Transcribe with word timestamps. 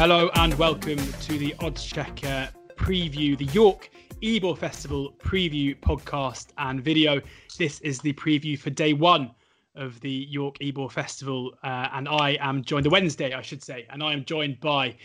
Hello 0.00 0.30
and 0.36 0.54
welcome 0.54 0.96
to 0.96 1.36
the 1.36 1.54
Oddschecker 1.60 2.48
preview, 2.74 3.36
the 3.36 3.44
York 3.52 3.90
Ebor 4.22 4.56
Festival 4.56 5.14
preview 5.18 5.78
podcast 5.78 6.52
and 6.56 6.82
video. 6.82 7.20
This 7.58 7.82
is 7.82 7.98
the 7.98 8.14
preview 8.14 8.58
for 8.58 8.70
day 8.70 8.94
one 8.94 9.30
of 9.74 10.00
the 10.00 10.26
York 10.30 10.56
Ebor 10.62 10.88
Festival, 10.88 11.52
uh, 11.62 11.88
and 11.92 12.08
I 12.08 12.38
am 12.40 12.64
joined 12.64 12.86
the 12.86 12.90
Wednesday, 12.90 13.34
I 13.34 13.42
should 13.42 13.62
say, 13.62 13.86
and 13.90 14.02
I 14.02 14.14
am 14.14 14.24
joined 14.24 14.58
by 14.60 14.96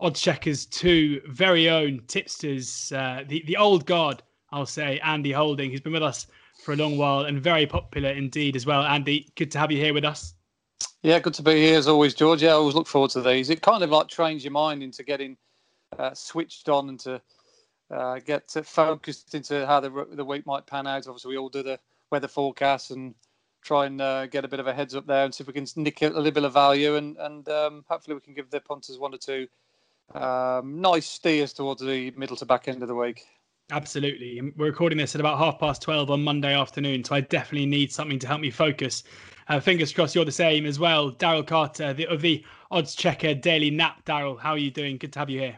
Oddschecker's 0.00 0.66
two 0.66 1.20
very 1.26 1.68
own 1.68 2.02
tipsters, 2.06 2.92
uh, 2.92 3.24
the 3.26 3.42
the 3.48 3.56
old 3.56 3.86
guard, 3.86 4.22
I'll 4.52 4.66
say, 4.66 5.00
Andy 5.00 5.32
Holding, 5.32 5.72
who's 5.72 5.80
been 5.80 5.92
with 5.94 6.04
us 6.04 6.28
for 6.64 6.74
a 6.74 6.76
long 6.76 6.96
while 6.96 7.24
and 7.24 7.42
very 7.42 7.66
popular 7.66 8.10
indeed 8.10 8.54
as 8.54 8.66
well. 8.66 8.84
Andy, 8.84 9.32
good 9.34 9.50
to 9.50 9.58
have 9.58 9.72
you 9.72 9.78
here 9.78 9.94
with 9.94 10.04
us. 10.04 10.33
Yeah, 11.04 11.18
good 11.20 11.34
to 11.34 11.42
be 11.42 11.56
here 11.56 11.78
as 11.78 11.86
always, 11.86 12.14
George. 12.14 12.42
Yeah, 12.42 12.52
I 12.52 12.54
always 12.54 12.76
look 12.76 12.86
forward 12.86 13.10
to 13.12 13.20
these. 13.22 13.50
It 13.50 13.62
kind 13.62 13.84
of 13.84 13.90
like 13.90 14.08
trains 14.08 14.42
your 14.42 14.52
mind 14.54 14.82
into 14.82 15.04
getting 15.04 15.36
uh, 15.98 16.14
switched 16.14 16.70
on 16.70 16.88
and 16.88 17.00
to 17.00 17.22
uh, 17.90 18.20
get 18.20 18.50
focused 18.64 19.34
into 19.34 19.66
how 19.66 19.80
the 19.80 20.06
the 20.12 20.24
week 20.24 20.46
might 20.46 20.66
pan 20.66 20.86
out. 20.86 21.06
Obviously, 21.06 21.30
we 21.32 21.38
all 21.38 21.50
do 21.50 21.62
the 21.62 21.78
weather 22.10 22.28
forecast 22.28 22.90
and 22.90 23.14
try 23.62 23.86
and 23.86 24.00
uh, 24.00 24.26
get 24.28 24.46
a 24.46 24.48
bit 24.48 24.60
of 24.60 24.66
a 24.66 24.74
heads 24.74 24.94
up 24.94 25.06
there 25.06 25.26
and 25.26 25.34
see 25.34 25.42
if 25.42 25.48
we 25.48 25.54
can 25.54 25.66
nick 25.76 26.02
a 26.02 26.06
little 26.06 26.30
bit 26.32 26.44
of 26.44 26.54
value 26.54 26.96
and 26.96 27.18
and 27.18 27.50
um, 27.50 27.84
hopefully 27.88 28.14
we 28.14 28.22
can 28.22 28.34
give 28.34 28.50
the 28.50 28.60
punters 28.60 28.98
one 28.98 29.14
or 29.14 29.18
two 29.18 29.46
um, 30.14 30.80
nice 30.80 31.06
steers 31.06 31.52
towards 31.52 31.82
the 31.82 32.12
middle 32.12 32.36
to 32.36 32.46
back 32.46 32.68
end 32.68 32.82
of 32.82 32.88
the 32.88 32.94
week. 32.94 33.24
Absolutely. 33.70 34.52
We're 34.56 34.66
recording 34.66 34.98
this 34.98 35.14
at 35.14 35.20
about 35.20 35.38
half 35.38 35.58
past 35.58 35.80
12 35.80 36.10
on 36.10 36.22
Monday 36.22 36.54
afternoon, 36.54 37.02
so 37.02 37.14
I 37.14 37.22
definitely 37.22 37.66
need 37.66 37.90
something 37.90 38.18
to 38.18 38.26
help 38.26 38.40
me 38.40 38.50
focus. 38.50 39.04
Uh, 39.48 39.58
fingers 39.58 39.90
crossed 39.90 40.14
you're 40.14 40.26
the 40.26 40.32
same 40.32 40.66
as 40.66 40.78
well. 40.78 41.10
Daryl 41.10 41.46
Carter 41.46 41.94
the, 41.94 42.06
of 42.06 42.20
the 42.20 42.44
Oddschecker 42.70 43.40
Daily 43.40 43.70
Nap. 43.70 44.04
Daryl, 44.04 44.38
how 44.38 44.50
are 44.50 44.58
you 44.58 44.70
doing? 44.70 44.98
Good 44.98 45.14
to 45.14 45.18
have 45.18 45.30
you 45.30 45.40
here. 45.40 45.56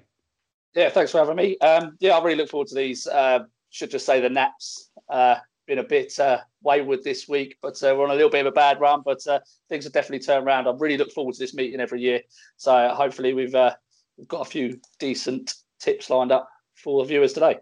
Yeah, 0.74 0.88
thanks 0.90 1.10
for 1.10 1.18
having 1.18 1.34
me. 1.34 1.58
Um, 1.58 1.96
yeah, 1.98 2.12
I 2.16 2.22
really 2.22 2.36
look 2.36 2.48
forward 2.48 2.68
to 2.68 2.76
these. 2.76 3.08
Uh, 3.08 3.40
should 3.70 3.90
just 3.90 4.06
say 4.06 4.20
the 4.20 4.28
Naps 4.28 4.90
uh, 5.08 5.36
been 5.66 5.78
a 5.78 5.84
bit 5.84 6.18
uh, 6.20 6.38
wayward 6.62 7.02
this 7.02 7.28
week, 7.28 7.56
but 7.60 7.82
uh, 7.82 7.92
we're 7.96 8.04
on 8.04 8.10
a 8.10 8.14
little 8.14 8.30
bit 8.30 8.46
of 8.46 8.52
a 8.52 8.52
bad 8.52 8.80
run. 8.80 9.02
But 9.04 9.26
uh, 9.26 9.40
things 9.68 9.82
have 9.82 9.92
definitely 9.92 10.24
turned 10.24 10.46
around. 10.46 10.68
I 10.68 10.74
really 10.78 10.96
look 10.96 11.10
forward 11.10 11.34
to 11.34 11.40
this 11.40 11.54
meeting 11.54 11.80
every 11.80 12.02
year. 12.02 12.20
So 12.56 12.88
hopefully 12.90 13.34
we've 13.34 13.54
uh, 13.54 13.74
we've 14.16 14.28
got 14.28 14.46
a 14.46 14.50
few 14.50 14.80
decent 15.00 15.54
tips 15.80 16.08
lined 16.08 16.30
up 16.30 16.48
for 16.76 17.02
the 17.02 17.08
viewers 17.08 17.32
today 17.32 17.58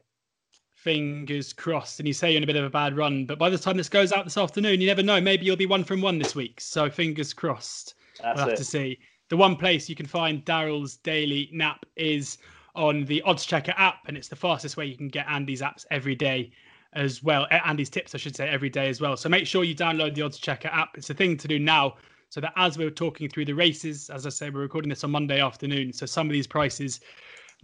fingers 0.85 1.55
crossed. 1.55 1.99
And 1.99 2.07
you 2.07 2.13
say 2.13 2.31
you're 2.31 2.37
in 2.37 2.45
a 2.45 2.47
bit 2.47 2.57
of 2.57 2.65
a 2.65 2.71
bad 2.71 2.95
run, 2.95 3.25
but 3.25 3.39
by 3.39 3.49
the 3.49 3.57
time 3.57 3.79
this 3.79 3.89
goes 3.89 4.13
out 4.13 4.25
this 4.25 4.37
afternoon, 4.37 4.83
you 4.83 4.87
never 4.87 5.03
know. 5.03 5.19
Maybe 5.19 5.47
you'll 5.47 5.57
be 5.57 5.67
one 5.67 5.83
from 5.83 6.03
one 6.03 6.19
this 6.19 6.35
week. 6.35 6.61
So 6.61 6.91
fingers 6.91 7.33
crossed. 7.33 7.95
That's 8.23 8.37
we'll 8.37 8.45
have 8.45 8.55
it. 8.55 8.59
to 8.59 8.65
see. 8.65 8.99
The 9.31 9.37
one 9.37 9.57
place 9.57 9.89
you 9.89 9.97
can 9.97 10.07
find 10.07 10.45
Daryl's 10.45 10.99
daily 10.99 11.49
nap 11.53 11.87
is 11.97 12.37
on 12.77 13.07
the 13.07 13.23
Oddschecker 13.27 13.73
app, 13.79 14.01
and 14.07 14.17
it's 14.17 14.29
the 14.29 14.37
fastest 14.37 14.77
way 14.77 14.85
you 14.85 14.97
can 14.97 15.09
get 15.09 15.27
Andy's 15.27 15.63
apps 15.63 15.87
every 15.91 16.15
day 16.15 16.53
as 16.93 17.23
well. 17.23 17.47
Eh, 17.51 17.61
Andy's 17.65 17.89
tips, 17.89 18.15
I 18.15 18.19
should 18.19 18.37
say, 18.37 18.47
every 18.47 18.69
day 18.69 18.91
as 18.91 19.01
well. 19.01 19.17
So 19.17 19.31
make 19.31 19.47
sure 19.47 19.65
you 19.65 19.75
download 19.75 20.15
the 20.15 20.21
Oddschecker 20.21 20.73
app. 20.73 20.99
It's 20.99 21.09
a 21.09 21.15
thing 21.15 21.39
to 21.39 21.49
do 21.49 21.59
now. 21.59 21.97
So 22.29 22.41
that 22.41 22.53
as 22.57 22.77
we're 22.77 22.91
talking 22.91 23.29
through 23.29 23.47
the 23.47 23.55
races, 23.55 24.11
as 24.11 24.27
I 24.27 24.29
say, 24.29 24.51
we're 24.51 24.61
recording 24.61 24.91
this 24.91 25.05
on 25.05 25.13
Monday 25.13 25.41
afternoon. 25.41 25.93
So 25.93 26.05
some 26.05 26.27
of 26.27 26.33
these 26.33 26.49
prices 26.49 27.01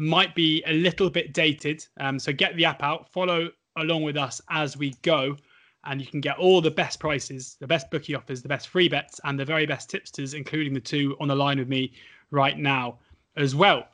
might 0.00 0.34
be 0.34 0.64
a 0.66 0.72
little 0.72 1.10
bit 1.10 1.34
dated. 1.34 1.86
Um, 2.00 2.18
so 2.18 2.32
get 2.32 2.56
the 2.56 2.64
app 2.64 2.82
out, 2.82 3.12
follow 3.12 3.50
along 3.76 4.02
with 4.02 4.16
us 4.16 4.40
as 4.48 4.76
we 4.76 4.94
go, 5.02 5.36
and 5.84 6.00
you 6.00 6.06
can 6.06 6.22
get 6.22 6.38
all 6.38 6.62
the 6.62 6.70
best 6.70 6.98
prices, 6.98 7.56
the 7.60 7.66
best 7.66 7.90
bookie 7.90 8.14
offers, 8.14 8.40
the 8.40 8.48
best 8.48 8.68
free 8.68 8.88
bets, 8.88 9.20
and 9.24 9.38
the 9.38 9.44
very 9.44 9.66
best 9.66 9.90
tipsters, 9.90 10.32
including 10.32 10.72
the 10.72 10.80
two 10.80 11.16
on 11.20 11.28
the 11.28 11.36
line 11.36 11.58
with 11.58 11.68
me 11.68 11.92
right 12.30 12.58
now 12.58 12.98
as 13.36 13.54
well. 13.54 13.86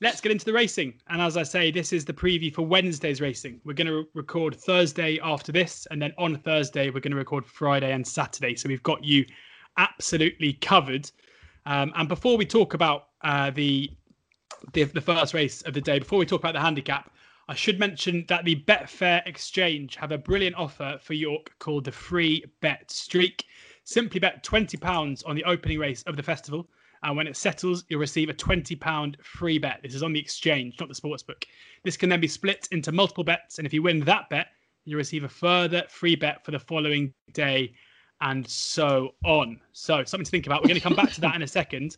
Let's 0.00 0.20
get 0.20 0.32
into 0.32 0.44
the 0.44 0.52
racing. 0.52 0.94
And 1.08 1.22
as 1.22 1.36
I 1.36 1.44
say, 1.44 1.70
this 1.70 1.92
is 1.92 2.04
the 2.04 2.12
preview 2.12 2.52
for 2.52 2.62
Wednesday's 2.62 3.20
racing. 3.20 3.60
We're 3.64 3.74
going 3.74 3.86
to 3.86 4.04
record 4.14 4.56
Thursday 4.56 5.20
after 5.22 5.52
this, 5.52 5.86
and 5.92 6.02
then 6.02 6.12
on 6.18 6.38
Thursday, 6.38 6.90
we're 6.90 7.00
going 7.00 7.12
to 7.12 7.16
record 7.16 7.46
Friday 7.46 7.92
and 7.92 8.04
Saturday. 8.04 8.56
So 8.56 8.68
we've 8.68 8.82
got 8.82 9.04
you 9.04 9.24
absolutely 9.78 10.54
covered. 10.54 11.08
Um, 11.66 11.92
and 11.94 12.08
before 12.08 12.36
we 12.36 12.46
talk 12.46 12.74
about 12.74 13.10
uh, 13.22 13.52
the 13.52 13.90
the, 14.72 14.84
the 14.84 15.00
first 15.00 15.34
race 15.34 15.62
of 15.62 15.74
the 15.74 15.80
day. 15.80 15.98
Before 15.98 16.18
we 16.18 16.26
talk 16.26 16.40
about 16.40 16.54
the 16.54 16.60
handicap, 16.60 17.10
I 17.48 17.54
should 17.54 17.78
mention 17.78 18.24
that 18.28 18.44
the 18.44 18.56
Betfair 18.56 19.26
Exchange 19.26 19.96
have 19.96 20.12
a 20.12 20.18
brilliant 20.18 20.56
offer 20.56 20.98
for 21.02 21.14
York 21.14 21.52
called 21.58 21.84
the 21.84 21.92
Free 21.92 22.44
Bet 22.60 22.90
Streak. 22.90 23.44
Simply 23.84 24.20
bet 24.20 24.44
£20 24.44 25.26
on 25.26 25.34
the 25.34 25.44
opening 25.44 25.78
race 25.78 26.02
of 26.04 26.16
the 26.16 26.22
festival. 26.22 26.68
And 27.02 27.16
when 27.16 27.26
it 27.26 27.36
settles, 27.36 27.84
you'll 27.88 28.00
receive 28.00 28.30
a 28.30 28.34
£20 28.34 29.20
free 29.24 29.58
bet. 29.58 29.80
This 29.82 29.94
is 29.94 30.04
on 30.04 30.12
the 30.12 30.20
exchange, 30.20 30.76
not 30.78 30.88
the 30.88 30.94
sportsbook. 30.94 31.44
This 31.82 31.96
can 31.96 32.08
then 32.08 32.20
be 32.20 32.28
split 32.28 32.68
into 32.70 32.92
multiple 32.92 33.24
bets. 33.24 33.58
And 33.58 33.66
if 33.66 33.72
you 33.74 33.82
win 33.82 34.00
that 34.00 34.30
bet, 34.30 34.48
you 34.84 34.96
receive 34.96 35.24
a 35.24 35.28
further 35.28 35.84
free 35.88 36.14
bet 36.14 36.44
for 36.44 36.52
the 36.52 36.60
following 36.60 37.12
day 37.32 37.74
and 38.20 38.48
so 38.48 39.14
on. 39.24 39.60
So, 39.72 40.04
something 40.04 40.24
to 40.24 40.30
think 40.30 40.46
about. 40.46 40.62
We're 40.62 40.68
going 40.68 40.80
to 40.80 40.82
come 40.82 40.94
back 40.94 41.12
to 41.12 41.20
that 41.22 41.34
in 41.34 41.42
a 41.42 41.46
second. 41.46 41.96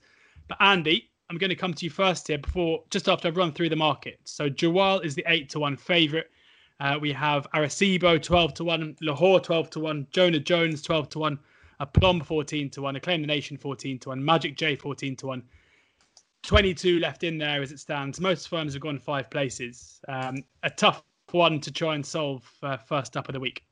But, 0.49 0.57
Andy, 0.61 1.11
I'm 1.31 1.39
going 1.39 1.51
to 1.51 1.57
come 1.57 1.75
to 1.75 1.85
you 1.85 1.91
first 1.91 2.29
here 2.29 2.39
before 2.39 2.83
just 2.91 3.09
after 3.09 3.29
I've 3.29 3.37
run 3.37 3.53
through 3.53 3.71
the 3.71 3.77
market. 3.77 4.21
So 4.25 4.49
Jawal 4.49 5.05
is 5.05 5.15
the 5.15 5.25
eight 5.27 5.49
to 5.51 5.61
one 5.61 5.77
favorite. 5.77 6.31
Uh, 6.81 6.99
we 7.01 7.13
have 7.13 7.47
Arecibo 7.55 8.21
12 8.21 8.55
to 8.55 8.65
1, 8.65 8.97
Lahore 9.01 9.41
12 9.41 9.71
to 9.71 9.81
1, 9.81 10.07
Jonah 10.11 10.41
Jones 10.41 10.83
12 10.83 11.09
to 11.11 11.19
1, 11.21 11.39
Aplomb 11.81 12.21
14 12.21 12.69
to 12.71 12.83
1, 12.83 12.97
Acclaim 12.97 13.21
the 13.21 13.27
Nation 13.27 13.57
14 13.57 13.99
to 14.01 14.09
1, 14.09 14.25
Magic 14.25 14.57
J 14.57 14.75
14 14.75 15.17
to 15.17 15.27
1. 15.29 15.43
22 16.45 16.99
left 16.99 17.25
in 17.25 17.39
there 17.39 17.63
as 17.63 17.73
it 17.73 17.79
stands. 17.79 18.21
Most 18.21 18.49
firms 18.49 18.75
have 18.75 18.83
gone 18.83 18.99
five 18.99 19.31
places. 19.31 20.01
Um, 20.09 20.45
a 20.63 20.71
tough 20.71 21.03
one 21.31 21.61
to 21.61 21.73
try 21.73 21.95
and 21.95 22.05
solve 22.05 22.49
uh, 22.63 22.77
first 22.77 23.17
up 23.17 23.29
of 23.29 23.33
the 23.33 23.41
week. 23.41 23.63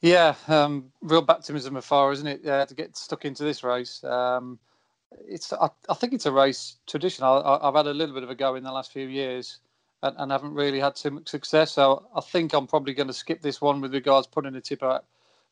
Yeah, 0.00 0.34
um, 0.48 0.90
real 1.02 1.22
baptism 1.22 1.76
of 1.76 1.84
fire, 1.84 2.10
isn't 2.10 2.26
it? 2.26 2.46
Uh, 2.46 2.66
to 2.66 2.74
get 2.74 2.96
stuck 2.96 3.26
into 3.26 3.44
this 3.44 3.62
race. 3.62 4.02
Um, 4.02 4.58
it's 5.26 5.52
I, 5.52 5.68
I, 5.88 5.94
think 5.94 6.12
it's 6.12 6.26
a 6.26 6.32
race 6.32 6.76
tradition. 6.86 7.24
I, 7.24 7.58
have 7.62 7.74
had 7.74 7.86
a 7.86 7.94
little 7.94 8.14
bit 8.14 8.22
of 8.22 8.30
a 8.30 8.34
go 8.34 8.54
in 8.54 8.64
the 8.64 8.72
last 8.72 8.92
few 8.92 9.06
years, 9.06 9.58
and, 10.02 10.14
and 10.18 10.32
haven't 10.32 10.54
really 10.54 10.80
had 10.80 10.96
too 10.96 11.10
much 11.10 11.28
success. 11.28 11.72
So 11.72 12.06
I 12.14 12.20
think 12.20 12.52
I'm 12.52 12.66
probably 12.66 12.94
going 12.94 13.08
to 13.08 13.12
skip 13.12 13.42
this 13.42 13.60
one 13.60 13.80
with 13.80 13.92
regards 13.92 14.26
putting 14.26 14.54
a 14.56 14.60
tip 14.60 14.82
out 14.82 15.04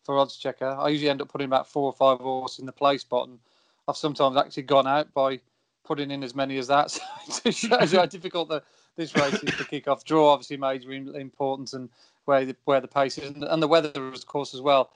for 0.04 0.14
Oddschecker. 0.14 0.78
I 0.78 0.88
usually 0.88 1.10
end 1.10 1.20
up 1.20 1.28
putting 1.28 1.46
about 1.46 1.69
four 1.69 1.84
or 1.84 1.92
five 1.92 2.19
horses 2.19 2.60
in 2.60 2.66
the 2.66 2.72
play 2.72 2.98
spot, 2.98 3.28
and 3.28 3.38
I've 3.86 3.96
sometimes 3.96 4.36
actually 4.36 4.64
gone 4.64 4.86
out 4.86 5.12
by 5.12 5.41
putting 5.84 6.10
in 6.10 6.22
as 6.22 6.34
many 6.34 6.58
as 6.58 6.69
that. 6.69 6.98
So 7.28 7.42
it 7.44 7.54
shows 7.54 7.92
how 7.92 8.06
difficult 8.06 8.48
the, 8.48 8.62
this 8.96 9.14
race 9.14 9.34
is 9.34 9.54
to 9.56 9.64
kick 9.64 9.86
off. 9.86 10.02
Draw 10.04 10.32
obviously 10.32 10.56
major 10.56 10.92
importance, 10.92 11.75
and 11.75 11.90
where 12.25 12.44
the, 12.46 12.56
where 12.64 12.80
the 12.80 12.88
pace 12.88 13.19
is, 13.19 13.30
and, 13.30 13.44
and 13.44 13.62
the 13.62 13.69
weather, 13.69 14.08
of 14.08 14.26
course, 14.26 14.54
as 14.54 14.62
well. 14.62 14.90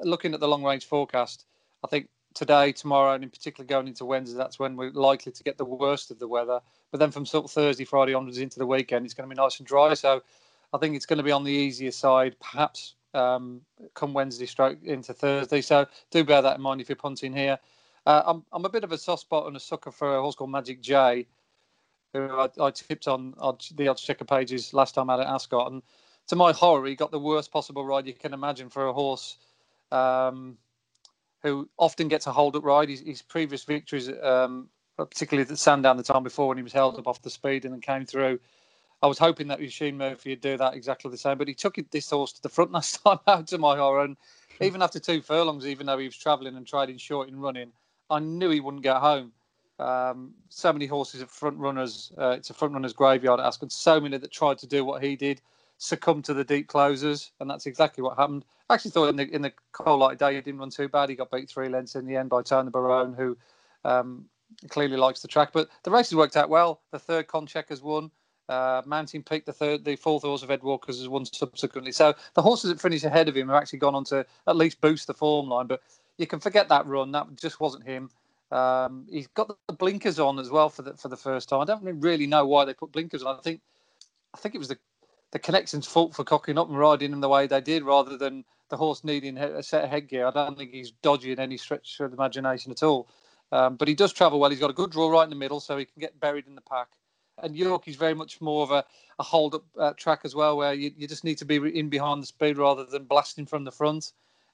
Looking 0.00 0.34
at 0.34 0.40
the 0.40 0.48
long 0.48 0.62
range 0.62 0.84
forecast, 0.84 1.46
I 1.82 1.88
think 1.88 2.08
today, 2.34 2.72
tomorrow, 2.72 3.14
and 3.14 3.24
in 3.24 3.30
particular 3.30 3.66
going 3.66 3.88
into 3.88 4.04
Wednesday, 4.04 4.36
that's 4.36 4.58
when 4.58 4.76
we're 4.76 4.90
likely 4.90 5.32
to 5.32 5.42
get 5.42 5.58
the 5.58 5.64
worst 5.64 6.10
of 6.10 6.18
the 6.18 6.28
weather. 6.28 6.60
But 6.90 6.98
then 6.98 7.10
from 7.10 7.26
sort 7.26 7.44
of 7.44 7.50
Thursday, 7.50 7.84
Friday 7.84 8.14
onwards 8.14 8.38
into 8.38 8.58
the 8.58 8.66
weekend, 8.66 9.04
it's 9.04 9.14
going 9.14 9.28
to 9.28 9.34
be 9.34 9.40
nice 9.40 9.58
and 9.58 9.66
dry. 9.66 9.94
So 9.94 10.22
I 10.72 10.78
think 10.78 10.96
it's 10.96 11.06
going 11.06 11.18
to 11.18 11.22
be 11.22 11.32
on 11.32 11.44
the 11.44 11.52
easier 11.52 11.90
side, 11.90 12.36
perhaps 12.40 12.94
um, 13.14 13.62
come 13.94 14.12
Wednesday, 14.12 14.46
stroke 14.46 14.78
into 14.84 15.12
Thursday. 15.12 15.60
So 15.60 15.86
do 16.10 16.24
bear 16.24 16.42
that 16.42 16.56
in 16.56 16.62
mind 16.62 16.80
if 16.80 16.88
you're 16.88 16.96
punting 16.96 17.32
here. 17.32 17.58
Uh, 18.06 18.22
I'm, 18.26 18.44
I'm 18.52 18.64
a 18.64 18.70
bit 18.70 18.84
of 18.84 18.92
a 18.92 18.98
soft 18.98 19.22
spot 19.22 19.46
and 19.46 19.56
a 19.56 19.60
sucker 19.60 19.90
for 19.90 20.16
a 20.16 20.22
horse 20.22 20.34
called 20.34 20.50
Magic 20.50 20.80
J, 20.80 21.26
who 22.12 22.28
I, 22.28 22.48
I 22.60 22.70
tipped 22.70 23.08
on, 23.08 23.32
the 23.32 23.86
Oddschecker 23.86 24.26
pages 24.26 24.72
last 24.72 24.94
time 24.94 25.10
out 25.10 25.20
at 25.20 25.26
Ascot. 25.26 25.70
And 25.70 25.82
to 26.28 26.36
my 26.36 26.52
horror, 26.52 26.86
he 26.86 26.94
got 26.94 27.10
the 27.10 27.18
worst 27.18 27.52
possible 27.52 27.84
ride 27.84 28.06
you 28.06 28.14
can 28.14 28.32
imagine 28.32 28.70
for 28.70 28.86
a 28.86 28.92
horse. 28.92 29.36
Um, 29.92 30.56
who 31.42 31.68
often 31.78 32.08
gets 32.08 32.26
a 32.26 32.32
hold 32.32 32.56
up 32.56 32.64
ride. 32.64 32.88
His, 32.88 33.00
his 33.00 33.22
previous 33.22 33.64
victories, 33.64 34.10
um, 34.22 34.68
particularly 34.96 35.48
at 35.50 35.58
Sandown 35.58 35.96
the 35.96 36.02
time 36.02 36.22
before 36.22 36.48
when 36.48 36.56
he 36.56 36.62
was 36.62 36.72
held 36.72 36.98
up 36.98 37.06
off 37.06 37.22
the 37.22 37.30
speed 37.30 37.64
and 37.64 37.74
then 37.74 37.80
came 37.80 38.04
through. 38.04 38.38
I 39.02 39.06
was 39.06 39.18
hoping 39.18 39.48
that 39.48 39.60
Oisin 39.60 39.96
Murphy 39.96 40.30
would 40.30 40.42
do 40.42 40.58
that 40.58 40.74
exactly 40.74 41.10
the 41.10 41.16
same, 41.16 41.38
but 41.38 41.48
he 41.48 41.54
took 41.54 41.78
this 41.90 42.10
horse 42.10 42.32
to 42.34 42.42
the 42.42 42.50
front 42.50 42.72
last 42.72 43.02
time 43.02 43.18
out 43.26 43.46
to 43.48 43.58
my 43.58 43.76
horror. 43.76 44.04
And 44.04 44.16
even 44.60 44.82
after 44.82 44.98
two 45.00 45.22
furlongs, 45.22 45.66
even 45.66 45.86
though 45.86 45.98
he 45.98 46.06
was 46.06 46.16
travelling 46.16 46.56
and 46.56 46.66
trading 46.66 46.98
short 46.98 47.28
in 47.28 47.40
running, 47.40 47.72
I 48.10 48.18
knew 48.18 48.50
he 48.50 48.60
wouldn't 48.60 48.82
get 48.82 48.96
home. 48.96 49.32
Um, 49.78 50.34
so 50.50 50.70
many 50.74 50.84
horses 50.84 51.22
at 51.22 51.30
front 51.30 51.56
runners. 51.56 52.12
Uh, 52.18 52.34
it's 52.36 52.50
a 52.50 52.54
front 52.54 52.74
runners 52.74 52.92
graveyard 52.92 53.40
at. 53.40 53.72
So 53.72 53.98
many 53.98 54.18
that 54.18 54.30
tried 54.30 54.58
to 54.58 54.66
do 54.66 54.84
what 54.84 55.02
he 55.02 55.16
did 55.16 55.40
succumb 55.80 56.20
to 56.20 56.34
the 56.34 56.44
deep 56.44 56.68
closers, 56.68 57.32
and 57.40 57.50
that's 57.50 57.66
exactly 57.66 58.02
what 58.02 58.16
happened. 58.16 58.44
I 58.68 58.74
actually 58.74 58.92
thought 58.92 59.08
in 59.08 59.16
the 59.16 59.34
in 59.34 59.42
the 59.42 59.52
cold 59.72 59.98
light 59.98 60.18
day 60.18 60.34
he 60.34 60.40
didn't 60.40 60.60
run 60.60 60.70
too 60.70 60.88
bad. 60.88 61.08
He 61.08 61.16
got 61.16 61.30
beat 61.30 61.48
three 61.48 61.68
lengths 61.68 61.96
in 61.96 62.06
the 62.06 62.16
end 62.16 62.28
by 62.28 62.42
Tony 62.42 62.70
Barone, 62.70 63.14
who 63.14 63.36
um, 63.84 64.26
clearly 64.68 64.98
likes 64.98 65.22
the 65.22 65.28
track. 65.28 65.50
But 65.52 65.68
the 65.82 65.90
races 65.90 66.14
worked 66.14 66.36
out 66.36 66.50
well. 66.50 66.82
The 66.92 66.98
third 66.98 67.26
Konchek 67.26 67.70
has 67.70 67.82
won. 67.82 68.10
Uh, 68.48 68.82
Mountain 68.84 69.22
Peak, 69.22 69.46
the 69.46 69.52
third, 69.52 69.84
the 69.84 69.96
fourth 69.96 70.22
horse 70.22 70.42
of 70.42 70.50
Ed 70.50 70.62
Walker's 70.62 70.98
has 70.98 71.08
won 71.08 71.24
subsequently. 71.24 71.92
So 71.92 72.14
the 72.34 72.42
horses 72.42 72.70
that 72.70 72.80
finished 72.80 73.04
ahead 73.04 73.28
of 73.28 73.36
him 73.36 73.48
have 73.48 73.56
actually 73.56 73.78
gone 73.78 73.94
on 73.94 74.04
to 74.06 74.26
at 74.46 74.56
least 74.56 74.80
boost 74.80 75.06
the 75.06 75.14
form 75.14 75.48
line. 75.48 75.66
But 75.66 75.80
you 76.18 76.26
can 76.26 76.40
forget 76.40 76.68
that 76.68 76.86
run. 76.86 77.12
That 77.12 77.26
just 77.36 77.58
wasn't 77.60 77.86
him. 77.86 78.10
Um, 78.52 79.06
he's 79.08 79.28
got 79.28 79.56
the 79.68 79.72
blinkers 79.72 80.18
on 80.18 80.38
as 80.38 80.50
well 80.50 80.68
for 80.68 80.82
the 80.82 80.94
for 80.96 81.08
the 81.08 81.16
first 81.16 81.48
time. 81.48 81.60
I 81.60 81.64
don't 81.64 82.00
really 82.00 82.26
know 82.26 82.44
why 82.44 82.64
they 82.64 82.74
put 82.74 82.92
blinkers 82.92 83.22
on. 83.22 83.38
I 83.38 83.40
think 83.40 83.60
I 84.34 84.38
think 84.38 84.54
it 84.54 84.58
was 84.58 84.68
the 84.68 84.78
the 85.32 85.38
connection's 85.38 85.86
fault 85.86 86.14
for 86.14 86.24
cocking 86.24 86.58
up 86.58 86.68
and 86.68 86.78
riding 86.78 87.12
him 87.12 87.20
the 87.20 87.28
way 87.28 87.46
they 87.46 87.60
did, 87.60 87.84
rather 87.84 88.16
than 88.16 88.44
the 88.68 88.76
horse 88.76 89.04
needing 89.04 89.36
a 89.36 89.62
set 89.62 89.84
of 89.84 89.90
headgear. 89.90 90.26
I 90.26 90.30
don't 90.30 90.56
think 90.56 90.70
he's 90.70 90.92
dodgy 91.02 91.32
in 91.32 91.40
any 91.40 91.56
stretch 91.56 92.00
of 92.00 92.10
the 92.10 92.16
imagination 92.16 92.72
at 92.72 92.82
all. 92.82 93.08
Um, 93.52 93.76
but 93.76 93.88
he 93.88 93.94
does 93.94 94.12
travel 94.12 94.38
well. 94.38 94.50
He's 94.50 94.60
got 94.60 94.70
a 94.70 94.74
good 94.74 94.90
draw 94.90 95.10
right 95.10 95.24
in 95.24 95.30
the 95.30 95.36
middle, 95.36 95.60
so 95.60 95.76
he 95.76 95.84
can 95.84 96.00
get 96.00 96.18
buried 96.20 96.46
in 96.46 96.54
the 96.54 96.60
pack. 96.60 96.88
And 97.42 97.56
York 97.56 97.88
is 97.88 97.96
very 97.96 98.14
much 98.14 98.40
more 98.40 98.62
of 98.62 98.70
a, 98.70 98.84
a 99.18 99.22
hold 99.22 99.54
up 99.54 99.64
uh, 99.78 99.92
track 99.94 100.20
as 100.24 100.34
well, 100.34 100.56
where 100.56 100.72
you, 100.72 100.92
you 100.96 101.08
just 101.08 101.24
need 101.24 101.38
to 101.38 101.44
be 101.44 101.56
in 101.56 101.88
behind 101.88 102.22
the 102.22 102.26
speed 102.26 102.58
rather 102.58 102.84
than 102.84 103.04
blasting 103.04 103.46
from 103.46 103.64
the 103.64 103.72
front. 103.72 104.12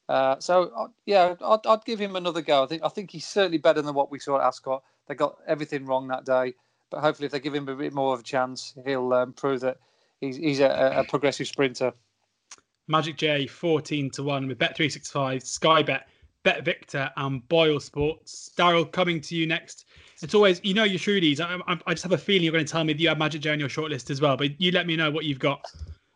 Uh, 0.09 0.37
so 0.39 0.71
uh, 0.77 0.87
yeah, 1.05 1.35
I'd, 1.45 1.67
I'd, 1.67 1.85
give 1.85 1.99
him 1.99 2.15
another 2.15 2.41
go. 2.41 2.63
I 2.63 2.67
think 2.67 2.85
I 2.85 2.89
think 2.89 3.11
he's 3.11 3.27
certainly 3.27 3.59
better 3.59 3.83
than 3.83 3.95
what 3.95 4.11
we 4.11 4.21
saw 4.21 4.39
at 4.39 4.47
Ascot. 4.47 4.83
They 5.09 5.17
got 5.17 5.39
everything 5.49 5.85
wrong 5.85 6.07
that 6.09 6.25
day, 6.25 6.55
but 6.91 7.01
hopefully, 7.01 7.27
if 7.27 7.33
they 7.33 7.41
give 7.41 7.55
him 7.55 7.69
a 7.69 7.75
bit 7.75 7.93
more 7.93 8.15
of 8.15 8.21
a 8.21 8.23
chance, 8.23 8.73
he'll 8.85 9.13
um, 9.13 9.33
prove 9.33 9.61
that 9.61 9.79
he's, 10.21 10.37
he's 10.37 10.61
a, 10.61 10.95
a, 10.97 11.05
progressive 11.05 11.47
sprinter. 11.47 11.93
Magic 12.89 13.17
J 13.17 13.47
fourteen 13.47 14.11
to 14.11 14.23
one 14.23 14.47
with 14.47 14.59
Bet 14.59 14.77
three 14.77 14.89
six 14.89 15.11
five, 15.11 15.43
Sky 15.43 15.83
Bet, 15.83 16.09
Bet 16.45 16.65
Victor, 16.65 17.11
and 17.17 17.47
Boyle 17.49 17.81
Sports. 17.81 18.53
Daryl 18.57 18.91
coming 18.91 19.21
to 19.23 19.35
you 19.35 19.47
next. 19.47 19.87
It's 20.23 20.35
always 20.35 20.61
you 20.63 20.73
know 20.73 20.85
your 20.85 20.99
Trudies. 20.99 21.41
I, 21.41 21.59
I, 21.67 21.79
I 21.87 21.95
just 21.95 22.05
have 22.05 22.13
a 22.13 22.19
feeling 22.19 22.45
you're 22.45 22.53
going 22.53 22.65
to 22.65 22.71
tell 22.71 22.85
me 22.85 22.93
that 22.93 23.01
you 23.01 23.09
have 23.09 23.19
Magic 23.19 23.41
J 23.41 23.51
on 23.51 23.61
your 23.61 23.69
shortlist 23.69 24.11
as 24.11 24.21
well, 24.21 24.37
but 24.37 24.61
you 24.61 24.71
let 24.71 24.87
me 24.87 24.97
know 24.97 25.11
what 25.11 25.25
you've 25.25 25.41
got. 25.41 25.65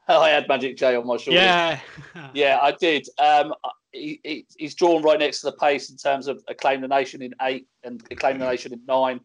I 0.09 0.31
had 0.31 0.49
Magic 0.49 0.77
J 0.77 0.97
on 0.97 1.07
my 1.07 1.17
shortlist. 1.17 1.33
Yeah, 1.33 1.81
yeah, 2.35 2.59
I 2.63 2.73
did. 2.73 3.09
Um, 3.19 3.55
he, 3.93 4.21
he, 4.23 4.47
he's 4.57 4.75
drawn 4.75 5.03
right 5.03 5.19
next 5.19 5.41
to 5.41 5.47
the 5.47 5.57
pace 5.57 5.91
in 5.91 5.97
terms 5.97 6.29
of 6.29 6.43
acclaim 6.49 6.81
the 6.81 6.89
nation 6.89 7.23
in 7.23 7.35
eight 7.43 7.67
and 7.83 8.03
acclaim 8.11 8.39
the 8.39 8.47
nation 8.47 8.73
in 8.73 8.81
nine. 8.87 9.21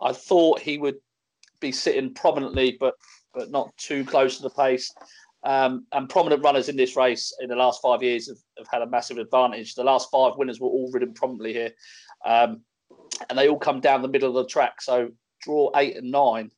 I 0.00 0.12
thought 0.12 0.60
he 0.60 0.78
would 0.78 0.96
be 1.60 1.72
sitting 1.72 2.12
prominently, 2.14 2.76
but 2.78 2.94
but 3.36 3.50
not 3.50 3.76
too 3.76 4.04
close 4.04 4.38
to 4.38 4.42
the 4.42 4.50
pace. 4.50 4.92
Um, 5.44 5.86
and 5.92 6.08
prominent 6.08 6.42
runners 6.42 6.68
in 6.68 6.74
this 6.74 6.96
race 6.96 7.32
in 7.40 7.48
the 7.48 7.54
last 7.54 7.80
five 7.80 8.02
years 8.02 8.26
have, 8.26 8.38
have, 8.58 8.66
had 8.68 8.82
a 8.82 8.90
massive 8.90 9.18
advantage. 9.18 9.74
The 9.74 9.84
last 9.84 10.10
five 10.10 10.32
winners 10.36 10.58
were 10.58 10.68
all 10.68 10.90
ridden 10.90 11.14
prominently 11.14 11.52
here, 11.52 11.70
um, 12.24 12.62
and 13.28 13.38
they 13.38 13.48
all 13.48 13.58
come 13.58 13.80
down 13.80 14.02
the 14.02 14.08
middle 14.08 14.30
of 14.30 14.34
the 14.34 14.50
track. 14.50 14.82
So 14.82 15.10
draw 15.42 15.70
eight 15.76 15.96
and 15.96 16.10
nine, 16.10 16.50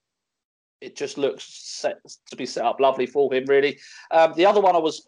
it 0.80 0.96
just 0.96 1.18
looks 1.18 1.44
set 1.44 1.98
to 2.30 2.36
be 2.36 2.46
set 2.46 2.64
up 2.64 2.80
lovely 2.80 3.04
for 3.04 3.34
him. 3.34 3.44
Really, 3.44 3.78
um, 4.10 4.32
the 4.36 4.46
other 4.46 4.60
one 4.60 4.74
I 4.74 4.78
was 4.78 5.06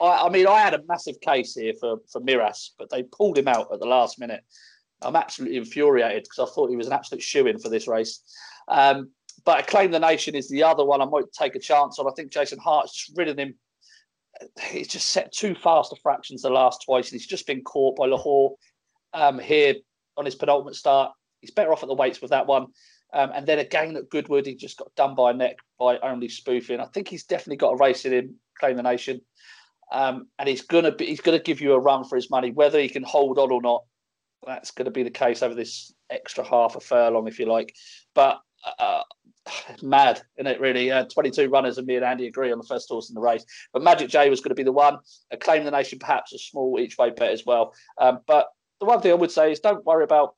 I, 0.00 0.26
I, 0.26 0.28
mean, 0.28 0.46
I 0.46 0.58
had 0.58 0.74
a 0.74 0.82
massive 0.88 1.20
case 1.20 1.54
here 1.54 1.74
for, 1.78 1.98
for 2.10 2.20
Miraz, 2.20 2.72
but 2.78 2.90
they 2.90 3.02
pulled 3.02 3.38
him 3.38 3.48
out 3.48 3.68
at 3.72 3.80
the 3.80 3.86
last 3.86 4.18
minute. 4.18 4.42
I'm 5.02 5.16
absolutely 5.16 5.58
infuriated 5.58 6.24
because 6.24 6.50
I 6.50 6.52
thought 6.52 6.70
he 6.70 6.76
was 6.76 6.86
an 6.86 6.92
absolute 6.92 7.22
shoe 7.22 7.46
in 7.46 7.58
for 7.58 7.68
this 7.68 7.86
race. 7.86 8.22
Um, 8.68 9.10
but 9.44 9.60
Acclaim 9.60 9.90
the 9.90 9.98
Nation 9.98 10.34
is 10.34 10.48
the 10.48 10.62
other 10.62 10.84
one 10.84 11.00
I 11.00 11.06
might 11.06 11.24
take 11.32 11.54
a 11.54 11.60
chance 11.60 11.98
on. 11.98 12.06
I 12.06 12.12
think 12.16 12.32
Jason 12.32 12.58
Hart's 12.58 12.92
just 12.92 13.16
ridden 13.16 13.38
him. 13.38 13.54
He's 14.70 14.88
just 14.88 15.10
set 15.10 15.32
too 15.32 15.54
fast 15.54 15.92
a 15.92 15.96
fractions 15.96 16.42
the 16.42 16.50
last 16.50 16.84
twice, 16.84 17.10
and 17.10 17.20
he's 17.20 17.26
just 17.26 17.46
been 17.46 17.62
caught 17.62 17.96
by 17.96 18.06
Lahore 18.06 18.54
um, 19.12 19.38
here 19.38 19.74
on 20.16 20.24
his 20.24 20.34
penultimate 20.34 20.76
start. 20.76 21.12
He's 21.40 21.50
better 21.50 21.72
off 21.72 21.82
at 21.82 21.88
the 21.88 21.94
weights 21.94 22.20
with 22.20 22.30
that 22.30 22.46
one. 22.46 22.66
Um, 23.12 23.32
and 23.34 23.46
then 23.46 23.58
again 23.58 23.96
at 23.96 24.08
Goodwood, 24.08 24.46
he 24.46 24.54
just 24.54 24.78
got 24.78 24.94
done 24.94 25.14
by 25.16 25.32
a 25.32 25.34
neck 25.34 25.56
by 25.78 25.98
only 25.98 26.28
spoofing. 26.28 26.78
I 26.78 26.86
think 26.86 27.08
he's 27.08 27.24
definitely 27.24 27.56
got 27.56 27.72
a 27.72 27.76
race 27.76 28.04
in 28.04 28.12
him, 28.12 28.36
Claim 28.58 28.76
the 28.76 28.82
Nation 28.82 29.20
um, 29.92 30.28
and 30.38 30.48
he's 30.48 30.62
gonna 30.62 30.92
be 30.92 31.06
he's 31.06 31.20
gonna 31.20 31.40
give 31.40 31.60
you 31.60 31.72
a 31.72 31.78
run 31.78 32.04
for 32.04 32.16
his 32.16 32.30
money, 32.30 32.50
whether 32.50 32.78
he 32.78 32.88
can 32.88 33.02
hold 33.02 33.38
on 33.38 33.50
or 33.50 33.60
not. 33.60 33.84
That's 34.46 34.70
going 34.70 34.86
to 34.86 34.90
be 34.90 35.02
the 35.02 35.10
case 35.10 35.42
over 35.42 35.54
this 35.54 35.92
extra 36.08 36.42
half 36.42 36.74
a 36.74 36.80
furlong, 36.80 37.28
if 37.28 37.38
you 37.38 37.44
like. 37.44 37.74
But 38.14 38.40
uh, 38.78 39.02
mad, 39.82 40.22
isn't 40.38 40.46
it? 40.46 40.60
Really, 40.60 40.90
uh, 40.90 41.04
22 41.04 41.48
runners, 41.48 41.78
and 41.78 41.86
me 41.86 41.96
and 41.96 42.04
Andy 42.04 42.26
agree 42.26 42.52
on 42.52 42.58
the 42.58 42.64
first 42.64 42.88
horse 42.88 43.08
in 43.08 43.14
the 43.14 43.20
race. 43.20 43.44
But 43.72 43.82
Magic 43.82 44.08
J 44.08 44.30
was 44.30 44.40
going 44.40 44.50
to 44.50 44.54
be 44.54 44.62
the 44.62 44.72
one. 44.72 44.98
Acclaim 45.30 45.64
the 45.64 45.70
Nation, 45.70 45.98
perhaps 45.98 46.32
a 46.32 46.38
small 46.38 46.78
each 46.78 46.98
way 46.98 47.10
bet 47.10 47.32
as 47.32 47.44
well. 47.46 47.74
Um, 47.98 48.20
but 48.26 48.48
the 48.80 48.86
one 48.86 49.00
thing 49.00 49.12
I 49.12 49.16
would 49.16 49.30
say 49.30 49.52
is 49.52 49.60
don't 49.60 49.84
worry 49.84 50.04
about 50.04 50.34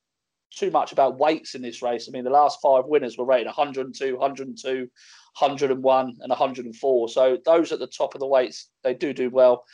too 0.55 0.71
much 0.71 0.93
about 0.93 1.19
weights 1.19 1.55
in 1.55 1.63
this 1.63 1.83
race. 1.83 2.09
I 2.09 2.13
mean, 2.13 2.25
the 2.25 2.31
last 2.31 2.61
five 2.61 2.85
winners 2.87 3.17
were 3.17 3.25
rated 3.25 3.47
102, 3.47 4.17
102, 4.17 4.91
101 5.39 6.17
and 6.21 6.29
104. 6.29 7.09
So 7.09 7.39
those 7.45 7.73
at 7.73 7.79
the 7.79 7.87
top 7.87 8.15
of 8.15 8.21
the 8.21 8.27
weights, 8.27 8.69
they 8.83 8.95
do 8.95 9.13
do 9.13 9.31
well. 9.31 9.65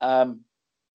Um, 0.00 0.40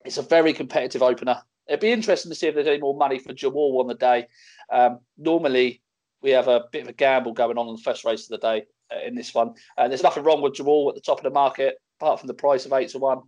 it's 0.05 0.17
a 0.17 0.21
very 0.21 0.53
competitive 0.53 1.01
opener. 1.01 1.41
It'd 1.67 1.79
be 1.79 1.91
interesting 1.91 2.29
to 2.29 2.35
see 2.35 2.47
if 2.47 2.55
there's 2.55 2.67
any 2.67 2.79
more 2.79 2.95
money 2.95 3.19
for 3.19 3.33
Jawal 3.33 3.79
on 3.79 3.87
the 3.87 3.95
day. 3.95 4.27
Um, 4.71 4.99
normally, 5.17 5.81
we 6.23 6.31
have 6.31 6.47
a 6.47 6.63
bit 6.71 6.83
of 6.83 6.87
a 6.87 6.93
gamble 6.93 7.33
going 7.33 7.57
on 7.57 7.67
in 7.67 7.75
the 7.75 7.81
first 7.81 8.05
race 8.05 8.23
of 8.23 8.29
the 8.29 8.47
day 8.47 8.63
uh, 8.91 9.05
in 9.05 9.13
this 9.13 9.33
one. 9.33 9.53
Uh, 9.77 9.87
there's 9.87 10.03
nothing 10.03 10.23
wrong 10.23 10.41
with 10.41 10.53
Jawal 10.53 10.89
at 10.89 10.95
the 10.95 11.01
top 11.01 11.19
of 11.19 11.23
the 11.23 11.29
market, 11.29 11.75
apart 11.99 12.19
from 12.19 12.27
the 12.27 12.33
price 12.33 12.65
of 12.65 12.73
eight 12.73 12.89
to 12.89 12.99
one. 12.99 13.19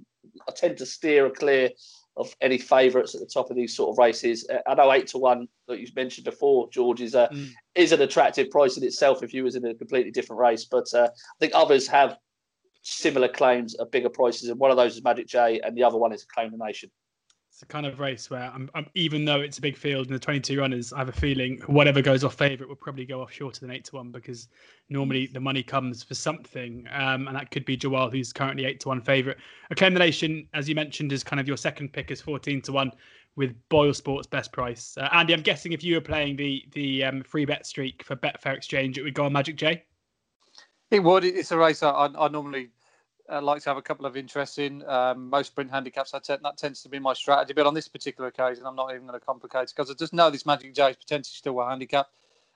I 0.48 0.52
tend 0.52 0.78
to 0.78 0.86
steer 0.86 1.26
a 1.28 1.32
clear 1.32 1.70
of 2.18 2.34
any 2.40 2.58
favourites 2.58 3.14
at 3.14 3.20
the 3.20 3.28
top 3.28 3.50
of 3.50 3.58
these 3.58 3.76
sort 3.76 3.92
of 3.92 3.98
races. 3.98 4.48
Uh, 4.50 4.60
I 4.66 4.74
know 4.74 4.92
eight 4.92 5.08
to 5.08 5.18
one 5.18 5.48
that 5.68 5.80
you 5.80 5.88
mentioned 5.96 6.26
before, 6.26 6.70
George, 6.72 7.02
is 7.02 7.14
a 7.14 7.30
mm. 7.32 7.52
is 7.76 7.92
an 7.92 8.02
attractive 8.02 8.50
price 8.50 8.78
in 8.78 8.84
itself 8.84 9.22
if 9.22 9.34
you 9.34 9.44
was 9.44 9.56
in 9.56 9.66
a 9.66 9.76
completely 9.76 10.12
different 10.12 10.40
race. 10.40 10.66
But 10.66 10.92
uh, 10.94 11.10
I 11.14 11.38
think 11.40 11.52
others 11.54 11.88
have 11.88 12.18
similar 12.82 13.28
claims 13.28 13.76
at 13.76 13.92
bigger 13.92 14.10
prices, 14.10 14.50
and 14.50 14.60
one 14.60 14.72
of 14.72 14.78
those 14.78 14.96
is 14.96 15.04
Magic 15.04 15.28
J, 15.28 15.60
and 15.62 15.78
the 15.78 15.84
other 15.84 15.98
one 15.98 16.14
is 16.14 16.24
Claim 16.24 16.52
the 16.52 16.66
Nation 16.66 16.90
it's 17.56 17.62
a 17.62 17.66
kind 17.66 17.86
of 17.86 18.02
race 18.02 18.30
where 18.30 18.52
I'm, 18.54 18.70
I'm, 18.76 18.86
even 18.96 19.24
though 19.24 19.40
it's 19.40 19.60
a 19.60 19.62
big 19.62 19.78
field 19.78 20.08
and 20.08 20.16
the 20.16 20.20
22 20.20 20.60
runners, 20.60 20.92
I 20.92 20.98
have 20.98 21.08
a 21.08 21.14
feeling 21.14 21.62
whatever 21.68 22.02
goes 22.02 22.26
off 22.26 22.34
favourite 22.34 22.68
will 22.68 22.76
probably 22.76 23.06
go 23.06 23.22
off 23.22 23.32
shorter 23.32 23.62
than 23.62 23.72
eight 23.72 23.86
to 23.86 23.96
one 23.96 24.12
because 24.12 24.50
normally 24.90 25.28
the 25.28 25.40
money 25.40 25.64
comes 25.64 26.04
for 26.04 26.16
something, 26.16 26.86
um, 26.92 27.30
and 27.30 27.38
that 27.38 27.52
could 27.52 27.64
be 27.64 27.78
Jawal, 27.78 28.12
who's 28.12 28.34
currently 28.34 28.66
eight 28.66 28.82
to 28.82 28.90
one 28.90 29.00
favourite. 29.00 29.38
Acclaim 29.70 29.94
the 29.94 30.00
Nation, 30.00 30.50
as 30.54 30.68
you 30.68 30.76
mentioned, 30.76 31.14
is 31.14 31.24
kind 31.24 31.40
of 31.40 31.48
your 31.48 31.56
second 31.56 31.94
pick 31.94 32.12
is 32.12 32.20
14 32.20 32.62
to 32.64 32.74
one 32.74 32.92
with 33.38 33.56
Boyle 33.70 33.94
Sports 33.94 34.28
best 34.28 34.52
price. 34.52 34.98
Uh, 34.98 35.08
Andy, 35.14 35.34
I'm 35.34 35.42
guessing 35.42 35.72
if 35.72 35.82
you 35.82 35.96
were 35.96 36.02
playing 36.02 36.36
the 36.36 36.66
the 36.74 37.06
um, 37.06 37.24
free 37.24 37.46
bet 37.46 37.66
streak 37.66 38.04
for 38.04 38.18
Betfair 38.18 38.58
Exchange, 38.58 38.98
it 38.98 39.04
would 39.04 39.14
go 39.14 39.24
on 39.24 39.32
Magic 39.32 39.56
J. 39.56 39.82
It 40.92 41.00
would. 41.00 41.24
It's 41.24 41.54
a 41.54 41.58
race 41.58 41.82
I, 41.82 41.90
I 41.90 42.28
normally 42.28 42.72
I 43.30 43.40
like 43.40 43.64
to 43.64 43.70
have 43.70 43.78
a 43.78 43.82
couple 43.82 44.06
of 44.06 44.16
interests 44.16 44.58
in. 44.58 44.84
Um, 44.88 45.30
most 45.30 45.48
sprint 45.48 45.72
handicaps, 45.72 46.14
I 46.14 46.20
tend, 46.20 46.42
that 46.44 46.58
tends 46.58 46.84
to 46.84 46.90
be 46.90 47.00
my 47.00 47.14
strategy. 47.14 47.54
But 47.54 47.66
on 47.66 47.74
this 47.74 47.88
particular 47.88 48.30
occasion, 48.30 48.66
I'm 48.66 48.76
not 48.76 48.92
even 48.92 49.08
going 49.08 49.20
to 49.20 49.26
complicate 49.26 49.64
it 49.64 49.74
because 49.76 49.90
I 49.90 49.96
just 49.96 50.14
know 50.14 50.30
this 50.30 50.46
Magic 50.46 50.74
J 50.74 50.92
is 50.92 50.96
potentially 50.96 51.36
still 51.36 51.60
a 51.60 51.68
handicap. 51.68 52.08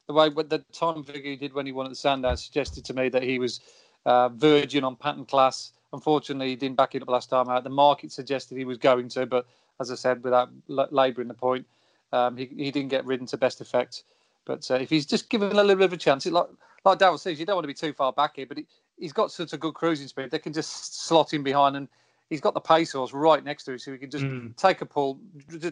The 0.08 0.14
way 0.14 0.30
the 0.30 0.64
time 0.72 1.04
figure 1.04 1.32
he 1.32 1.38
did 1.38 1.54
when 1.54 1.66
he 1.66 1.72
won 1.72 1.86
at 1.86 1.90
the 1.90 1.96
Sandown 1.96 2.38
suggested 2.38 2.86
to 2.86 2.94
me 2.94 3.10
that 3.10 3.24
he 3.24 3.40
was 3.40 3.62
uh, 4.06 4.30
virgin 4.30 4.84
on 4.84 4.96
pattern 4.96 5.26
class. 5.26 5.72
Unfortunately, 5.94 6.50
he 6.50 6.56
didn't 6.56 6.78
back 6.78 6.96
it 6.96 7.02
up 7.02 7.10
last 7.10 7.30
time 7.30 7.50
out. 7.50 7.64
The 7.64 7.70
market 7.70 8.12
suggested 8.12 8.58
he 8.58 8.66
was 8.66 8.78
going 8.78 9.10
to, 9.10 9.26
but 9.26 9.46
as 9.80 9.92
I 9.92 9.96
said, 9.96 10.24
without 10.24 10.50
labouring 10.68 11.28
the 11.28 11.34
point, 11.34 11.66
um, 12.12 12.38
he, 12.38 12.46
he 12.46 12.72
didn't 12.72 12.90
get 12.90 13.06
ridden 13.06 13.26
to 13.28 13.38
best 13.38 13.62
effect. 13.62 14.04
But 14.46 14.70
uh, 14.70 14.76
if 14.76 14.90
he's 14.90 15.06
just 15.06 15.30
given 15.30 15.52
a 15.52 15.64
little 15.64 15.76
bit 15.76 15.86
of 15.86 15.94
a 15.94 15.98
chance, 15.98 16.26
it, 16.26 16.34
like 16.34 16.48
like 16.86 17.00
Daryl 17.00 17.20
says, 17.20 17.40
you 17.40 17.46
don't 17.46 17.56
want 17.56 17.66
to 17.66 17.68
be 17.68 17.74
too 17.74 17.94
far 17.94 18.14
back 18.14 18.36
here, 18.36 18.46
but 18.46 18.58
he, 18.58 18.66
he's 19.00 19.13
got 19.13 19.32
such 19.32 19.53
a 19.53 19.58
good 19.58 19.74
cruising 19.74 20.08
speed. 20.08 20.32
They 20.32 20.39
can 20.39 20.53
just 20.53 21.06
slot 21.06 21.34
him 21.34 21.44
behind, 21.44 21.75
and 21.75 21.88
he's 22.29 22.41
got 22.41 22.53
the 22.53 22.60
pace 22.60 22.91
horse 22.91 23.13
right 23.13 23.44
next 23.44 23.63
to 23.65 23.74
him, 23.74 23.79
so 23.79 23.91
he 23.91 23.98
can 23.98 24.10
just 24.10 24.25
mm. 24.25 24.56
take 24.56 24.82
a 24.82 24.86
pull, 24.86 25.20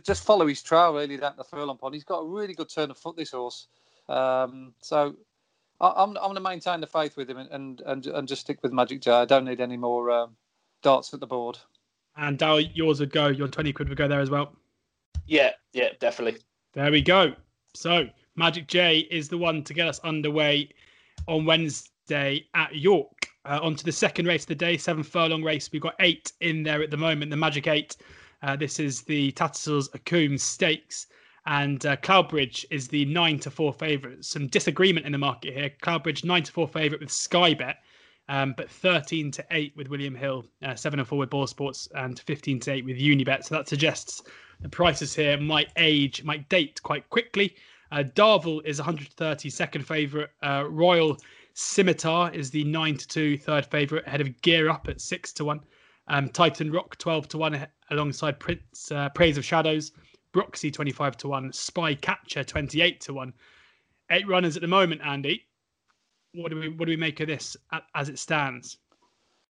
just 0.03 0.23
follow 0.23 0.47
his 0.47 0.61
trail 0.61 0.93
really 0.93 1.17
down 1.17 1.33
the 1.37 1.43
furlong 1.43 1.77
pond. 1.77 1.93
He's 1.93 2.03
got 2.03 2.19
a 2.19 2.25
really 2.25 2.53
good 2.53 2.69
turn 2.69 2.91
of 2.91 2.97
foot, 2.97 3.15
this 3.15 3.31
horse. 3.31 3.67
Um, 4.09 4.73
so 4.81 5.15
I, 5.81 5.89
am 5.89 5.93
I'm, 5.95 6.09
I'm 6.17 6.23
going 6.23 6.35
to 6.35 6.41
maintain 6.41 6.81
the 6.81 6.87
faith 6.87 7.17
with 7.17 7.29
him 7.29 7.37
and, 7.37 7.81
and 7.85 8.05
and 8.07 8.27
just 8.27 8.41
stick 8.41 8.59
with 8.63 8.71
Magic 8.71 9.01
J. 9.01 9.11
I 9.11 9.25
don't 9.25 9.45
need 9.45 9.61
any 9.61 9.77
more 9.77 10.09
um, 10.11 10.35
darts 10.81 11.13
at 11.13 11.19
the 11.19 11.27
board. 11.27 11.57
And 12.15 12.39
Daryl, 12.39 12.69
yours 12.73 12.99
would 12.99 13.11
go. 13.11 13.27
Your 13.27 13.47
twenty 13.47 13.73
quid 13.73 13.89
would 13.89 13.97
go 13.97 14.07
there 14.07 14.21
as 14.21 14.29
well. 14.29 14.53
Yeah, 15.27 15.51
yeah, 15.73 15.89
definitely. 15.99 16.39
There 16.73 16.91
we 16.91 17.01
go. 17.01 17.33
So 17.73 18.07
Magic 18.35 18.67
J 18.67 18.99
is 19.11 19.27
the 19.27 19.37
one 19.37 19.63
to 19.65 19.73
get 19.73 19.87
us 19.87 19.99
underway 19.99 20.69
on 21.27 21.45
Wednesday 21.45 21.89
at 22.11 22.75
York. 22.75 23.29
Uh, 23.45 23.59
on 23.61 23.75
to 23.75 23.85
the 23.85 23.91
second 23.91 24.25
race 24.27 24.43
of 24.43 24.47
the 24.47 24.55
day, 24.55 24.77
seven 24.77 25.03
furlong 25.03 25.41
race. 25.41 25.71
We've 25.71 25.81
got 25.81 25.95
eight 25.99 26.33
in 26.41 26.63
there 26.63 26.83
at 26.83 26.91
the 26.91 26.97
moment, 26.97 27.31
the 27.31 27.37
Magic 27.37 27.67
Eight. 27.67 27.95
Uh, 28.43 28.55
this 28.55 28.79
is 28.79 29.01
the 29.03 29.31
Tattersall's 29.31 29.89
Acomb 29.89 30.39
Stakes. 30.39 31.07
And 31.45 31.85
uh, 31.85 31.95
Cloudbridge 31.97 32.65
is 32.69 32.89
the 32.89 33.05
nine 33.05 33.39
to 33.39 33.49
four 33.49 33.71
favourite. 33.71 34.25
Some 34.25 34.47
disagreement 34.47 35.05
in 35.05 35.13
the 35.13 35.17
market 35.17 35.53
here. 35.53 35.71
Cloudbridge 35.81 36.25
nine 36.25 36.43
to 36.43 36.51
four 36.51 36.67
favourite 36.67 36.99
with 36.99 37.09
Sky 37.09 37.53
Bet, 37.53 37.77
um, 38.27 38.53
but 38.57 38.69
thirteen 38.69 39.31
to 39.31 39.45
eight 39.51 39.71
with 39.77 39.87
William 39.87 40.13
Hill, 40.13 40.45
uh, 40.61 40.75
seven 40.75 40.99
and 40.99 41.07
four 41.07 41.19
with 41.19 41.29
Boyle 41.29 41.47
Sports, 41.47 41.87
and 41.95 42.19
fifteen 42.19 42.59
to 42.59 42.71
eight 42.71 42.83
with 42.83 42.97
Unibet. 42.97 43.45
So 43.45 43.55
that 43.55 43.69
suggests 43.69 44.23
the 44.59 44.67
prices 44.67 45.15
here 45.15 45.37
might 45.37 45.69
age, 45.77 46.21
might 46.25 46.49
date 46.49 46.83
quite 46.83 47.09
quickly. 47.09 47.55
Uh, 47.91 48.03
Darvel 48.03 48.65
is 48.65 48.79
130 48.79 49.49
second 49.49 49.87
favourite. 49.87 50.29
Uh, 50.43 50.65
Royal 50.67 51.17
Scimitar 51.59 52.31
is 52.35 52.51
the 52.51 52.63
9 52.65 52.97
to 52.97 53.07
two 53.07 53.35
third 53.35 53.65
favourite, 53.65 54.05
ahead 54.05 54.21
of 54.21 54.39
Gear 54.43 54.69
Up 54.69 54.87
at 54.87 55.01
6 55.01 55.33
to 55.33 55.45
1. 55.45 55.59
Um, 56.07 56.29
Titan 56.29 56.71
Rock 56.71 56.95
12 56.99 57.27
to 57.29 57.39
1 57.39 57.67
alongside 57.89 58.39
Prince 58.39 58.91
uh, 58.91 59.09
Praise 59.09 59.39
of 59.39 59.43
Shadows. 59.43 59.91
Broxy 60.33 60.71
25 60.71 61.17
to 61.17 61.29
1, 61.29 61.51
Spy 61.51 61.95
Catcher 61.95 62.43
28 62.43 63.01
to 63.01 63.13
1. 63.15 63.33
Eight 64.11 64.27
runners 64.27 64.55
at 64.55 64.61
the 64.61 64.67
moment, 64.67 65.01
Andy. 65.03 65.47
What 66.35 66.51
do 66.51 66.59
we 66.59 66.69
what 66.69 66.85
do 66.85 66.91
we 66.91 66.95
make 66.95 67.21
of 67.21 67.27
this 67.27 67.57
as 67.95 68.07
it 68.07 68.19
stands? 68.19 68.77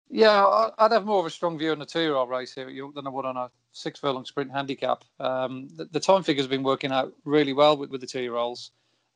Yeah, 0.08 0.70
I'd 0.78 0.92
have 0.92 1.04
more 1.04 1.18
of 1.18 1.26
a 1.26 1.30
strong 1.30 1.58
view 1.58 1.72
on 1.72 1.80
the 1.80 1.84
two-year-old 1.84 2.30
race 2.30 2.54
here 2.54 2.68
at 2.68 2.74
York 2.74 2.94
than 2.94 3.08
I 3.08 3.10
would 3.10 3.26
on 3.26 3.36
a 3.36 3.50
six 3.72 3.98
furlong 3.98 4.24
sprint 4.24 4.52
handicap. 4.52 5.02
Um, 5.18 5.66
the, 5.74 5.86
the, 5.86 5.98
time 5.98 6.22
figures 6.22 6.44
have 6.44 6.50
been 6.50 6.62
working 6.62 6.92
out 6.92 7.12
really 7.24 7.54
well 7.54 7.76
with, 7.76 7.90
with 7.90 8.02
the 8.02 8.06
two-year-olds, 8.06 8.70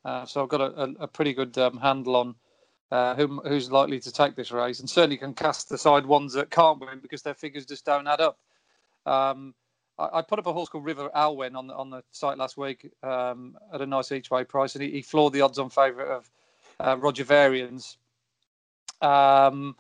uh, 0.05 0.27
so 0.27 0.43
I've 0.43 0.49
got 0.49 0.61
a, 0.61 0.83
a, 0.83 0.91
a 1.03 1.07
pretty 1.07 1.33
good 1.33 1.57
um, 1.59 1.77
handle 1.77 2.17
on 2.17 2.35
uh, 2.93 3.15
who, 3.15 3.41
who's 3.41 3.73
likely 3.73 3.99
to 3.99 4.13
take 4.13 4.37
this 4.37 4.53
race, 4.53 4.81
and 4.81 4.89
certainly 4.89 5.17
can 5.17 5.33
cast 5.33 5.73
aside 5.73 6.05
ones 6.05 6.35
that 6.35 6.51
can't 6.51 6.79
win 6.79 6.99
because 7.01 7.23
their 7.23 7.33
figures 7.33 7.65
just 7.65 7.87
don't 7.87 8.07
add 8.07 8.21
up. 8.21 8.39
Um, 9.07 9.55
I, 9.99 10.19
I, 10.19 10.23
put 10.23 10.39
up 10.39 10.47
a 10.47 10.53
horse 10.53 10.69
called 10.69 10.85
River 10.85 11.11
Alwyn 11.15 11.57
on 11.57 11.69
the 11.69 11.75
on 11.75 11.89
the 11.89 12.03
site 12.11 12.37
last 12.37 12.59
week 12.59 12.93
um, 13.03 13.57
at 13.73 13.81
a 13.81 13.87
nice 13.87 14.13
each 14.13 14.31
way 14.31 14.45
price, 14.45 14.75
and 14.75 14.85
he, 14.85 14.91
he 14.91 15.01
floored 15.01 15.33
the 15.33 15.41
odds 15.41 15.59
on 15.59 15.71
favourite 15.71 16.11
of 16.11 16.31
uh, 16.81 16.99
Roger 16.99 17.25
Varians. 17.25 17.97
Um, 19.01 19.75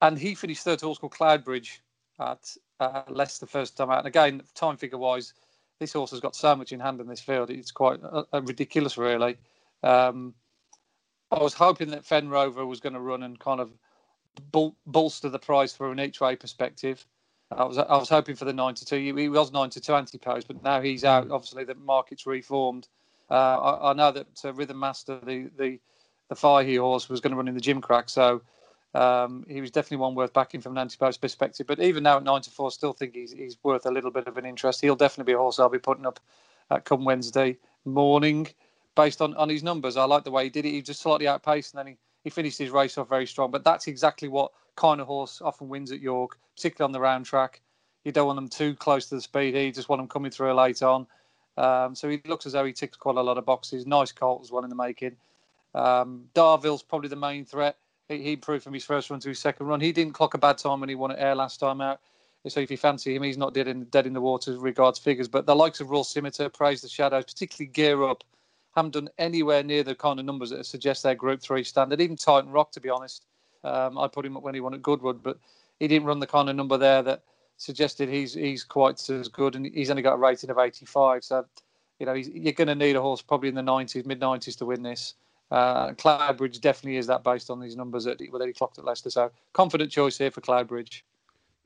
and 0.00 0.18
he 0.18 0.34
finished 0.34 0.64
third 0.64 0.78
to 0.78 0.86
horse 0.86 0.98
called 0.98 1.12
Cloudbridge 1.12 1.80
at 2.18 2.56
uh, 2.80 3.02
Leicester 3.10 3.44
first 3.44 3.76
time 3.76 3.90
out. 3.90 3.98
And 3.98 4.06
again, 4.06 4.42
time 4.54 4.78
figure 4.78 4.96
wise, 4.96 5.34
this 5.80 5.92
horse 5.92 6.12
has 6.12 6.20
got 6.20 6.34
so 6.34 6.56
much 6.56 6.72
in 6.72 6.80
hand 6.80 6.98
in 7.02 7.06
this 7.06 7.20
field. 7.20 7.50
It's 7.50 7.70
quite 7.70 8.00
uh 8.02 8.24
ridiculous, 8.42 8.96
really. 8.96 9.36
Um, 9.82 10.34
I 11.32 11.42
was 11.42 11.54
hoping 11.54 11.90
that 11.90 12.04
Fen 12.04 12.28
Rover 12.28 12.66
was 12.66 12.80
going 12.80 12.92
to 12.92 13.00
run 13.00 13.22
and 13.22 13.38
kind 13.38 13.60
of 13.60 13.70
bol- 14.50 14.76
bolster 14.86 15.28
the 15.28 15.38
price 15.38 15.72
from 15.72 15.92
an 15.92 16.00
each 16.00 16.20
way 16.20 16.36
perspective. 16.36 17.06
I 17.50 17.64
was 17.64 17.78
I 17.78 17.96
was 17.96 18.08
hoping 18.08 18.36
for 18.36 18.44
the 18.44 18.52
nine 18.52 18.74
to 18.74 18.84
two. 18.84 18.96
He 18.96 19.28
was 19.28 19.52
nine 19.52 19.70
to 19.70 19.80
two 19.80 19.94
anti 19.94 20.18
post, 20.18 20.46
but 20.46 20.62
now 20.62 20.80
he's 20.80 21.04
out. 21.04 21.30
Obviously, 21.30 21.64
the 21.64 21.74
market's 21.74 22.26
reformed. 22.26 22.88
Uh, 23.30 23.34
I, 23.34 23.90
I, 23.90 23.92
know 23.94 24.10
that 24.10 24.26
uh, 24.44 24.52
Rhythm 24.52 24.78
Master, 24.78 25.18
the 25.24 25.50
the 25.58 25.78
the 26.28 26.34
Fahey 26.34 26.76
horse, 26.76 27.08
was 27.08 27.20
going 27.20 27.32
to 27.32 27.36
run 27.36 27.48
in 27.48 27.54
the 27.54 27.60
Gimcrack, 27.60 28.08
so 28.08 28.42
um, 28.94 29.44
he 29.48 29.60
was 29.60 29.70
definitely 29.70 29.98
one 29.98 30.14
worth 30.14 30.32
backing 30.32 30.60
from 30.60 30.72
an 30.72 30.78
anti-post 30.78 31.20
perspective. 31.20 31.66
But 31.66 31.80
even 31.80 32.02
now 32.02 32.18
at 32.18 32.24
94, 32.24 32.70
still 32.70 32.92
think 32.92 33.14
he's, 33.14 33.32
he's 33.32 33.56
worth 33.62 33.86
a 33.86 33.90
little 33.90 34.10
bit 34.10 34.26
of 34.26 34.36
an 34.36 34.44
interest. 34.46 34.80
He'll 34.80 34.96
definitely 34.96 35.32
be 35.32 35.34
a 35.34 35.38
horse 35.38 35.58
I'll 35.58 35.68
be 35.68 35.78
putting 35.78 36.06
up 36.06 36.20
at 36.70 36.84
come 36.84 37.04
Wednesday 37.04 37.58
morning 37.84 38.48
based 38.94 39.20
on, 39.20 39.34
on 39.34 39.48
his 39.48 39.62
numbers. 39.62 39.96
I 39.96 40.04
like 40.04 40.24
the 40.24 40.30
way 40.30 40.44
he 40.44 40.50
did 40.50 40.64
it. 40.64 40.70
He 40.70 40.82
just 40.82 41.00
slightly 41.00 41.28
outpaced 41.28 41.74
and 41.74 41.78
then 41.78 41.86
he, 41.86 41.98
he 42.24 42.30
finished 42.30 42.58
his 42.58 42.70
race 42.70 42.98
off 42.98 43.08
very 43.08 43.26
strong. 43.26 43.50
But 43.50 43.64
that's 43.64 43.86
exactly 43.86 44.28
what 44.28 44.52
kind 44.76 45.00
of 45.00 45.06
horse 45.06 45.40
often 45.42 45.68
wins 45.68 45.92
at 45.92 46.00
York, 46.00 46.38
particularly 46.56 46.88
on 46.88 46.92
the 46.92 47.00
round 47.00 47.26
track. 47.26 47.60
You 48.04 48.12
don't 48.12 48.26
want 48.26 48.36
them 48.36 48.48
too 48.48 48.74
close 48.74 49.08
to 49.08 49.14
the 49.14 49.20
speed. 49.20 49.54
You 49.54 49.72
just 49.72 49.88
want 49.88 50.00
them 50.00 50.08
coming 50.08 50.30
through 50.30 50.52
late 50.54 50.82
on. 50.82 51.06
Um, 51.56 51.94
so 51.94 52.08
he 52.08 52.20
looks 52.26 52.46
as 52.46 52.52
though 52.52 52.64
he 52.64 52.72
ticks 52.72 52.96
quite 52.96 53.16
a 53.16 53.22
lot 53.22 53.38
of 53.38 53.44
boxes. 53.44 53.86
Nice 53.86 54.12
colt 54.12 54.42
as 54.42 54.50
well 54.50 54.64
in 54.64 54.70
the 54.70 54.76
making. 54.76 55.16
Um, 55.74 56.24
Darvel's 56.34 56.82
probably 56.82 57.08
the 57.08 57.16
main 57.16 57.44
threat 57.44 57.76
he 58.08 58.32
improved 58.32 58.64
from 58.64 58.74
his 58.74 58.84
first 58.84 59.10
run 59.10 59.20
to 59.20 59.28
his 59.28 59.38
second 59.38 59.66
run. 59.66 59.80
He 59.80 59.92
didn't 59.92 60.12
clock 60.12 60.34
a 60.34 60.38
bad 60.38 60.58
time 60.58 60.80
when 60.80 60.88
he 60.88 60.94
won 60.94 61.12
at 61.12 61.18
Ayr 61.18 61.34
last 61.34 61.58
time 61.58 61.80
out. 61.80 62.00
So 62.48 62.60
if 62.60 62.70
you 62.70 62.76
fancy 62.76 63.14
him, 63.14 63.22
he's 63.22 63.38
not 63.38 63.54
dead 63.54 63.68
in 63.68 63.84
dead 63.84 64.06
in 64.06 64.12
the 64.12 64.20
water 64.20 64.50
as 64.50 64.56
regards 64.56 64.98
figures. 64.98 65.28
But 65.28 65.46
the 65.46 65.54
likes 65.54 65.80
of 65.80 65.90
Royal 65.90 66.02
Scimitar, 66.02 66.48
Praise 66.48 66.82
the 66.82 66.88
Shadows, 66.88 67.24
particularly 67.24 67.70
Gear 67.70 68.02
Up, 68.02 68.24
haven't 68.74 68.92
done 68.92 69.08
anywhere 69.18 69.62
near 69.62 69.82
the 69.82 69.94
kind 69.94 70.18
of 70.18 70.26
numbers 70.26 70.50
that 70.50 70.66
suggest 70.66 71.02
their 71.02 71.14
Group 71.14 71.40
Three 71.40 71.64
standard. 71.64 72.00
Even 72.00 72.16
Titan 72.16 72.50
Rock, 72.50 72.72
to 72.72 72.80
be 72.80 72.88
honest, 72.88 73.24
um, 73.64 73.98
I 73.98 74.08
put 74.08 74.26
him 74.26 74.36
up 74.36 74.42
when 74.42 74.54
he 74.54 74.60
won 74.60 74.74
at 74.74 74.82
Goodwood, 74.82 75.22
but 75.22 75.38
he 75.78 75.88
didn't 75.88 76.06
run 76.06 76.20
the 76.20 76.26
kind 76.26 76.48
of 76.48 76.56
number 76.56 76.78
there 76.78 77.02
that 77.02 77.22
suggested 77.56 78.08
he's 78.08 78.34
he's 78.34 78.64
quite 78.64 79.08
as 79.10 79.28
good, 79.28 79.54
and 79.54 79.66
he's 79.66 79.90
only 79.90 80.02
got 80.02 80.14
a 80.14 80.18
rating 80.18 80.50
of 80.50 80.58
85. 80.58 81.24
So, 81.24 81.44
you 81.98 82.06
know, 82.06 82.14
you're 82.14 82.52
going 82.52 82.68
to 82.68 82.74
need 82.74 82.96
a 82.96 83.00
horse 83.02 83.22
probably 83.22 83.48
in 83.48 83.54
the 83.54 83.62
90s, 83.62 84.06
mid 84.06 84.20
90s 84.20 84.56
to 84.58 84.66
win 84.66 84.82
this. 84.82 85.14
Uh, 85.50 85.90
Cloudbridge 85.92 86.62
definitely 86.62 86.96
is 86.96 87.06
that 87.08 87.22
based 87.22 87.50
on 87.50 87.60
these 87.60 87.76
numbers 87.76 88.04
that 88.04 88.18
he, 88.18 88.30
that 88.32 88.46
he 88.46 88.54
clocked 88.54 88.78
at 88.78 88.86
Leicester. 88.86 89.10
So 89.10 89.30
confident 89.52 89.90
choice 89.90 90.16
here 90.16 90.30
for 90.30 90.40
Cloudbridge. 90.40 91.02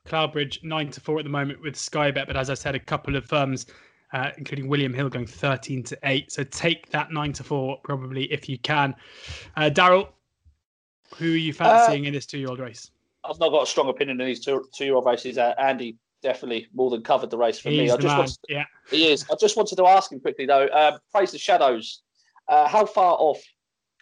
Cloudbridge 0.06 0.62
nine 0.64 0.90
to 0.90 1.00
four 1.00 1.18
at 1.18 1.24
the 1.24 1.30
moment 1.30 1.62
with 1.62 1.76
Sky 1.76 2.10
Bet, 2.10 2.26
but 2.26 2.36
as 2.36 2.50
I 2.50 2.54
said, 2.54 2.74
a 2.74 2.80
couple 2.80 3.14
of 3.14 3.24
firms, 3.24 3.66
uh, 4.16 4.30
including 4.38 4.66
William 4.66 4.94
Hill, 4.94 5.08
going 5.10 5.26
thirteen 5.26 5.82
to 5.84 5.98
eight. 6.04 6.32
So 6.32 6.42
take 6.44 6.88
that 6.90 7.12
nine 7.12 7.32
to 7.34 7.44
four 7.44 7.78
probably 7.84 8.24
if 8.32 8.48
you 8.48 8.58
can. 8.58 8.94
Uh, 9.56 9.70
Daryl, 9.72 10.08
who 11.16 11.34
are 11.34 11.36
you 11.36 11.52
fancying 11.52 12.04
uh, 12.04 12.08
in 12.08 12.14
this 12.14 12.24
two-year-old 12.24 12.58
race? 12.58 12.90
I've 13.24 13.38
not 13.38 13.50
got 13.50 13.64
a 13.64 13.66
strong 13.66 13.88
opinion 13.88 14.20
in 14.20 14.26
these 14.26 14.44
two 14.44 14.64
two-year-old 14.74 15.04
races. 15.04 15.36
Uh, 15.36 15.54
Andy 15.58 15.98
definitely 16.22 16.66
more 16.74 16.90
than 16.90 17.02
covered 17.02 17.30
the 17.30 17.36
race 17.36 17.58
for 17.58 17.68
He's 17.68 17.78
me. 17.78 17.90
I 17.90 17.96
just 17.96 18.06
man. 18.06 18.18
wanted, 18.18 18.36
yeah, 18.48 18.64
he 18.90 19.12
is. 19.12 19.26
I 19.30 19.34
just 19.38 19.56
wanted 19.56 19.76
to 19.76 19.86
ask 19.86 20.10
him 20.10 20.20
quickly 20.20 20.46
though. 20.46 20.66
Uh, 20.66 20.98
praise 21.12 21.32
the 21.32 21.38
shadows. 21.38 22.02
Uh, 22.48 22.66
how 22.66 22.86
far 22.86 23.16
off 23.18 23.42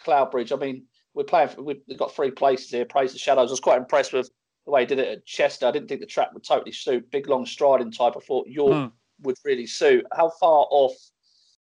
Cloudbridge. 0.04 0.52
I 0.52 0.56
mean, 0.56 0.84
we're 1.14 1.24
playing. 1.24 1.48
For, 1.48 1.62
we've 1.62 1.80
got 1.96 2.14
three 2.14 2.30
places 2.30 2.70
here. 2.70 2.84
Praise 2.84 3.12
the 3.12 3.18
Shadows. 3.18 3.50
I 3.50 3.52
was 3.52 3.60
quite 3.60 3.78
impressed 3.78 4.12
with 4.12 4.30
the 4.64 4.70
way 4.70 4.82
he 4.82 4.86
did 4.86 4.98
it 4.98 5.08
at 5.08 5.26
Chester. 5.26 5.66
I 5.66 5.70
didn't 5.70 5.88
think 5.88 6.00
the 6.00 6.06
track 6.06 6.32
would 6.34 6.44
totally 6.44 6.72
suit. 6.72 7.10
Big 7.10 7.28
long 7.28 7.46
striding 7.46 7.90
type. 7.90 8.14
I 8.16 8.20
thought 8.20 8.46
York 8.46 8.72
hmm. 8.72 8.94
Would 9.22 9.36
really 9.44 9.66
suit. 9.66 10.06
How 10.12 10.30
far 10.30 10.66
off 10.70 10.94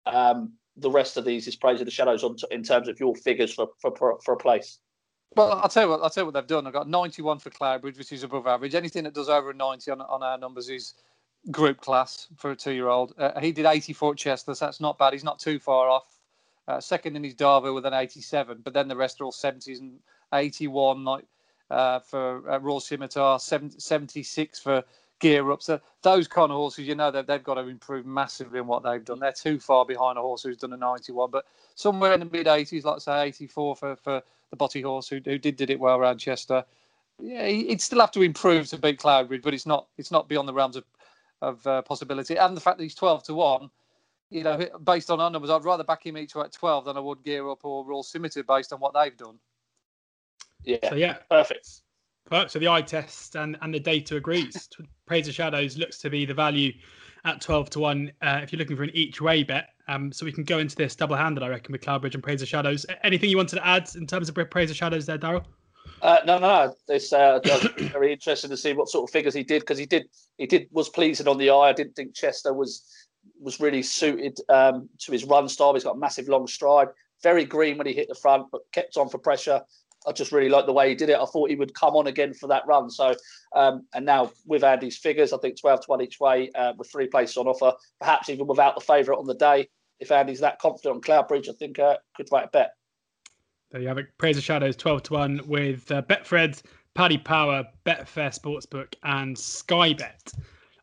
um, 0.06 0.52
the 0.76 0.90
rest 0.90 1.16
of 1.16 1.25
these 1.25 1.47
is 1.47 1.56
Praise 1.56 1.80
of 1.80 1.87
the 1.87 1.90
Shadows 1.90 2.25
on 2.25 2.37
t- 2.37 2.47
in 2.50 2.62
terms 2.62 2.88
of 2.88 2.99
your 3.00 3.14
figures 3.14 3.52
for, 3.54 3.68
for 3.80 4.18
for 4.25 4.35
a 4.35 4.37
place? 4.37 4.78
Well, 5.37 5.52
I'll 5.52 5.68
tell 5.68 5.85
you 5.85 5.90
what. 5.90 6.02
I'll 6.02 6.11
tell 6.11 6.23
you 6.23 6.26
what 6.26 6.35
they've 6.35 6.47
done. 6.47 6.66
I've 6.66 6.73
got 6.73 6.88
91 6.88 7.38
for 7.38 7.50
Cloudbridge, 7.50 7.99
which 7.99 8.12
is 8.12 8.25
above 8.25 8.47
average. 8.47 8.75
Anything 8.75 9.04
that 9.04 9.14
does 9.14 9.28
over 9.28 9.50
a 9.50 9.54
90 9.54 9.90
on, 9.92 10.00
on 10.00 10.23
our 10.23 10.38
numbers 10.38 10.68
is 10.68 10.94
group 11.50 11.80
class 11.80 12.26
for 12.37 12.50
a 12.50 12.56
two-year-old. 12.56 13.14
Uh, 13.16 13.38
he 13.40 13.52
did 13.52 13.64
84 13.64 14.12
at 14.12 14.18
Chester, 14.18 14.54
so 14.54 14.64
that's 14.64 14.80
not 14.80 14.99
bad. 14.99 15.12
He's 15.12 15.25
not 15.25 15.38
too 15.38 15.59
far 15.59 15.88
off. 15.88 16.18
Uh, 16.68 16.80
second 16.80 17.16
in 17.16 17.25
his 17.25 17.35
Darvo 17.35 17.75
with 17.75 17.87
an 17.87 17.94
87, 17.94 18.61
but 18.62 18.75
then 18.75 18.88
the 18.88 18.97
rest 18.97 19.20
are 19.20 19.25
all 19.25 19.32
70s 19.32 19.80
and 19.80 19.99
81, 20.35 21.04
like 21.04 21.25
uh, 21.70 22.00
for 22.00 22.49
uh, 22.50 22.59
Royal 22.59 22.80
Scimitar, 22.80 23.38
76 23.38 24.59
for 24.61 24.85
Gear 25.21 25.50
Up. 25.50 25.62
So 25.62 25.81
those 26.03 26.27
kind 26.27 26.50
of 26.50 26.57
horses, 26.57 26.87
you 26.87 26.95
know, 26.95 27.11
that 27.11 27.27
they've 27.27 27.43
got 27.43 27.55
to 27.55 27.69
improve 27.69 28.07
massively 28.07 28.59
in 28.59 28.67
what 28.67 28.83
they've 28.83 29.05
done. 29.05 29.21
They're 29.21 29.33
too 29.33 29.59
far 29.59 29.85
behind 29.85 30.19
a 30.19 30.23
horse 30.23 30.43
who's 30.43 30.57
done 30.57 30.73
a 30.73 30.77
91, 30.77 31.31
but 31.31 31.47
somewhere 31.75 32.12
in 32.12 32.21
the 32.21 32.27
mid 32.27 32.47
80s, 32.47 32.85
like 32.85 33.00
say 33.00 33.23
84 33.27 33.77
for, 33.77 33.97
for 33.97 34.23
the 34.50 34.57
Botti 34.57 34.83
horse 34.83 35.09
who, 35.09 35.21
who 35.25 35.39
did 35.39 35.57
did 35.57 35.71
it 35.71 35.79
well 35.79 35.97
around 35.97 36.19
Chester. 36.19 36.65
Yeah, 37.23 37.47
he'd 37.47 37.81
still 37.81 38.00
have 38.00 38.12
to 38.12 38.23
improve 38.23 38.69
to 38.69 38.79
beat 38.79 38.99
Cloudbridge, 38.99 39.43
but 39.43 39.55
it's 39.55 39.67
not 39.67 39.87
it's 39.99 40.11
not 40.11 40.29
beyond 40.29 40.49
the 40.49 40.55
realms 40.55 40.77
of 40.77 40.85
of 41.43 41.67
uh, 41.67 41.83
possibility. 41.83 42.37
And 42.37 42.57
the 42.57 42.61
fact 42.61 42.79
that 42.79 42.83
he's 42.83 42.95
12 42.95 43.23
to 43.25 43.35
one 43.35 43.71
you 44.31 44.45
know, 44.45 44.65
based 44.85 45.11
on 45.11 45.21
our 45.21 45.31
numbers, 45.31 45.50
I'd 45.50 45.65
rather 45.65 45.85
back 45.85 46.07
him 46.07 46.17
each 46.17 46.37
at 46.37 46.53
12 46.53 46.85
than 46.85 46.97
I 46.97 47.00
would 47.00 47.23
Gear 47.25 47.50
Up 47.50 47.65
or 47.65 47.85
Royal 47.85 48.05
Scimitar 48.05 48.45
based 48.45 48.73
on 48.73 48.79
what 48.79 48.95
they've 48.95 49.17
done. 49.17 49.39
Yeah. 50.62 50.89
So, 50.89 50.95
yeah. 50.95 51.19
Perfect. 51.29 51.83
So 52.31 52.61
the 52.61 52.69
eye 52.69 52.83
test 52.83 53.35
and, 53.35 53.59
and 53.61 53.75
the 53.75 53.81
data 53.81 54.17
agrees. 54.17 54.69
Praise 55.07 55.27
of 55.27 55.35
Shadows 55.35 55.77
looks 55.77 55.99
to 55.99 56.11
be 56.11 56.25
the 56.25 56.35
value 56.35 56.73
at 57.25 57.41
12 57.41 57.71
to 57.71 57.81
1 57.81 58.13
uh, 58.23 58.41
if 58.43 58.53
you're 58.53 58.59
looking 58.59 58.77
for 58.77 58.85
an 58.85 58.91
each 58.95 59.21
way 59.21 59.43
bet. 59.43 59.71
Um, 59.89 60.13
so 60.13 60.25
we 60.25 60.33
can 60.33 60.45
go 60.45 60.59
into 60.59 60.77
this 60.77 60.95
double 60.95 61.17
handed, 61.17 61.43
I 61.43 61.49
reckon, 61.49 61.73
with 61.73 61.81
Cloudbridge 61.81 62.15
and 62.15 62.23
Praise 62.23 62.41
of 62.41 62.47
Shadows. 62.47 62.87
Anything 63.03 63.31
you 63.31 63.37
wanted 63.37 63.57
to 63.57 63.67
add 63.67 63.91
in 63.97 64.07
terms 64.07 64.29
of 64.29 64.51
Praise 64.51 64.71
of 64.71 64.77
Shadows 64.77 65.07
there, 65.07 65.19
Daryl? 65.19 65.45
Uh, 66.03 66.19
no, 66.25 66.39
no. 66.39 66.75
It's 66.89 67.13
uh, 67.13 67.41
very 67.79 68.13
interesting 68.13 68.51
to 68.51 68.57
see 68.57 68.73
what 68.75 68.89
sort 68.89 69.09
of 69.09 69.13
figures 69.13 69.35
he 69.35 69.43
did 69.43 69.61
because 69.61 69.79
he 69.79 69.87
did 69.87 70.09
he 70.39 70.47
did 70.47 70.69
was 70.71 70.89
pleasing 70.89 71.27
on 71.27 71.37
the 71.37 71.51
eye. 71.51 71.69
I 71.69 71.73
didn't 71.73 71.95
think 71.97 72.15
Chester 72.15 72.55
was 72.55 72.87
was 73.41 73.59
really 73.59 73.83
suited 73.83 74.39
um, 74.49 74.89
to 75.01 75.13
his 75.13 75.25
run 75.25 75.49
style. 75.49 75.75
He's 75.75 75.85
got 75.85 75.99
massive 75.99 76.29
long 76.29 76.47
stride, 76.47 76.89
very 77.23 77.45
green 77.45 77.77
when 77.77 77.87
he 77.87 77.93
hit 77.93 78.09
the 78.09 78.15
front, 78.15 78.47
but 78.53 78.63
kept 78.73 78.97
on 78.97 79.09
for 79.09 79.19
pressure. 79.19 79.63
I 80.07 80.12
just 80.12 80.33
really 80.33 80.49
like 80.49 80.66
the 80.66 80.73
way 80.73 80.88
he 80.88 80.95
did 80.95 81.11
it. 81.11 81.19
I 81.19 81.25
thought 81.26 81.50
he 81.50 81.57
would 81.57 81.75
come 81.75 81.95
on 81.95 82.07
again 82.07 82.33
for 82.33 82.47
that 82.47 82.66
run. 82.66 82.90
So, 82.90 83.14
um, 83.54 83.87
and 83.95 84.07
now 84.07 84.33
with 84.47 84.64
Andy's 84.64 84.97
figures, 84.97 85.33
I 85.33 85.38
think 85.38 85.61
12 85.61 85.80
to 85.83 85.87
1 85.87 86.02
each 86.02 86.21
way 86.21 86.50
uh, 86.54 86.73
with 86.76 86.90
three 86.90 87.07
places 87.07 87.37
on 87.37 87.47
offer, 87.47 87.73
perhaps 87.99 88.28
even 88.30 88.47
without 88.47 88.75
the 88.75 88.80
favourite 88.80 89.19
on 89.19 89.26
the 89.26 89.35
day. 89.35 89.69
If 89.99 90.11
Andy's 90.11 90.40
that 90.40 90.59
confident 90.59 90.97
on 90.97 91.00
Cloudbridge, 91.02 91.49
I 91.49 91.52
think 91.52 91.78
uh, 91.78 91.99
could 92.16 92.28
write 92.33 92.47
a 92.47 92.49
bet. 92.49 92.73
There 93.71 93.80
you 93.80 93.88
have 93.88 93.99
it. 93.99 94.07
Praise 94.16 94.38
of 94.38 94.42
Shadows 94.42 94.76
12 94.76 95.02
to 95.04 95.12
1 95.12 95.40
with 95.47 95.90
uh, 95.92 96.02
Betfred, 96.02 96.62
Paddy 96.95 97.19
Power, 97.19 97.64
Betfair 97.85 98.37
Sportsbook, 98.37 98.95
and 99.02 99.38
Sky 99.38 99.92
Bet 99.92 100.33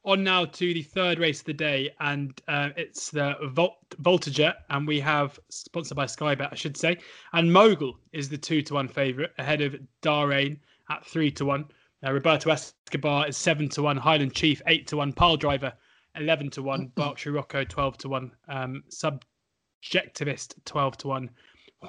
on 0.08 0.24
now 0.24 0.46
to 0.46 0.74
the 0.74 0.82
third 0.82 1.20
race 1.20 1.42
of 1.42 1.46
the 1.46 1.54
day, 1.54 1.92
and 2.00 2.42
uh, 2.48 2.70
it's 2.78 3.12
the 3.12 3.36
Volt- 3.50 3.90
Voltigeur, 4.02 4.54
and 4.70 4.88
we 4.88 5.02
have 5.02 5.38
sponsored 5.50 5.98
by 5.98 6.06
Skybet, 6.06 6.50
I 6.50 6.56
should 6.56 6.78
say. 6.78 6.98
And 7.34 7.52
Mogul 7.52 8.00
is 8.14 8.30
the 8.30 8.38
two 8.38 8.62
to 8.64 8.76
one 8.76 8.88
favourite 8.88 9.32
ahead 9.38 9.62
of 9.62 9.76
Darrain 10.02 10.60
at 10.90 11.06
three 11.06 11.30
to 11.32 11.46
one. 11.46 11.66
Uh, 12.06 12.14
Roberto 12.14 12.50
Escobar 12.50 13.28
is 13.28 13.36
seven 13.36 13.68
to 13.70 13.84
one. 13.84 13.98
Highland 13.98 14.34
Chief 14.34 14.62
eight 14.68 14.88
to 14.88 14.98
one. 14.98 15.12
Pyledriver 15.12 15.74
eleven 16.16 16.50
to 16.52 16.64
one. 16.64 16.90
Berkshire 16.96 17.34
Rocco 17.34 17.66
twelve 17.66 17.98
to 17.98 18.08
one. 18.08 18.32
Um, 18.48 18.84
Subjectivist 18.90 20.56
twelve 20.64 20.98
to 21.00 21.10
one. 21.10 21.30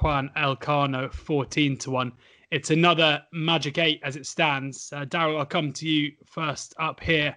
Juan 0.03 0.31
Elcano 0.37 1.13
fourteen 1.13 1.77
to 1.79 1.93
one. 1.93 2.13
It's 2.51 2.71
another 2.71 3.23
magic 3.33 3.79
eight 3.79 4.01
as 4.03 4.17
it 4.17 4.27
stands. 4.27 4.93
Uh, 4.93 5.05
Daryl, 5.05 5.39
I'll 5.39 5.47
come 5.47 5.73
to 5.75 5.89
you 5.89 6.13
first 6.27 6.75
up 6.81 6.99
here 6.99 7.37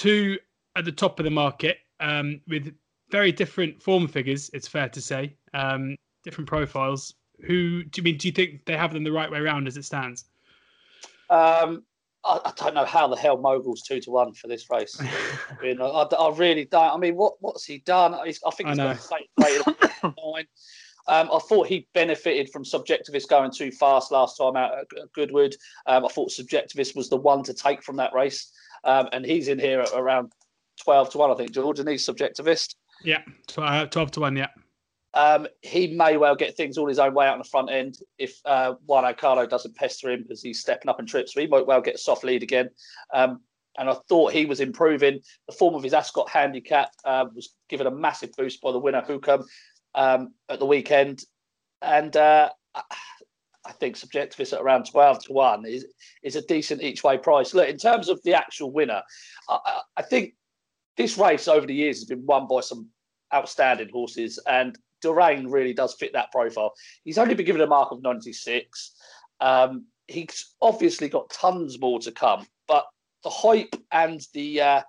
two 0.00 0.38
at 0.76 0.84
the 0.84 0.92
top 0.92 1.20
of 1.20 1.24
the 1.24 1.30
market. 1.30 1.78
um, 2.00 2.40
with 2.48 2.74
very 3.10 3.32
different 3.32 3.82
form 3.82 4.08
figures. 4.08 4.50
It's 4.54 4.66
fair 4.68 4.88
to 4.88 5.00
say, 5.00 5.36
um, 5.52 5.96
different 6.24 6.48
profiles. 6.48 7.14
Who 7.46 7.84
do 7.84 8.00
you 8.00 8.02
mean? 8.02 8.16
Do 8.16 8.28
you 8.28 8.32
think 8.32 8.64
they 8.66 8.76
have 8.76 8.92
them 8.92 9.04
the 9.04 9.12
right 9.12 9.30
way 9.30 9.38
around 9.38 9.66
as 9.66 9.76
it 9.76 9.84
stands? 9.84 10.24
Um, 11.28 11.84
I, 12.24 12.40
I, 12.44 12.52
don't 12.56 12.74
know 12.74 12.84
how 12.84 13.08
the 13.08 13.16
hell 13.16 13.38
Mogul's 13.38 13.82
two 13.82 14.00
to 14.00 14.10
one 14.10 14.34
for 14.34 14.48
this 14.48 14.68
race. 14.70 15.00
I, 15.00 15.62
mean, 15.62 15.80
I, 15.80 15.86
I, 15.86 16.36
really 16.36 16.66
don't. 16.66 16.94
I 16.94 16.96
mean, 16.96 17.16
what 17.16 17.34
what's 17.40 17.64
he 17.64 17.78
done? 17.78 18.14
He's, 18.26 18.40
I 18.46 18.50
think 18.50 18.68
he's 18.68 18.78
got 18.78 18.96
the 18.96 19.02
same 19.02 19.20
rate 19.42 20.46
um, 21.08 21.30
I 21.32 21.38
thought 21.48 21.66
he 21.66 21.88
benefited 21.94 22.50
from 22.50 22.64
Subjectivist 22.64 23.28
going 23.28 23.50
too 23.50 23.70
fast 23.70 24.12
last 24.12 24.36
time 24.36 24.56
out 24.56 24.78
at 24.78 25.12
Goodwood. 25.14 25.56
Um, 25.86 26.04
I 26.04 26.08
thought 26.08 26.30
Subjectivist 26.30 26.94
was 26.94 27.08
the 27.08 27.16
one 27.16 27.42
to 27.44 27.54
take 27.54 27.82
from 27.82 27.96
that 27.96 28.12
race, 28.12 28.52
um, 28.84 29.08
and 29.12 29.24
he's 29.24 29.48
in 29.48 29.58
here 29.58 29.80
at 29.80 29.92
around 29.94 30.32
twelve 30.82 31.10
to 31.10 31.18
one, 31.18 31.30
I 31.30 31.34
think. 31.34 31.52
George, 31.52 31.78
and 31.78 31.88
he's 31.88 32.06
Subjectivist. 32.06 32.74
Yeah, 33.02 33.22
uh, 33.56 33.86
twelve 33.86 34.10
to 34.12 34.20
one. 34.20 34.36
Yeah. 34.36 34.48
Um, 35.12 35.48
he 35.62 35.88
may 35.88 36.16
well 36.16 36.36
get 36.36 36.56
things 36.56 36.78
all 36.78 36.86
his 36.86 37.00
own 37.00 37.14
way 37.14 37.26
out 37.26 37.32
on 37.32 37.38
the 37.38 37.44
front 37.44 37.70
end 37.70 37.98
if 38.18 38.38
uh, 38.44 38.74
Juan 38.86 39.12
Elcano 39.12 39.48
doesn't 39.48 39.74
pester 39.74 40.10
him 40.10 40.22
because 40.22 40.40
he's 40.40 40.60
stepping 40.60 40.88
up 40.88 41.00
and 41.00 41.08
trips. 41.08 41.34
So 41.34 41.40
he 41.40 41.48
might 41.48 41.66
well 41.66 41.80
get 41.80 41.96
a 41.96 41.98
soft 41.98 42.22
lead 42.22 42.44
again. 42.44 42.70
Um, 43.12 43.40
and 43.78 43.88
I 43.88 43.96
thought 44.08 44.32
he 44.32 44.46
was 44.46 44.60
improving. 44.60 45.20
The 45.48 45.54
form 45.54 45.74
of 45.74 45.82
his 45.82 45.94
Ascot 45.94 46.28
handicap 46.28 46.90
uh, 47.04 47.26
was 47.34 47.54
given 47.68 47.86
a 47.86 47.90
massive 47.90 48.30
boost 48.36 48.60
by 48.60 48.72
the 48.72 48.78
winner, 48.78 49.02
Hukum, 49.02 49.44
um, 49.94 50.34
at 50.48 50.58
the 50.58 50.66
weekend. 50.66 51.24
And 51.82 52.16
uh, 52.16 52.50
I 53.70 53.72
think 53.74 53.96
Subjectivist 53.96 54.52
at 54.52 54.60
around 54.60 54.90
12 54.90 55.26
to 55.26 55.32
1 55.32 55.64
is, 55.64 55.86
is 56.24 56.34
a 56.34 56.42
decent 56.42 56.82
each 56.82 57.04
way 57.04 57.16
price. 57.16 57.54
Look, 57.54 57.68
in 57.68 57.76
terms 57.76 58.08
of 58.08 58.20
the 58.24 58.34
actual 58.34 58.72
winner, 58.72 59.00
I, 59.48 59.80
I 59.96 60.02
think 60.02 60.34
this 60.96 61.16
race 61.16 61.46
over 61.46 61.66
the 61.66 61.74
years 61.74 61.98
has 61.98 62.04
been 62.04 62.26
won 62.26 62.48
by 62.48 62.60
some 62.60 62.88
outstanding 63.32 63.88
horses. 63.90 64.40
And 64.48 64.76
Durain 65.04 65.46
really 65.48 65.72
does 65.72 65.94
fit 65.94 66.12
that 66.14 66.32
profile. 66.32 66.74
He's 67.04 67.16
only 67.16 67.34
been 67.34 67.46
given 67.46 67.62
a 67.62 67.66
mark 67.66 67.92
of 67.92 68.02
96. 68.02 68.92
Um, 69.40 69.86
he's 70.08 70.52
obviously 70.60 71.08
got 71.08 71.30
tons 71.30 71.80
more 71.80 72.00
to 72.00 72.10
come, 72.10 72.46
but 72.66 72.86
the 73.22 73.30
hype 73.30 73.74
and 73.92 74.26
the 74.32 74.60
uh, 74.60 74.82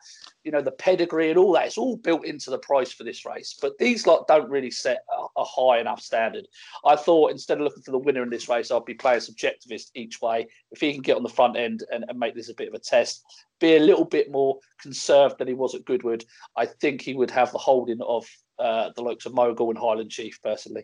you 0.44 0.52
know 0.52 0.62
the 0.62 0.72
pedigree 0.72 1.30
and 1.30 1.38
all 1.38 1.52
that 1.54 1.66
it's 1.66 1.78
all 1.78 1.98
built 1.98 2.26
into 2.26 2.50
the 2.50 2.58
price 2.60 2.92
for 2.92 3.04
this 3.04 3.26
race. 3.26 3.58
But 3.62 3.78
these 3.78 4.08
lot 4.08 4.28
don't 4.28 4.50
really 4.50 4.72
set 4.72 5.04
a, 5.18 5.42
a, 5.42 5.44
high 5.44 5.80
enough 5.80 6.02
standard. 6.02 6.48
I 6.86 6.96
thought 6.96 7.32
instead 7.32 7.58
of 7.58 7.64
looking 7.64 7.84
for 7.84 7.92
the 7.92 7.98
winner 7.98 8.24
in 8.24 8.30
this 8.30 8.50
race 8.50 8.72
i'd 8.72 8.86
be 8.86 8.94
playing 8.94 9.20
subjectivist 9.20 9.92
each 9.96 10.22
way. 10.22 10.48
If 10.72 10.82
he 10.82 10.94
can 10.94 11.02
get 11.02 11.18
on 11.18 11.24
the 11.24 11.30
front 11.30 11.58
end 11.58 11.84
and, 11.92 12.06
and 12.08 12.20
make 12.20 12.36
this 12.36 12.50
a 12.50 12.56
bit 12.56 12.70
of 12.70 12.74
a 12.74 12.80
test 12.80 13.24
be 13.60 13.76
a 13.76 13.80
little 13.80 14.06
bit 14.06 14.32
more 14.32 14.58
conserved 14.82 15.38
than 15.38 15.48
he 15.48 15.54
was 15.54 15.76
at 15.76 15.86
goodwood 15.86 16.26
i 16.58 16.66
think 16.66 17.00
he 17.00 17.14
would 17.14 17.30
have 17.30 17.52
the 17.52 17.60
holding 17.60 18.02
of 18.02 18.26
uh, 18.58 18.90
the 18.96 19.02
likes 19.02 19.26
of 19.26 19.34
mogul 19.34 19.70
and 19.70 19.78
highland 19.78 20.10
chief 20.10 20.40
personally. 20.44 20.84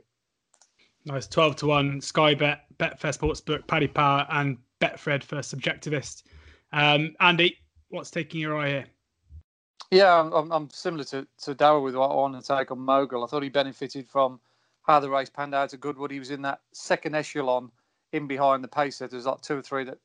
Nice. 1.05 1.27
12 1.27 1.55
to 1.57 1.67
1 1.67 2.01
sky 2.01 2.33
bet 2.33 2.65
betfair 2.77 3.17
sportsbook 3.17 3.65
paddy 3.67 3.87
power 3.87 4.25
and 4.31 4.57
betfred 4.81 5.23
for 5.23 5.37
subjectivist 5.37 6.23
um, 6.71 7.15
Andy, 7.19 7.57
what's 7.89 8.11
taking 8.11 8.41
your 8.41 8.57
eye 8.57 8.69
here? 8.69 8.85
Yeah, 9.91 10.29
I'm, 10.33 10.51
I'm 10.51 10.69
similar 10.69 11.05
to, 11.05 11.25
to 11.43 11.55
Daryl 11.55 11.83
with 11.83 11.95
what 11.95 12.11
I 12.11 12.15
want 12.15 12.41
to 12.41 12.45
take 12.45 12.71
on 12.71 12.79
Mogul. 12.79 13.23
I 13.23 13.27
thought 13.27 13.43
he 13.43 13.49
benefited 13.49 14.09
from 14.09 14.39
how 14.83 14.99
the 14.99 15.09
race 15.09 15.29
panned 15.29 15.55
out 15.55 15.73
at 15.73 15.79
Goodwood. 15.79 16.11
He 16.11 16.19
was 16.19 16.31
in 16.31 16.41
that 16.41 16.61
second 16.73 17.15
echelon 17.15 17.71
in 18.11 18.27
behind 18.27 18.63
the 18.63 18.67
pace. 18.67 18.99
There's 18.99 19.25
like 19.25 19.41
two 19.41 19.57
or 19.57 19.61
three 19.61 19.85
that 19.85 19.97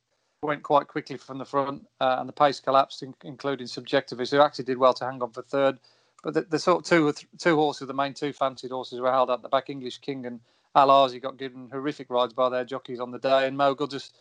went 0.43 0.63
quite 0.63 0.89
quickly 0.89 1.17
from 1.17 1.39
the 1.39 1.45
front, 1.45 1.87
uh, 2.01 2.17
and 2.19 2.29
the 2.29 2.33
pace 2.33 2.61
collapsed, 2.61 3.03
in, 3.03 3.15
including 3.25 3.67
Subjectivist, 3.67 4.31
who 4.31 4.41
actually 4.41 4.65
did 4.65 4.79
well 4.79 4.95
to 4.95 5.05
hang 5.05 5.23
on 5.23 5.31
for 5.31 5.43
third. 5.43 5.79
But 6.23 6.35
the, 6.35 6.43
the 6.43 6.59
sort 6.59 6.79
of 6.79 6.85
two 6.85 7.27
two 7.39 7.57
horses, 7.57 7.89
the 7.89 7.95
main 7.95 8.15
two 8.15 8.33
fancied 8.33 8.71
horses, 8.71 9.01
were 9.01 9.11
held 9.11 9.31
at 9.31 9.43
the 9.43 9.49
back. 9.49 9.71
English 9.71 9.99
King 9.99 10.27
and 10.27 10.41
Al 10.75 11.09
He 11.09 11.19
got 11.19 11.37
given 11.37 11.69
horrific 11.71 12.09
rides 12.11 12.33
by 12.33 12.49
their 12.49 12.65
jockeys 12.65 13.01
on 13.01 13.11
the 13.11 13.19
day, 13.19 13.47
and 13.47 13.57
Mogul 13.57 13.89
just 13.89 14.17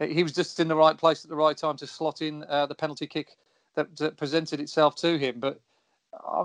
he 0.00 0.22
was 0.22 0.32
just 0.32 0.58
in 0.60 0.68
the 0.68 0.76
right 0.76 0.96
place 0.96 1.24
at 1.24 1.30
the 1.30 1.36
right 1.36 1.56
time 1.56 1.76
to 1.76 1.86
slot 1.86 2.22
in 2.22 2.44
uh, 2.44 2.66
the 2.66 2.74
penalty 2.74 3.06
kick 3.06 3.36
that, 3.74 3.94
that, 3.96 4.16
presented 4.16 4.60
itself 4.60 4.96
to 4.96 5.18
him. 5.18 5.38
But 5.38 5.60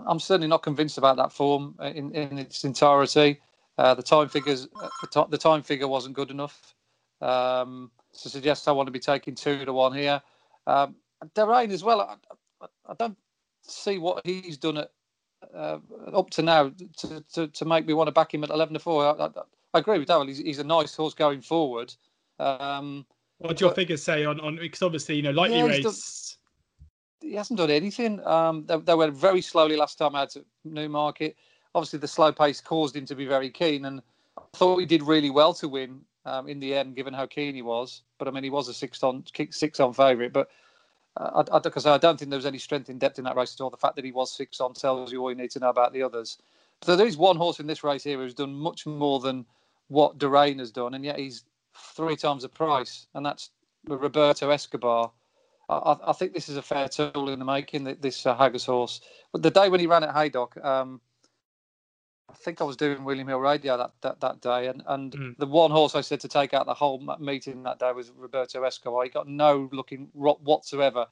I'm 0.08 0.20
certainly 0.20 0.48
not 0.48 0.64
convinced 0.64 0.98
about 0.98 1.18
that 1.18 1.32
form 1.32 1.76
in, 1.82 2.12
in 2.14 2.38
its 2.38 2.64
entirety. 2.64 3.40
Uh, 3.78 3.94
the 3.94 4.04
time 4.04 4.28
figures, 4.28 4.68
uh, 4.82 4.90
the, 5.02 5.26
the, 5.30 5.38
time 5.38 5.62
figure 5.62 5.88
wasn't 5.88 6.16
good 6.16 6.32
enough 6.32 6.74
um, 7.22 7.92
to 8.22 8.30
suggest 8.30 8.68
I 8.68 8.72
want 8.72 8.88
to 8.88 8.92
be 8.92 9.00
taking 9.00 9.36
two 9.36 9.66
to 9.66 9.74
one 9.74 9.94
here. 9.94 10.22
Um, 10.66 10.96
as 11.36 11.84
well. 11.84 12.02
I, 12.02 12.16
I, 12.62 12.68
I, 12.90 12.94
don't 12.98 13.18
see 13.62 13.98
what 13.98 14.26
he's 14.26 14.58
done 14.58 14.78
at, 14.78 14.92
uh, 15.54 15.78
up 16.14 16.30
to 16.32 16.42
now 16.42 16.72
to, 16.98 17.24
to, 17.34 17.48
to, 17.48 17.66
make 17.66 17.86
me 17.86 17.94
want 17.94 18.08
to 18.08 18.12
back 18.12 18.34
him 18.34 18.44
at 18.44 18.50
eleven 18.50 18.74
to 18.74 18.80
four. 18.80 19.06
I, 19.06 19.30
I 19.74 19.80
agree 19.80 20.00
with 20.00 20.08
Daryl. 20.08 20.28
He's, 20.28 20.40
he's, 20.40 20.60
a 20.60 20.64
nice 20.64 20.96
horse 20.96 21.14
going 21.14 21.42
forward. 21.42 21.94
Um, 22.40 23.06
what 23.40 23.58
do 23.58 23.66
your 23.66 23.74
figures 23.74 24.04
say 24.04 24.26
on 24.26 24.40
on 24.40 24.58
because 24.58 24.82
obviously 24.82 25.16
you 25.16 25.22
know 25.22 25.32
lightly 25.32 25.58
yeah, 25.58 25.66
raced. 25.66 26.38
Done, 27.22 27.30
he 27.30 27.36
hasn't 27.36 27.58
done 27.58 27.70
anything. 27.70 28.26
Um, 28.26 28.66
they, 28.66 28.78
they, 28.78 28.96
went 28.96 29.16
very 29.16 29.42
slowly 29.42 29.76
last 29.76 29.98
time 29.98 30.16
out 30.16 30.36
at 30.36 30.44
Newmarket. 30.64 31.36
Obviously, 31.76 32.00
the 32.00 32.08
slow 32.08 32.32
pace 32.32 32.62
caused 32.62 32.96
him 32.96 33.06
to 33.06 33.16
be 33.16 33.26
very 33.26 33.50
keen, 33.50 33.86
and 33.86 34.02
I 34.38 34.42
thought 34.54 34.78
he 34.78 34.86
did 34.86 35.04
really 35.04 35.30
well 35.30 35.54
to 35.56 35.68
win 35.68 36.02
um, 36.26 36.48
in 36.48 36.60
the 36.60 36.74
end, 36.74 36.96
given 36.96 37.14
how 37.14 37.26
keen 37.26 37.56
he 37.56 37.62
was. 37.62 38.04
But 38.18 38.28
I 38.28 38.32
mean, 38.32 38.44
he 38.44 38.50
was 38.50 38.68
a 38.68 38.74
six 38.74 39.04
on 39.04 39.24
six 39.52 39.80
on 39.80 39.94
favourite, 39.94 40.34
but. 40.34 40.50
Uh, 41.20 41.44
I, 41.52 41.58
I, 41.58 41.96
I 41.96 41.98
don't 41.98 42.20
think 42.20 42.30
there 42.30 42.38
was 42.38 42.46
any 42.46 42.60
strength 42.60 42.92
in 42.92 43.00
depth 43.00 43.18
in 43.18 43.26
that 43.26 43.36
race 43.36 43.56
at 43.56 43.64
all. 43.64 43.72
The 43.72 43.78
fact 43.78 43.96
that 43.96 44.06
he 44.06 44.12
was 44.12 44.32
six 44.32 44.62
on 44.62 44.76
tells 44.76 45.12
you 45.12 45.20
all 45.20 45.32
you 45.32 45.36
need 45.36 45.50
to 45.50 45.60
know 45.60 45.70
about 45.70 45.92
the 45.92 46.04
others. 46.04 46.38
So 46.84 46.96
there 46.96 47.08
is 47.08 47.18
one 47.18 47.38
horse 47.38 47.60
in 47.60 47.66
this 47.66 47.84
race 47.84 48.04
here 48.04 48.20
who's 48.20 48.36
done 48.36 48.54
much 48.54 48.86
more 48.86 49.20
than 49.20 49.44
what 49.88 50.20
Durain 50.20 50.60
has 50.60 50.70
done, 50.70 50.94
and 50.94 51.04
yet 51.04 51.18
he's 51.18 51.44
three 51.78 52.16
times 52.16 52.44
the 52.44 52.50
price, 52.50 53.08
and 53.14 53.26
that's 53.26 53.52
Roberto 53.88 54.50
Escobar. 54.50 55.12
I, 55.70 55.98
I, 56.08 56.14
think 56.14 56.34
this 56.34 56.48
is 56.48 56.58
a 56.58 56.62
fair 56.62 56.88
tool 56.88 57.30
in 57.30 57.40
the 57.40 57.46
making. 57.46 57.84
This 58.00 58.26
uh, 58.26 58.36
Haggas 58.36 58.66
horse, 58.66 59.02
but 59.32 59.42
the 59.42 59.52
day 59.52 59.70
when 59.70 59.80
he 59.80 59.88
ran 59.88 60.04
at 60.04 60.16
Haydock, 60.16 60.56
um, 60.64 61.02
I 62.30 62.34
think 62.34 62.62
I 62.62 62.64
was 62.64 62.78
doing 62.78 63.04
William 63.04 63.28
Hill 63.28 63.40
Radio 63.40 63.78
that 63.78 63.92
that, 64.02 64.20
that 64.22 64.42
day, 64.42 64.68
and 64.68 64.84
and 64.88 65.12
mm. 65.12 65.38
the 65.38 65.46
one 65.46 65.72
horse 65.72 65.96
I 65.96 66.02
said 66.02 66.20
to 66.22 66.28
take 66.28 66.54
out 66.54 66.66
the 66.66 66.74
whole 66.74 67.02
meeting 67.20 67.64
that 67.64 67.80
day 67.80 67.92
was 67.92 68.12
Roberto 68.12 68.64
Escobar. 68.64 69.04
He 69.04 69.10
got 69.10 69.28
no 69.28 69.70
looking 69.72 70.10
whatsoever. 70.14 71.08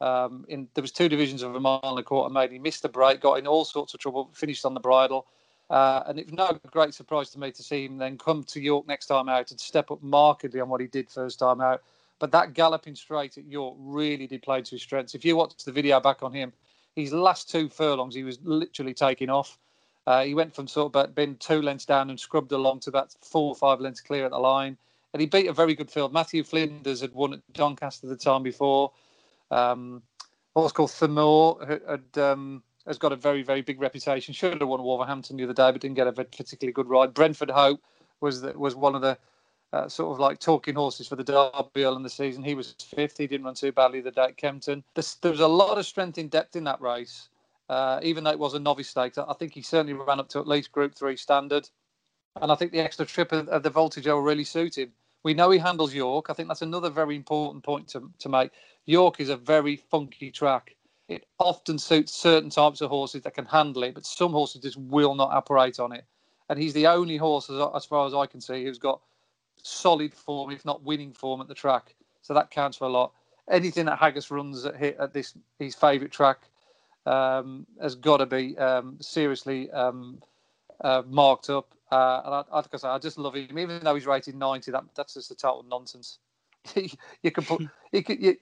Um, 0.00 0.44
in 0.48 0.68
there 0.74 0.82
was 0.82 0.92
two 0.92 1.08
divisions 1.08 1.42
of 1.42 1.54
a 1.54 1.60
mile 1.60 1.80
and 1.82 1.98
a 1.98 2.02
quarter 2.02 2.32
made. 2.32 2.52
He 2.52 2.58
missed 2.58 2.82
the 2.82 2.88
break, 2.88 3.20
got 3.20 3.38
in 3.38 3.46
all 3.46 3.64
sorts 3.64 3.94
of 3.94 4.00
trouble, 4.00 4.30
finished 4.32 4.64
on 4.64 4.74
the 4.74 4.80
bridle. 4.80 5.26
Uh, 5.70 6.02
and 6.06 6.18
it's 6.18 6.32
no 6.32 6.58
great 6.70 6.94
surprise 6.94 7.30
to 7.30 7.38
me 7.38 7.50
to 7.50 7.62
see 7.62 7.84
him 7.84 7.98
then 7.98 8.16
come 8.16 8.42
to 8.42 8.60
York 8.60 8.86
next 8.86 9.06
time 9.06 9.28
out 9.28 9.50
and 9.50 9.60
step 9.60 9.90
up 9.90 10.02
markedly 10.02 10.60
on 10.60 10.68
what 10.68 10.80
he 10.80 10.86
did 10.86 11.10
first 11.10 11.38
time 11.38 11.60
out. 11.60 11.82
But 12.18 12.32
that 12.32 12.54
galloping 12.54 12.94
straight 12.94 13.36
at 13.38 13.44
York 13.44 13.76
really 13.78 14.26
did 14.26 14.42
play 14.42 14.62
to 14.62 14.70
his 14.70 14.82
strengths. 14.82 15.14
If 15.14 15.24
you 15.24 15.36
watch 15.36 15.64
the 15.64 15.72
video 15.72 16.00
back 16.00 16.22
on 16.22 16.32
him, 16.32 16.52
his 16.96 17.12
last 17.12 17.50
two 17.50 17.68
furlongs, 17.68 18.14
he 18.14 18.24
was 18.24 18.38
literally 18.42 18.94
taking 18.94 19.30
off. 19.30 19.58
Uh, 20.06 20.24
he 20.24 20.34
went 20.34 20.54
from 20.54 20.66
sort 20.66 20.94
of 20.96 21.14
being 21.14 21.36
two 21.36 21.60
lengths 21.60 21.84
down 21.84 22.08
and 22.08 22.18
scrubbed 22.18 22.52
along 22.52 22.80
to 22.80 22.90
about 22.90 23.14
four 23.20 23.50
or 23.50 23.54
five 23.54 23.78
lengths 23.78 24.00
clear 24.00 24.24
at 24.24 24.30
the 24.30 24.38
line. 24.38 24.76
And 25.12 25.20
he 25.20 25.26
beat 25.26 25.48
a 25.48 25.52
very 25.52 25.74
good 25.74 25.90
field. 25.90 26.12
Matthew 26.12 26.42
Flinders 26.42 27.02
had 27.02 27.12
won 27.12 27.34
at 27.34 27.52
Doncaster 27.52 28.06
the 28.06 28.16
time 28.16 28.42
before. 28.42 28.90
Um, 29.50 30.02
what's 30.54 30.72
called 30.72 30.90
Thamor 30.90 31.80
had 31.88 32.22
um, 32.22 32.62
has 32.88 32.98
got 32.98 33.12
a 33.12 33.16
very, 33.16 33.42
very 33.42 33.62
big 33.62 33.80
reputation. 33.80 34.34
Should 34.34 34.60
have 34.60 34.68
won 34.68 34.82
Wolverhampton 34.82 35.36
the 35.36 35.44
other 35.44 35.52
day, 35.52 35.70
but 35.70 35.80
didn't 35.80 35.96
get 35.96 36.08
a 36.08 36.12
particularly 36.12 36.72
good 36.72 36.88
ride. 36.88 37.14
Brentford 37.14 37.50
Hope 37.50 37.80
was 38.20 38.40
the, 38.40 38.58
was 38.58 38.74
one 38.74 38.94
of 38.94 39.02
the 39.02 39.16
uh, 39.72 39.88
sort 39.88 40.12
of 40.12 40.18
like 40.18 40.40
talking 40.40 40.74
horses 40.74 41.06
for 41.06 41.16
the 41.16 41.22
Derby 41.24 41.84
early 41.84 41.96
in 41.96 42.02
the 42.02 42.10
season. 42.10 42.42
He 42.42 42.54
was 42.54 42.72
fifth. 42.72 43.18
He 43.18 43.26
didn't 43.26 43.44
run 43.44 43.54
too 43.54 43.72
badly 43.72 44.00
the 44.00 44.10
day 44.10 44.24
at 44.24 44.36
Kempton. 44.36 44.82
There's, 44.94 45.16
there 45.16 45.30
was 45.30 45.40
a 45.40 45.48
lot 45.48 45.78
of 45.78 45.86
strength 45.86 46.18
in 46.18 46.28
depth 46.28 46.56
in 46.56 46.64
that 46.64 46.80
race, 46.80 47.28
uh, 47.68 48.00
even 48.02 48.24
though 48.24 48.30
it 48.30 48.38
was 48.38 48.54
a 48.54 48.58
novice 48.58 48.88
stakes. 48.88 49.18
I 49.18 49.34
think 49.34 49.52
he 49.52 49.62
certainly 49.62 49.92
ran 49.92 50.18
up 50.18 50.28
to 50.30 50.38
at 50.38 50.48
least 50.48 50.72
Group 50.72 50.94
Three 50.94 51.16
standard, 51.16 51.68
and 52.40 52.50
I 52.50 52.54
think 52.54 52.72
the 52.72 52.80
extra 52.80 53.04
trip 53.04 53.32
of, 53.32 53.48
of 53.48 53.62
the 53.62 53.70
voltage 53.70 54.06
will 54.06 54.20
really 54.20 54.44
suit 54.44 54.78
him. 54.78 54.92
We 55.24 55.34
know 55.34 55.50
he 55.50 55.58
handles 55.58 55.92
York. 55.92 56.30
I 56.30 56.32
think 56.32 56.48
that's 56.48 56.62
another 56.62 56.88
very 56.88 57.16
important 57.16 57.62
point 57.62 57.88
to, 57.88 58.10
to 58.20 58.28
make. 58.28 58.52
York 58.86 59.20
is 59.20 59.28
a 59.28 59.36
very 59.36 59.76
funky 59.76 60.30
track 60.30 60.76
it 61.08 61.26
often 61.38 61.78
suits 61.78 62.12
certain 62.12 62.50
types 62.50 62.80
of 62.80 62.90
horses 62.90 63.22
that 63.22 63.34
can 63.34 63.46
handle 63.46 63.82
it, 63.82 63.94
but 63.94 64.04
some 64.04 64.32
horses 64.32 64.62
just 64.62 64.76
will 64.76 65.14
not 65.14 65.30
operate 65.30 65.80
on 65.80 65.92
it. 65.92 66.04
And 66.48 66.58
he's 66.58 66.74
the 66.74 66.86
only 66.86 67.16
horse, 67.16 67.50
as, 67.50 67.60
as 67.74 67.84
far 67.84 68.06
as 68.06 68.14
I 68.14 68.26
can 68.26 68.40
see, 68.40 68.64
who's 68.64 68.78
got 68.78 69.00
solid 69.62 70.14
form, 70.14 70.50
if 70.50 70.64
not 70.64 70.82
winning 70.82 71.12
form, 71.12 71.40
at 71.40 71.48
the 71.48 71.54
track. 71.54 71.94
So 72.22 72.34
that 72.34 72.50
counts 72.50 72.76
for 72.76 72.84
a 72.84 72.90
lot. 72.90 73.12
Anything 73.50 73.86
that 73.86 73.98
Haggas 73.98 74.30
runs 74.30 74.66
at, 74.66 74.80
at 74.82 75.12
this 75.14 75.34
his 75.58 75.74
favourite 75.74 76.12
track 76.12 76.40
um, 77.06 77.66
has 77.80 77.94
got 77.94 78.18
to 78.18 78.26
be 78.26 78.56
um, 78.58 78.98
seriously 79.00 79.70
um, 79.70 80.20
uh, 80.82 81.02
marked 81.06 81.48
up. 81.48 81.74
Uh, 81.90 82.20
and 82.24 82.34
I, 82.34 82.44
like 82.52 82.66
I 82.72 82.76
say, 82.76 82.88
I 82.88 82.98
just 82.98 83.16
love 83.16 83.34
him, 83.34 83.58
even 83.58 83.80
though 83.82 83.94
he's 83.94 84.06
rated 84.06 84.34
90. 84.34 84.70
That 84.72 84.84
that's 84.94 85.14
just 85.14 85.30
a 85.30 85.34
total 85.34 85.64
nonsense. 85.68 86.18
you 87.22 87.30
can 87.30 87.44
put 87.44 87.62
you 87.92 88.02
could 88.02 88.22
you, 88.22 88.36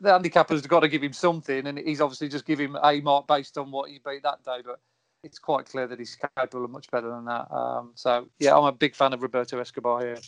the 0.00 0.12
handicapper's 0.12 0.62
got 0.62 0.80
to 0.80 0.88
give 0.88 1.02
him 1.02 1.12
something, 1.12 1.66
and 1.66 1.78
he's 1.78 2.00
obviously 2.00 2.28
just 2.28 2.46
give 2.46 2.58
him 2.58 2.76
a 2.82 3.00
mark 3.00 3.26
based 3.26 3.58
on 3.58 3.70
what 3.70 3.90
he 3.90 4.00
beat 4.04 4.22
that 4.22 4.44
day. 4.44 4.58
But 4.64 4.80
it's 5.22 5.38
quite 5.38 5.66
clear 5.66 5.86
that 5.86 5.98
he's 5.98 6.16
capable 6.36 6.64
of 6.64 6.70
much 6.70 6.90
better 6.90 7.10
than 7.10 7.24
that. 7.26 7.52
Um, 7.52 7.92
so 7.94 8.28
yeah, 8.38 8.56
I'm 8.56 8.64
a 8.64 8.72
big 8.72 8.94
fan 8.94 9.12
of 9.12 9.22
Roberto 9.22 9.58
Escobar 9.58 10.00
here. 10.00 10.18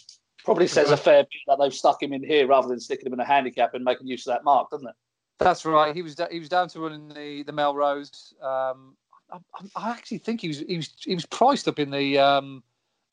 Probably 0.45 0.67
says 0.67 0.91
a 0.91 0.97
fair 0.97 1.23
bit 1.23 1.41
that 1.47 1.59
they've 1.61 1.75
stuck 1.75 2.03
him 2.03 2.13
in 2.13 2.25
here 2.25 2.47
rather 2.47 2.69
than 2.69 2.81
sticking 2.81 3.07
him 3.07 3.13
in 3.13 3.21
a 3.21 3.25
handicap 3.25 3.75
and 3.75 3.85
making 3.85 4.09
use 4.09 4.27
of 4.27 4.35
that 4.35 4.45
mark, 4.45 4.71
doesn't 4.71 4.89
it? 4.89 4.95
That's 5.39 5.65
right. 5.65 5.95
He 5.95 6.03
was 6.03 6.17
he 6.31 6.39
was 6.39 6.49
down 6.49 6.69
to 6.69 6.81
running 6.81 7.09
the 7.09 7.43
the 7.45 7.53
Melrose. 7.53 8.35
Um, 8.43 8.97
I, 9.33 9.39
I, 9.77 9.91
actually 9.91 10.19
think 10.19 10.41
he 10.41 10.49
was 10.49 10.59
he 10.61 10.77
was 10.77 10.95
he 10.99 11.15
was 11.15 11.27
priced 11.27 11.69
up 11.69 11.79
in 11.79 11.91
the 11.91 12.19
um, 12.19 12.63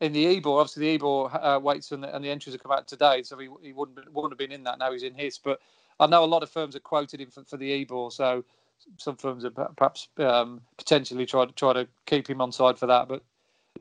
in 0.01 0.13
the 0.13 0.25
Ebor. 0.37 0.59
Obviously, 0.59 0.87
the 0.87 0.95
Ebor 0.95 1.43
uh, 1.43 1.59
weights 1.59 1.91
and 1.91 2.03
the, 2.03 2.13
and 2.13 2.23
the 2.23 2.29
entries 2.29 2.53
have 2.53 2.63
come 2.63 2.71
out 2.71 2.87
today, 2.87 3.23
so 3.23 3.37
he, 3.37 3.47
he 3.61 3.73
wouldn't 3.73 3.97
wouldn't 4.13 4.31
have 4.31 4.37
been 4.37 4.51
in 4.51 4.63
that. 4.63 4.79
Now 4.79 4.91
he's 4.91 5.03
in 5.03 5.15
his. 5.15 5.37
But 5.37 5.59
I 5.99 6.07
know 6.07 6.23
a 6.23 6.25
lot 6.25 6.43
of 6.43 6.49
firms 6.49 6.75
are 6.75 6.79
quoted 6.79 7.19
him 7.19 7.29
for, 7.29 7.43
for 7.43 7.57
the 7.57 7.71
Ebor, 7.81 8.09
so 8.11 8.43
some 8.97 9.15
firms 9.15 9.45
are 9.45 9.49
perhaps 9.51 10.07
um, 10.17 10.61
potentially 10.77 11.25
tried 11.25 11.47
to 11.47 11.53
try 11.53 11.73
to 11.73 11.87
keep 12.05 12.29
him 12.29 12.41
on 12.41 12.51
side 12.51 12.77
for 12.77 12.87
that. 12.87 13.07
But 13.07 13.23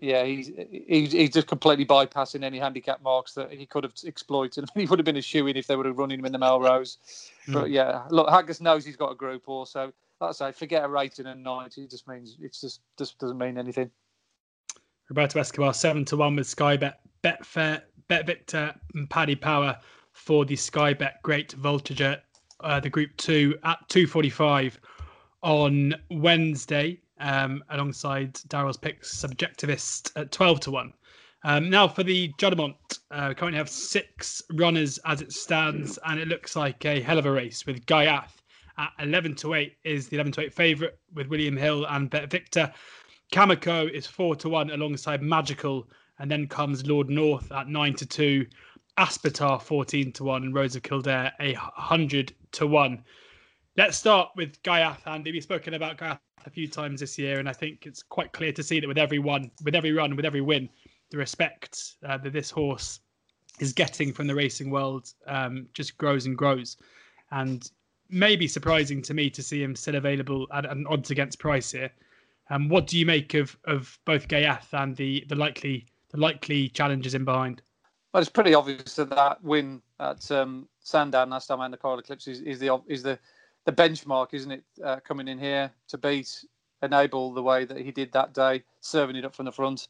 yeah, 0.00 0.24
he's 0.24 0.50
he's, 0.70 1.12
he's 1.12 1.30
just 1.30 1.46
completely 1.46 1.86
bypassing 1.86 2.42
any 2.42 2.58
handicap 2.58 3.02
marks 3.02 3.34
that 3.34 3.52
he 3.52 3.66
could 3.66 3.84
have 3.84 3.94
exploited. 4.04 4.68
he 4.74 4.86
would 4.86 4.98
have 4.98 5.06
been 5.06 5.16
a 5.16 5.22
shoe 5.22 5.46
in 5.46 5.56
if 5.56 5.66
they 5.66 5.76
would 5.76 5.86
have 5.86 5.98
run 5.98 6.10
him 6.10 6.24
in 6.24 6.32
the 6.32 6.38
Melrose. 6.38 6.98
Mm. 7.46 7.54
But 7.54 7.70
yeah, 7.70 8.02
look, 8.10 8.28
Haggas 8.28 8.60
knows 8.60 8.84
he's 8.84 8.96
got 8.96 9.12
a 9.12 9.16
group 9.16 9.48
also. 9.48 9.92
Like 10.20 10.30
I 10.30 10.32
say, 10.32 10.52
forget 10.52 10.84
a 10.84 10.88
rating 10.88 11.26
and 11.26 11.42
ninety. 11.42 11.82
It 11.82 11.90
just 11.90 12.08
means 12.08 12.36
it 12.40 12.56
just 12.60 12.80
just 12.98 13.18
doesn't 13.18 13.38
mean 13.38 13.58
anything. 13.58 13.90
Roberto 15.08 15.40
Escobar 15.40 15.72
seven 15.72 16.04
to 16.06 16.16
one 16.16 16.36
with 16.36 16.46
Sky 16.46 16.76
Bet, 16.76 17.00
Betfair, 17.22 17.82
Bet 18.08 18.26
Victor, 18.26 18.74
and 18.94 19.08
Paddy 19.08 19.36
Power 19.36 19.78
for 20.18 20.44
the 20.44 20.56
Sky 20.56 20.92
Bet 20.92 21.22
Great 21.22 21.54
Voltigeur, 21.56 22.20
uh, 22.60 22.80
the 22.80 22.90
Group 22.90 23.16
Two 23.16 23.56
at 23.64 23.78
two 23.88 24.06
forty 24.06 24.30
five 24.30 24.78
on 25.42 25.94
Wednesday 26.10 27.00
um, 27.20 27.62
alongside 27.70 28.34
Daryl's 28.48 28.76
picks, 28.76 29.14
Subjectivist 29.14 30.10
at 30.16 30.32
12 30.32 30.60
to 30.60 30.70
1. 30.70 30.92
Um, 31.44 31.70
now 31.70 31.86
for 31.86 32.02
the 32.02 32.32
Juddmonte, 32.38 32.98
uh, 33.10 33.26
we 33.28 33.34
currently 33.34 33.58
have 33.58 33.68
six 33.68 34.42
runners 34.54 34.98
as 35.04 35.22
it 35.22 35.32
stands, 35.32 35.98
and 36.06 36.18
it 36.18 36.28
looks 36.28 36.56
like 36.56 36.84
a 36.84 37.00
hell 37.00 37.18
of 37.18 37.26
a 37.26 37.30
race 37.30 37.66
with 37.66 37.86
Ghaiyyath 37.86 38.32
at 38.76 38.92
11 39.00 39.34
to 39.36 39.54
8 39.54 39.76
is 39.84 40.08
the 40.08 40.16
11 40.16 40.32
to 40.32 40.40
8 40.42 40.54
favourite 40.54 40.94
with 41.14 41.28
William 41.28 41.56
Hill 41.56 41.86
and 41.86 42.10
Bet 42.10 42.30
Victor. 42.30 42.72
Kameko 43.32 43.90
is 43.90 44.06
4 44.06 44.36
to 44.36 44.48
1 44.48 44.70
alongside 44.70 45.22
Magical, 45.22 45.88
and 46.18 46.30
then 46.30 46.48
comes 46.48 46.86
Lord 46.86 47.08
North 47.08 47.52
at 47.52 47.68
9 47.68 47.94
to 47.94 48.06
2, 48.06 48.46
Aspetar 48.98 49.62
14 49.62 50.10
to 50.10 50.24
1, 50.24 50.42
and 50.42 50.52
Rose 50.52 50.74
of 50.74 50.82
Kildare 50.82 51.32
a 51.38 51.54
100 51.54 52.34
to 52.50 52.66
1. 52.66 53.04
Let's 53.76 53.96
start 53.96 54.30
with 54.34 54.60
Ghaiyyath, 54.64 55.06
Andy. 55.06 55.30
We've 55.30 55.40
spoken 55.40 55.74
about 55.74 55.98
Ghaiyyath 55.98 56.18
a 56.44 56.50
few 56.50 56.66
times 56.66 56.98
this 56.98 57.16
year, 57.16 57.38
and 57.38 57.48
I 57.48 57.52
think 57.52 57.86
it's 57.86 58.02
quite 58.02 58.32
clear 58.32 58.50
to 58.50 58.62
see 58.62 58.80
that 58.80 58.88
with 58.88 58.98
every 58.98 59.20
one, 59.20 59.52
with 59.62 59.76
every 59.76 59.92
run, 59.92 60.16
with 60.16 60.24
every 60.24 60.40
win, 60.40 60.68
the 61.10 61.16
respect 61.16 61.94
uh, 62.04 62.18
that 62.18 62.32
this 62.32 62.50
horse 62.50 62.98
is 63.60 63.72
getting 63.72 64.12
from 64.12 64.26
the 64.26 64.34
racing 64.34 64.68
world 64.68 65.12
um, 65.28 65.68
just 65.74 65.96
grows 65.96 66.26
and 66.26 66.36
grows. 66.36 66.76
And 67.30 67.70
maybe 68.10 68.48
surprising 68.48 69.00
to 69.02 69.14
me 69.14 69.30
to 69.30 69.44
see 69.44 69.62
him 69.62 69.76
still 69.76 69.94
available 69.94 70.48
at 70.52 70.68
an 70.68 70.88
odds 70.88 71.12
against 71.12 71.38
price 71.38 71.70
here. 71.70 71.92
Um, 72.50 72.68
what 72.68 72.88
do 72.88 72.98
you 72.98 73.06
make 73.06 73.34
of 73.34 73.56
of 73.64 73.96
both 74.04 74.26
Ghaiyyath 74.26 74.72
and 74.72 74.96
the 74.96 75.24
the 75.28 75.36
likely 75.36 75.86
the 76.10 76.18
likely 76.18 76.68
challenges 76.70 77.14
in 77.14 77.24
behind? 77.24 77.62
Well, 78.12 78.22
it's 78.22 78.30
pretty 78.30 78.54
obvious 78.54 78.94
that 78.94 79.10
that 79.10 79.42
win 79.44 79.82
at 80.00 80.30
um, 80.30 80.68
Sandown 80.80 81.30
last 81.30 81.46
time 81.46 81.60
and 81.60 81.72
the 81.72 81.76
Coral 81.76 81.98
Eclipse 81.98 82.26
is, 82.26 82.40
is 82.40 82.58
the 82.58 82.80
is 82.86 83.02
the 83.02 83.18
the 83.66 83.72
benchmark, 83.72 84.32
isn't 84.32 84.50
it? 84.50 84.64
Uh, 84.82 85.00
coming 85.00 85.28
in 85.28 85.38
here 85.38 85.70
to 85.88 85.98
beat 85.98 86.44
Enable 86.80 87.32
the 87.32 87.42
way 87.42 87.64
that 87.64 87.78
he 87.78 87.90
did 87.90 88.12
that 88.12 88.32
day, 88.32 88.62
serving 88.80 89.16
it 89.16 89.24
up 89.24 89.34
from 89.34 89.46
the 89.46 89.52
front, 89.52 89.88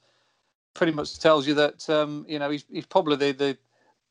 pretty 0.73 0.93
much 0.93 1.19
tells 1.19 1.47
you 1.47 1.53
that 1.55 1.89
um, 1.91 2.25
you 2.27 2.39
know 2.39 2.49
he's 2.51 2.65
he's 2.71 2.87
probably 2.87 3.15
the 3.17 3.33
the 3.33 3.59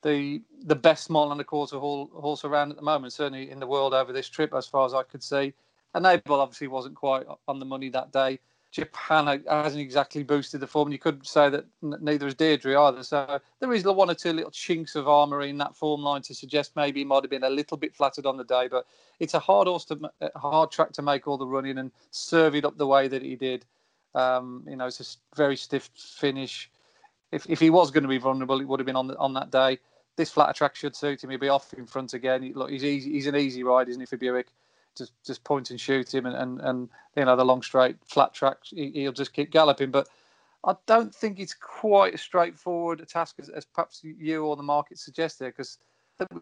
the, 0.03 0.41
the 0.65 0.75
best 0.75 1.09
mile 1.09 1.31
and 1.31 1.41
a 1.41 1.43
quarter 1.43 1.79
horse 1.79 2.45
around 2.45 2.69
at 2.69 2.77
the 2.77 2.83
moment, 2.83 3.11
certainly 3.13 3.49
in 3.49 3.59
the 3.59 3.65
world 3.65 3.95
over 3.95 4.13
this 4.13 4.29
trip, 4.29 4.53
as 4.53 4.67
far 4.67 4.85
as 4.85 4.93
I 4.93 5.01
could 5.01 5.23
see. 5.23 5.53
Enable 5.95 6.39
obviously 6.39 6.67
wasn't 6.67 6.95
quite 6.95 7.25
on 7.47 7.57
the 7.57 7.65
money 7.65 7.89
that 7.89 8.11
day, 8.11 8.39
Japan 8.71 9.43
hasn't 9.49 9.81
exactly 9.81 10.23
boosted 10.23 10.59
the 10.59 10.67
form. 10.67 10.87
And 10.87 10.93
you 10.93 10.99
could 10.99 11.25
say 11.25 11.49
that 11.49 11.65
neither 11.81 12.25
has 12.25 12.35
Deirdre 12.35 12.79
either. 12.79 13.03
So 13.03 13.39
there 13.59 13.73
is 13.73 13.83
one 13.85 14.09
or 14.09 14.13
two 14.13 14.33
little 14.33 14.51
chinks 14.51 14.95
of 14.95 15.07
armour 15.07 15.41
in 15.41 15.57
that 15.59 15.75
form 15.75 16.01
line 16.01 16.21
to 16.23 16.35
suggest 16.35 16.75
maybe 16.75 16.99
he 16.99 17.05
might 17.05 17.23
have 17.23 17.29
been 17.29 17.43
a 17.43 17.49
little 17.49 17.77
bit 17.77 17.95
flattered 17.95 18.25
on 18.25 18.37
the 18.37 18.43
day. 18.43 18.67
But 18.67 18.85
it's 19.19 19.33
a 19.33 19.39
hard 19.39 19.67
horse 19.67 19.85
to 19.85 20.11
hard 20.35 20.71
track 20.71 20.91
to 20.93 21.01
make 21.01 21.27
all 21.27 21.37
the 21.37 21.47
running 21.47 21.77
and 21.77 21.91
serve 22.11 22.55
it 22.55 22.65
up 22.65 22.77
the 22.77 22.87
way 22.87 23.07
that 23.07 23.21
he 23.21 23.35
did. 23.35 23.65
Um, 24.15 24.63
you 24.67 24.75
know, 24.75 24.87
it's 24.87 24.99
a 24.99 25.35
very 25.35 25.55
stiff 25.55 25.89
finish. 25.95 26.69
If, 27.31 27.45
if 27.49 27.59
he 27.59 27.69
was 27.69 27.91
going 27.91 28.03
to 28.03 28.09
be 28.09 28.17
vulnerable, 28.17 28.59
it 28.59 28.67
would 28.67 28.79
have 28.79 28.85
been 28.87 28.95
on 28.95 29.07
the, 29.07 29.17
on 29.17 29.33
that 29.33 29.51
day. 29.51 29.79
This 30.15 30.31
flatter 30.31 30.53
track 30.53 30.75
should 30.75 30.95
suit 30.95 31.23
him. 31.23 31.29
He'll 31.29 31.39
be 31.39 31.49
off 31.49 31.73
in 31.73 31.85
front 31.85 32.13
again. 32.13 32.51
Look, 32.55 32.71
he's 32.71 32.83
easy, 32.83 33.11
he's 33.11 33.27
an 33.27 33.35
easy 33.35 33.63
ride, 33.63 33.89
isn't 33.89 34.01
he, 34.01 34.05
for 34.05 34.17
Buick? 34.17 34.47
Just 34.97 35.13
just 35.25 35.43
point 35.43 35.69
and 35.71 35.79
shoot 35.79 36.13
him, 36.13 36.25
and 36.25 36.35
and, 36.35 36.61
and 36.61 36.89
you 37.15 37.25
know 37.25 37.35
the 37.35 37.45
long 37.45 37.61
straight 37.61 37.97
flat 38.05 38.33
tracks, 38.33 38.71
he, 38.75 39.05
will 39.05 39.13
just 39.13 39.33
keep 39.33 39.51
galloping. 39.51 39.91
But 39.91 40.07
I 40.65 40.75
don't 40.85 41.13
think 41.13 41.39
it's 41.39 41.53
quite 41.53 42.13
as 42.13 42.21
straightforward 42.21 43.01
a 43.01 43.05
task 43.05 43.35
as, 43.39 43.49
as 43.49 43.65
perhaps 43.65 44.01
you 44.03 44.45
or 44.45 44.55
the 44.55 44.63
market 44.63 44.99
suggest 44.99 45.39
there, 45.39 45.49
because 45.49 45.77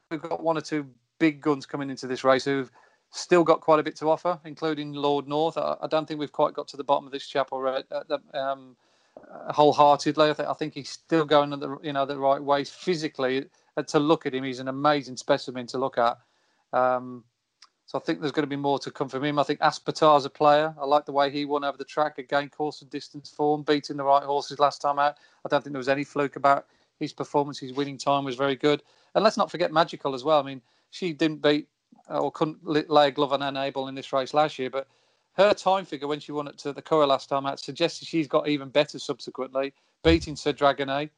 we've 0.09 0.21
got 0.21 0.43
one 0.43 0.57
or 0.57 0.61
two 0.61 0.87
big 1.19 1.41
guns 1.41 1.65
coming 1.65 1.89
into 1.89 2.07
this 2.07 2.23
race 2.23 2.45
who've 2.45 2.71
still 3.11 3.43
got 3.43 3.61
quite 3.61 3.79
a 3.79 3.83
bit 3.83 3.95
to 3.97 4.09
offer, 4.09 4.39
including 4.45 4.93
Lord 4.93 5.27
North. 5.27 5.57
I, 5.57 5.77
I 5.81 5.87
don't 5.87 6.07
think 6.07 6.19
we've 6.19 6.31
quite 6.31 6.53
got 6.53 6.67
to 6.69 6.77
the 6.77 6.83
bottom 6.83 7.05
of 7.05 7.11
this 7.11 7.27
chap 7.27 7.49
already. 7.51 7.85
Uh, 7.91 8.17
um, 8.33 8.75
wholeheartedly, 9.49 10.29
I 10.29 10.33
think, 10.33 10.49
I 10.49 10.53
think 10.53 10.73
he's 10.73 10.89
still 10.89 11.25
going 11.25 11.49
the 11.51 11.77
you 11.81 11.93
know 11.93 12.05
the 12.05 12.17
right 12.17 12.41
way 12.41 12.63
physically. 12.63 13.45
Uh, 13.77 13.83
to 13.83 13.99
look 13.99 14.25
at 14.25 14.33
him, 14.33 14.43
he's 14.43 14.59
an 14.59 14.67
amazing 14.67 15.17
specimen 15.17 15.67
to 15.67 15.77
look 15.77 15.97
at. 15.97 16.17
Um, 16.73 17.23
so 17.85 17.99
I 17.99 18.01
think 18.01 18.19
there's 18.19 18.31
going 18.31 18.43
to 18.43 18.47
be 18.47 18.55
more 18.55 18.79
to 18.79 18.91
come 18.91 19.09
from 19.09 19.23
him. 19.23 19.37
I 19.37 19.43
think 19.43 19.59
Aspetar's 19.59 20.25
a 20.25 20.29
player. 20.29 20.73
I 20.79 20.85
like 20.85 21.05
the 21.05 21.11
way 21.11 21.29
he 21.29 21.45
won 21.45 21.63
over 21.63 21.77
the 21.77 21.85
track, 21.85 22.17
again, 22.17 22.49
course 22.49 22.81
and 22.81 22.89
distance 22.89 23.29
form, 23.29 23.61
beating 23.61 23.97
the 23.97 24.03
right 24.03 24.23
horses 24.23 24.59
last 24.59 24.81
time 24.81 24.97
out. 24.97 25.17
I 25.45 25.49
don't 25.49 25.63
think 25.63 25.73
there 25.73 25.79
was 25.79 25.89
any 25.89 26.03
fluke 26.03 26.35
about 26.35 26.65
his 26.99 27.13
performance. 27.13 27.59
His 27.59 27.73
winning 27.73 27.97
time 27.97 28.25
was 28.25 28.35
very 28.35 28.55
good. 28.55 28.81
And 29.13 29.23
let's 29.23 29.37
not 29.37 29.51
forget 29.51 29.71
Magical 29.71 30.15
as 30.15 30.23
well. 30.23 30.39
I 30.39 30.43
mean, 30.43 30.61
she 30.89 31.13
didn't 31.13 31.43
beat 31.43 31.67
uh, 32.09 32.19
or 32.19 32.31
couldn't 32.31 32.65
lay 32.65 33.07
a 33.07 33.11
glove 33.11 33.33
on 33.33 33.87
in 33.87 33.95
this 33.95 34.13
race 34.13 34.33
last 34.33 34.57
year, 34.57 34.69
but 34.69 34.87
her 35.33 35.53
time 35.53 35.85
figure 35.85 36.07
when 36.07 36.19
she 36.19 36.31
won 36.31 36.47
it 36.47 36.57
to 36.59 36.73
the 36.73 36.81
Curragh 36.81 37.07
last 37.07 37.29
time 37.29 37.45
out 37.45 37.59
suggested 37.59 38.07
she's 38.07 38.27
got 38.27 38.47
even 38.47 38.69
better 38.69 38.97
subsequently, 38.97 39.73
beating 40.03 40.35
Sir 40.35 40.53
Dragonet. 40.53 41.09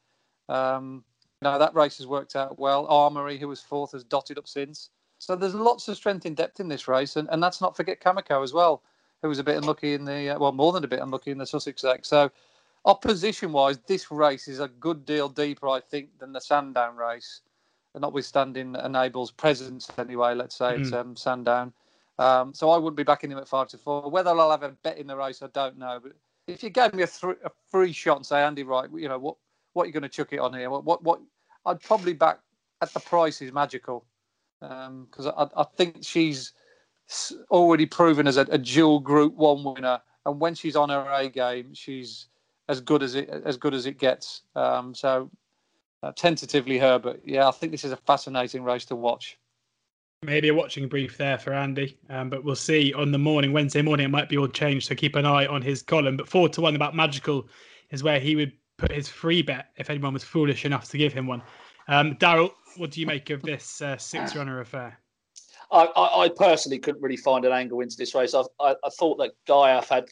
Um, 0.49 1.03
now 1.41 1.57
that 1.57 1.75
race 1.75 1.97
has 1.97 2.07
worked 2.07 2.35
out 2.35 2.57
well. 2.57 2.87
Armory, 2.87 3.37
who 3.37 3.47
was 3.47 3.61
fourth, 3.61 3.91
has 3.91 4.03
dotted 4.03 4.37
up 4.37 4.47
since. 4.47 4.89
So 5.19 5.35
there's 5.35 5.55
lots 5.55 5.87
of 5.87 5.97
strength 5.97 6.25
in 6.25 6.35
depth 6.35 6.59
in 6.59 6.67
this 6.67 6.87
race, 6.87 7.15
and, 7.15 7.27
and 7.31 7.41
that's 7.41 7.61
not 7.61 7.75
forget 7.75 8.01
Kameko 8.01 8.43
as 8.43 8.53
well, 8.53 8.83
who 9.21 9.29
was 9.29 9.39
a 9.39 9.43
bit 9.43 9.57
unlucky 9.57 9.93
in 9.93 10.05
the 10.05 10.29
uh, 10.29 10.39
well 10.39 10.51
more 10.51 10.71
than 10.71 10.83
a 10.83 10.87
bit 10.87 10.99
unlucky 10.99 11.31
in 11.31 11.37
the 11.37 11.45
Sussex 11.45 11.83
X. 11.83 12.07
So 12.07 12.31
opposition 12.85 13.51
wise, 13.51 13.79
this 13.87 14.11
race 14.11 14.47
is 14.47 14.59
a 14.59 14.67
good 14.67 15.05
deal 15.05 15.27
deeper, 15.27 15.69
I 15.69 15.79
think, 15.79 16.09
than 16.19 16.33
the 16.33 16.41
Sandown 16.41 16.95
race, 16.95 17.41
notwithstanding 17.95 18.75
Enable's 18.75 19.31
presence 19.31 19.89
anyway. 19.97 20.35
Let's 20.35 20.55
say 20.55 20.73
mm. 20.73 20.81
it's 20.81 20.93
um, 20.93 21.15
Sandown. 21.15 21.73
Um, 22.19 22.53
so 22.53 22.69
I 22.69 22.77
wouldn't 22.77 22.97
be 22.97 23.03
backing 23.03 23.31
him 23.31 23.37
at 23.37 23.47
five 23.47 23.67
to 23.69 23.77
four. 23.77 24.09
Whether 24.09 24.31
I'll 24.31 24.51
have 24.51 24.63
a 24.63 24.69
bet 24.69 24.97
in 24.97 25.07
the 25.07 25.15
race, 25.15 25.41
I 25.41 25.47
don't 25.47 25.77
know. 25.77 25.99
But 26.01 26.13
if 26.47 26.63
you 26.63 26.69
gave 26.69 26.93
me 26.93 27.03
a, 27.03 27.07
th- 27.07 27.37
a 27.43 27.51
free 27.69 27.91
shot 27.91 28.17
and 28.17 28.25
say, 28.25 28.41
Andy, 28.41 28.63
right, 28.63 28.89
you 28.95 29.07
know 29.07 29.19
what, 29.19 29.35
what 29.73 29.83
are 29.83 29.85
you 29.87 29.93
going 29.93 30.03
to 30.03 30.09
chuck 30.09 30.33
it 30.33 30.39
on 30.39 30.53
here? 30.53 30.69
What, 30.69 30.83
what, 30.83 31.03
what? 31.03 31.21
I'd 31.65 31.81
probably 31.81 32.13
back 32.13 32.39
at 32.81 32.93
the 32.93 32.99
price 32.99 33.41
is 33.41 33.51
magical 33.51 34.05
because 34.59 35.27
um, 35.27 35.33
I, 35.37 35.47
I, 35.55 35.63
think 35.75 35.97
she's 36.01 36.53
already 37.51 37.85
proven 37.85 38.27
as 38.27 38.37
a, 38.37 38.41
a, 38.49 38.57
dual 38.57 38.99
Group 38.99 39.35
One 39.35 39.63
winner, 39.63 40.01
and 40.25 40.39
when 40.39 40.55
she's 40.55 40.75
on 40.75 40.89
her 40.89 41.07
A 41.11 41.29
game, 41.29 41.73
she's 41.73 42.27
as 42.69 42.81
good 42.81 43.03
as 43.03 43.15
it 43.15 43.29
as 43.45 43.57
good 43.57 43.73
as 43.73 43.85
it 43.85 43.99
gets. 43.99 44.41
Um, 44.55 44.95
so 44.95 45.29
uh, 46.03 46.11
tentatively 46.15 46.77
her, 46.77 46.99
but 46.99 47.21
yeah, 47.25 47.47
I 47.47 47.51
think 47.51 47.71
this 47.71 47.83
is 47.83 47.91
a 47.91 47.97
fascinating 47.97 48.63
race 48.63 48.85
to 48.85 48.95
watch. 48.95 49.37
Maybe 50.23 50.47
a 50.47 50.53
watching 50.53 50.87
brief 50.87 51.17
there 51.17 51.37
for 51.37 51.53
Andy, 51.53 51.97
um, 52.09 52.29
but 52.29 52.43
we'll 52.43 52.55
see 52.55 52.91
on 52.93 53.11
the 53.11 53.19
morning, 53.19 53.53
Wednesday 53.53 53.83
morning, 53.83 54.05
it 54.05 54.09
might 54.09 54.29
be 54.29 54.37
all 54.37 54.47
changed. 54.47 54.87
So 54.87 54.95
keep 54.95 55.15
an 55.15 55.25
eye 55.25 55.45
on 55.45 55.61
his 55.61 55.83
column. 55.83 56.17
But 56.17 56.27
four 56.27 56.49
to 56.49 56.61
one 56.61 56.75
about 56.75 56.95
Magical 56.95 57.47
is 57.91 58.03
where 58.03 58.19
he 58.19 58.35
would 58.35 58.51
put 58.77 58.91
his 58.91 59.07
free 59.07 59.43
bet 59.43 59.67
if 59.77 59.91
anyone 59.91 60.13
was 60.13 60.23
foolish 60.23 60.65
enough 60.65 60.89
to 60.89 60.97
give 60.97 61.13
him 61.13 61.27
one. 61.27 61.43
Um, 61.87 62.15
Daryl, 62.15 62.51
what 62.77 62.91
do 62.91 63.01
you 63.01 63.07
make 63.07 63.29
of 63.29 63.41
this 63.41 63.81
uh, 63.81 63.97
six 63.97 64.35
runner 64.35 64.59
affair? 64.61 64.99
I, 65.71 65.83
I, 65.83 66.23
I, 66.23 66.29
personally 66.29 66.79
couldn't 66.79 67.01
really 67.01 67.17
find 67.17 67.43
an 67.43 67.51
angle 67.51 67.81
into 67.81 67.97
this 67.97 68.15
race. 68.15 68.33
I, 68.33 68.43
I, 68.59 68.75
I 68.83 68.89
thought 68.97 69.17
that 69.17 69.31
Ghaiyyath 69.47 69.89
had 69.89 70.05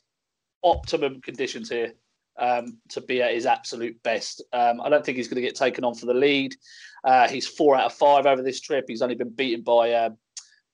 optimum 0.63 1.21
conditions 1.21 1.69
here 1.69 1.93
um, 2.37 2.77
to 2.89 3.01
be 3.01 3.21
at 3.21 3.33
his 3.33 3.45
absolute 3.45 4.01
best. 4.03 4.43
Um, 4.51 4.81
I 4.81 4.89
don't 4.89 5.05
think 5.05 5.17
he's 5.17 5.27
going 5.27 5.41
to 5.41 5.47
get 5.47 5.55
taken 5.55 5.83
on 5.83 5.95
for 5.95 6.07
the 6.07 6.13
lead. 6.13 6.55
Uh, 7.03 7.27
he's 7.29 7.47
four 7.47 7.75
out 7.75 7.85
of 7.85 7.93
five 7.93 8.25
over 8.25 8.41
this 8.41 8.59
trip. 8.59 8.85
He's 8.87 9.01
only 9.01 9.15
been 9.15 9.29
beaten 9.29 9.63
by 9.63 9.93
um, 9.93 10.17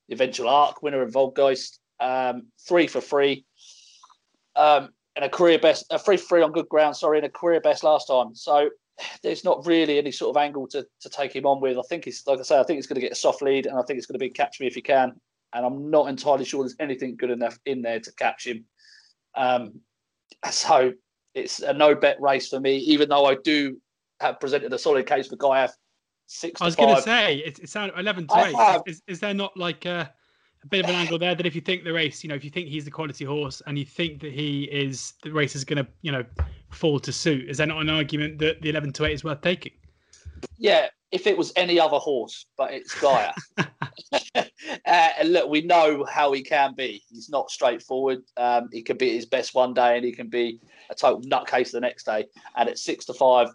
eventual 0.09 0.49
Arc 0.49 0.81
winner 0.81 1.01
of 1.01 1.11
Waldgeist, 1.11 1.77
Um, 1.99 2.47
three 2.67 2.87
for 2.87 3.01
free. 3.01 3.45
Um, 4.55 4.89
and 5.15 5.25
a 5.25 5.29
career 5.29 5.59
best, 5.59 5.85
a 5.89 5.99
free 5.99 6.17
free 6.17 6.41
on 6.41 6.51
good 6.51 6.69
ground, 6.69 6.95
sorry, 6.95 7.17
and 7.17 7.25
a 7.25 7.29
career 7.29 7.59
best 7.59 7.83
last 7.83 8.07
time. 8.07 8.33
So 8.33 8.69
there's 9.23 9.43
not 9.43 9.65
really 9.65 9.97
any 9.97 10.11
sort 10.11 10.35
of 10.35 10.41
angle 10.41 10.67
to, 10.67 10.85
to 11.01 11.09
take 11.09 11.35
him 11.35 11.45
on 11.45 11.61
with. 11.61 11.77
I 11.77 11.81
think 11.89 12.07
it's 12.07 12.25
like 12.27 12.39
I 12.39 12.43
say, 12.43 12.59
I 12.59 12.63
think 12.63 12.79
it's 12.79 12.87
going 12.87 12.95
to 12.95 13.01
get 13.01 13.11
a 13.11 13.15
soft 13.15 13.41
lead, 13.41 13.65
and 13.65 13.77
I 13.77 13.81
think 13.83 13.97
it's 13.97 14.05
going 14.05 14.19
to 14.19 14.25
be 14.25 14.29
catch 14.29 14.59
me 14.59 14.67
if 14.67 14.75
you 14.75 14.83
can. 14.83 15.13
And 15.53 15.65
I'm 15.65 15.89
not 15.89 16.07
entirely 16.07 16.45
sure 16.45 16.63
there's 16.63 16.75
anything 16.79 17.15
good 17.17 17.29
enough 17.29 17.59
in 17.65 17.81
there 17.81 17.99
to 17.99 18.13
catch 18.13 18.47
him. 18.47 18.65
Um, 19.35 19.81
so 20.49 20.93
it's 21.33 21.59
a 21.59 21.73
no 21.73 21.95
bet 21.95 22.21
race 22.21 22.49
for 22.49 22.59
me, 22.59 22.77
even 22.77 23.09
though 23.09 23.25
I 23.25 23.35
do 23.35 23.77
have 24.19 24.39
presented 24.39 24.71
a 24.73 24.79
solid 24.79 25.05
case 25.05 25.27
for 25.27 25.35
Ghaiyyath. 25.35 25.73
Six. 26.27 26.61
I 26.61 26.65
was 26.65 26.75
going 26.77 26.95
to 26.95 27.01
say 27.01 27.37
it's, 27.37 27.59
it 27.59 27.69
sounds 27.69 27.91
eleven 27.97 28.25
to 28.27 28.45
eight. 28.45 28.81
Is, 28.87 29.01
is, 29.07 29.19
there 29.19 29.33
not 29.33 29.57
like 29.57 29.85
a, 29.85 30.13
a, 30.63 30.67
bit 30.67 30.83
of 30.83 30.89
an 30.89 30.95
angle 30.95 31.17
there 31.17 31.35
that 31.35 31.45
if 31.45 31.55
you 31.55 31.61
think 31.61 31.83
the 31.83 31.93
race, 31.93 32.23
you 32.23 32.29
know, 32.29 32.35
if 32.35 32.43
you 32.43 32.49
think 32.49 32.67
he's 32.67 32.85
the 32.85 32.91
quality 32.91 33.25
horse 33.25 33.61
and 33.67 33.77
you 33.77 33.85
think 33.85 34.21
that 34.21 34.31
he 34.31 34.63
is 34.63 35.13
the 35.23 35.31
race 35.31 35.55
is 35.55 35.63
going 35.63 35.83
to, 35.83 35.91
you 36.01 36.11
know, 36.11 36.23
fall 36.69 36.99
to 36.99 37.11
suit, 37.11 37.49
is 37.49 37.57
there 37.57 37.67
not 37.67 37.81
an 37.81 37.89
argument 37.89 38.39
that 38.39 38.61
the 38.61 38.69
eleven 38.69 38.91
to 38.93 39.05
eight 39.05 39.13
is 39.13 39.23
worth 39.23 39.41
taking? 39.41 39.73
Yeah, 40.57 40.87
if 41.11 41.27
it 41.27 41.37
was 41.37 41.51
any 41.55 41.79
other 41.79 41.97
horse, 41.97 42.45
but 42.57 42.71
it's 42.71 42.99
Gaia. 42.99 43.33
uh, 44.35 44.43
and 44.85 45.33
look, 45.33 45.49
we 45.49 45.61
know 45.61 46.05
how 46.05 46.31
he 46.31 46.43
can 46.43 46.73
be. 46.75 47.03
He's 47.09 47.29
not 47.29 47.51
straightforward. 47.51 48.19
Um, 48.37 48.69
he 48.71 48.81
can 48.81 48.97
be 48.97 49.13
his 49.13 49.25
best 49.25 49.53
one 49.53 49.73
day, 49.73 49.97
and 49.97 50.05
he 50.05 50.11
can 50.11 50.29
be 50.29 50.59
a 50.89 50.95
total 50.95 51.21
nutcase 51.21 51.71
the 51.71 51.79
next 51.79 52.05
day. 52.05 52.25
And 52.55 52.69
at 52.69 52.77
six 52.77 53.05
to 53.05 53.13
five, 53.13 53.49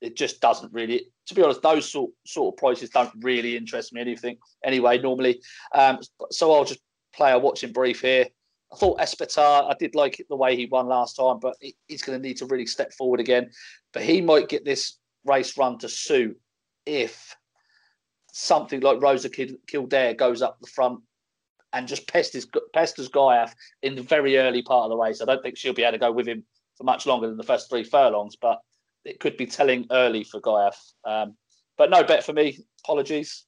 it 0.00 0.16
just 0.16 0.40
doesn't 0.40 0.72
really. 0.72 1.06
To 1.26 1.34
be 1.34 1.42
honest, 1.42 1.62
those 1.62 1.90
sort 1.90 2.10
sort 2.26 2.54
of 2.54 2.58
prices 2.58 2.90
don't 2.90 3.12
really 3.20 3.56
interest 3.56 3.92
me 3.92 4.00
anything 4.00 4.38
anyway. 4.64 4.98
Normally, 4.98 5.40
um, 5.74 6.00
so 6.30 6.52
I'll 6.52 6.64
just 6.64 6.80
play 7.14 7.32
a 7.32 7.38
watching 7.38 7.72
brief 7.72 8.00
here. 8.00 8.26
I 8.72 8.76
thought 8.76 9.00
Aspetar, 9.00 9.68
I 9.68 9.74
did 9.78 9.94
like 9.94 10.24
the 10.28 10.36
way 10.36 10.56
he 10.56 10.66
won 10.66 10.86
last 10.86 11.16
time, 11.16 11.40
but 11.40 11.56
he's 11.88 12.02
going 12.02 12.20
to 12.20 12.28
need 12.28 12.36
to 12.36 12.46
really 12.46 12.66
step 12.66 12.92
forward 12.92 13.18
again. 13.18 13.50
But 13.92 14.04
he 14.04 14.20
might 14.20 14.48
get 14.48 14.64
this 14.64 14.98
race 15.24 15.58
run 15.58 15.78
to 15.78 15.88
suit 15.88 16.38
if 16.86 17.36
something 18.32 18.80
like 18.80 19.02
Rose 19.02 19.24
of 19.24 19.32
Kildare 19.66 20.14
goes 20.14 20.40
up 20.40 20.58
the 20.60 20.68
front 20.68 21.00
and 21.72 21.88
just 21.88 22.06
pesters 22.08 22.46
pesters 22.74 23.08
Ghaiyyath 23.08 23.54
in 23.82 23.94
the 23.94 24.02
very 24.02 24.38
early 24.38 24.62
part 24.62 24.84
of 24.84 24.90
the 24.90 24.96
race. 24.96 25.20
I 25.20 25.24
don't 25.24 25.42
think 25.42 25.56
she'll 25.56 25.74
be 25.74 25.82
able 25.82 25.92
to 25.92 25.98
go 25.98 26.12
with 26.12 26.26
him 26.26 26.44
for 26.76 26.84
much 26.84 27.06
longer 27.06 27.28
than 27.28 27.36
the 27.36 27.42
first 27.42 27.68
three 27.68 27.84
furlongs, 27.84 28.36
but 28.36 28.60
it 29.04 29.20
could 29.20 29.36
be 29.36 29.46
telling 29.46 29.86
early 29.90 30.24
for 30.24 30.40
Ghaiyyath. 30.40 30.92
Um, 31.04 31.36
but 31.76 31.90
no 31.90 32.02
bet 32.04 32.24
for 32.24 32.32
me. 32.32 32.58
Apologies. 32.84 33.44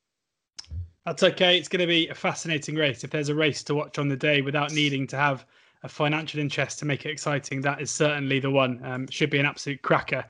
That's 1.04 1.22
okay. 1.22 1.58
It's 1.58 1.68
going 1.68 1.80
to 1.80 1.86
be 1.86 2.08
a 2.08 2.14
fascinating 2.14 2.76
race. 2.76 3.02
If 3.02 3.10
there's 3.10 3.28
a 3.28 3.34
race 3.34 3.62
to 3.64 3.74
watch 3.74 3.98
on 3.98 4.08
the 4.08 4.16
day 4.16 4.40
without 4.40 4.72
needing 4.72 5.06
to 5.08 5.16
have 5.16 5.44
a 5.82 5.88
financial 5.88 6.40
interest 6.40 6.78
to 6.78 6.84
make 6.84 7.04
it 7.04 7.10
exciting, 7.10 7.60
that 7.62 7.80
is 7.80 7.90
certainly 7.90 8.38
the 8.38 8.50
one. 8.50 8.80
Um, 8.84 9.08
should 9.08 9.30
be 9.30 9.38
an 9.38 9.46
absolute 9.46 9.82
cracker 9.82 10.24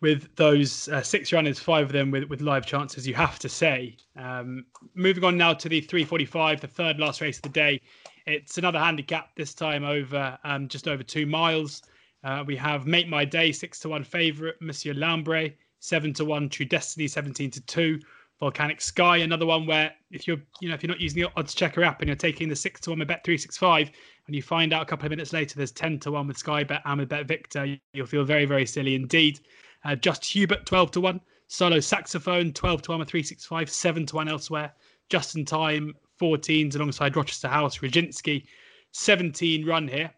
with 0.00 0.34
those 0.36 0.88
uh, 0.88 1.02
six 1.02 1.32
runners, 1.32 1.58
five 1.58 1.86
of 1.86 1.92
them 1.92 2.10
with, 2.10 2.24
with 2.24 2.40
live 2.40 2.66
chances, 2.66 3.06
you 3.06 3.14
have 3.14 3.38
to 3.38 3.48
say. 3.48 3.96
Um, 4.16 4.66
moving 4.94 5.24
on 5.24 5.36
now 5.36 5.54
to 5.54 5.68
the 5.68 5.80
345, 5.80 6.60
the 6.60 6.66
third 6.66 6.98
last 6.98 7.20
race 7.20 7.38
of 7.38 7.42
the 7.42 7.48
day. 7.48 7.80
It's 8.26 8.58
another 8.58 8.78
handicap, 8.78 9.34
this 9.36 9.54
time 9.54 9.84
over 9.84 10.38
um, 10.44 10.68
just 10.68 10.86
over 10.86 11.02
two 11.02 11.26
miles. 11.26 11.82
Uh, 12.24 12.44
we 12.46 12.56
have 12.56 12.86
Make 12.86 13.08
My 13.08 13.24
Day, 13.24 13.52
six 13.52 13.78
to 13.80 13.88
one 13.88 14.04
favourite, 14.04 14.54
Monsieur 14.60 14.94
Lambrays, 14.94 15.54
seven 15.80 16.12
to 16.14 16.24
one, 16.24 16.48
True 16.48 16.66
Destiny, 16.66 17.08
17 17.08 17.50
to 17.52 17.60
two. 17.62 18.00
Volcanic 18.38 18.82
Sky, 18.82 19.18
another 19.18 19.46
one 19.46 19.64
where 19.64 19.92
if 20.10 20.28
you're, 20.28 20.36
you 20.60 20.68
know, 20.68 20.74
if 20.74 20.82
you're 20.82 20.88
not 20.88 21.00
using 21.00 21.22
the 21.22 21.30
odds 21.36 21.54
checker 21.54 21.82
app 21.82 22.00
and 22.02 22.08
you're 22.08 22.16
taking 22.16 22.50
the 22.50 22.56
six 22.56 22.80
to 22.82 22.90
one 22.90 22.98
with 22.98 23.08
Bet 23.08 23.24
three 23.24 23.38
six 23.38 23.56
five, 23.56 23.90
and 24.26 24.36
you 24.36 24.42
find 24.42 24.74
out 24.74 24.82
a 24.82 24.84
couple 24.84 25.06
of 25.06 25.10
minutes 25.10 25.32
later 25.32 25.56
there's 25.56 25.72
ten 25.72 25.98
to 26.00 26.10
one 26.10 26.26
with 26.26 26.36
Sky 26.36 26.62
Bet 26.62 26.82
and 26.84 27.00
with 27.00 27.08
Bet 27.08 27.26
Victor, 27.26 27.78
you'll 27.94 28.06
feel 28.06 28.24
very 28.24 28.44
very 28.44 28.66
silly 28.66 28.94
indeed. 28.94 29.40
Uh, 29.84 29.94
Just 29.94 30.24
Hubert, 30.24 30.66
12 30.66 30.90
to 30.92 31.00
1. 31.00 31.20
Solo 31.48 31.78
Saxophone, 31.78 32.52
12 32.52 32.82
to 32.82 32.90
1 32.90 32.98
with 32.98 33.08
365, 33.08 33.70
7 33.70 34.06
to 34.06 34.16
1 34.16 34.28
elsewhere. 34.28 34.72
Just 35.08 35.36
in 35.36 35.44
Time, 35.44 35.94
14s 36.20 36.74
alongside 36.74 37.14
Rochester 37.14 37.46
House, 37.46 37.78
Rajinsky, 37.78 38.46
17 38.90 39.64
run 39.64 39.86
here. 39.86 40.10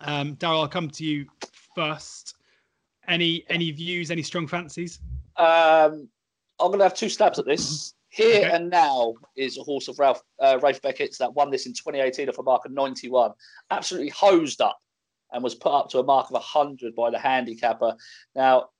Um, 0.00 0.36
Daryl, 0.36 0.60
I'll 0.60 0.68
come 0.68 0.90
to 0.90 1.04
you 1.04 1.26
first. 1.74 2.34
Any 3.08 3.44
any 3.48 3.70
views, 3.70 4.10
any 4.10 4.22
strong 4.22 4.46
fancies? 4.46 5.00
Um, 5.36 6.08
I'm 6.58 6.68
going 6.68 6.78
to 6.78 6.84
have 6.84 6.94
two 6.94 7.08
stabs 7.08 7.38
at 7.38 7.46
this. 7.46 7.94
Here 8.10 8.44
okay. 8.44 8.50
and 8.50 8.68
now 8.68 9.14
is 9.36 9.56
a 9.56 9.62
horse 9.62 9.86
of 9.86 9.98
Ralph 9.98 10.20
uh, 10.40 10.58
Rafe 10.60 10.82
Beckett's 10.82 11.18
that 11.18 11.32
won 11.32 11.50
this 11.50 11.66
in 11.66 11.72
2018 11.72 12.28
off 12.28 12.38
a 12.38 12.42
mark 12.42 12.64
of 12.64 12.72
91. 12.72 13.32
Absolutely 13.70 14.10
hosed 14.10 14.60
up 14.60 14.78
and 15.32 15.44
was 15.44 15.54
put 15.54 15.72
up 15.72 15.88
to 15.90 16.00
a 16.00 16.04
mark 16.04 16.26
of 16.26 16.32
100 16.32 16.94
by 16.96 17.10
the 17.10 17.18
handicapper. 17.18 17.94
Now, 18.34 18.70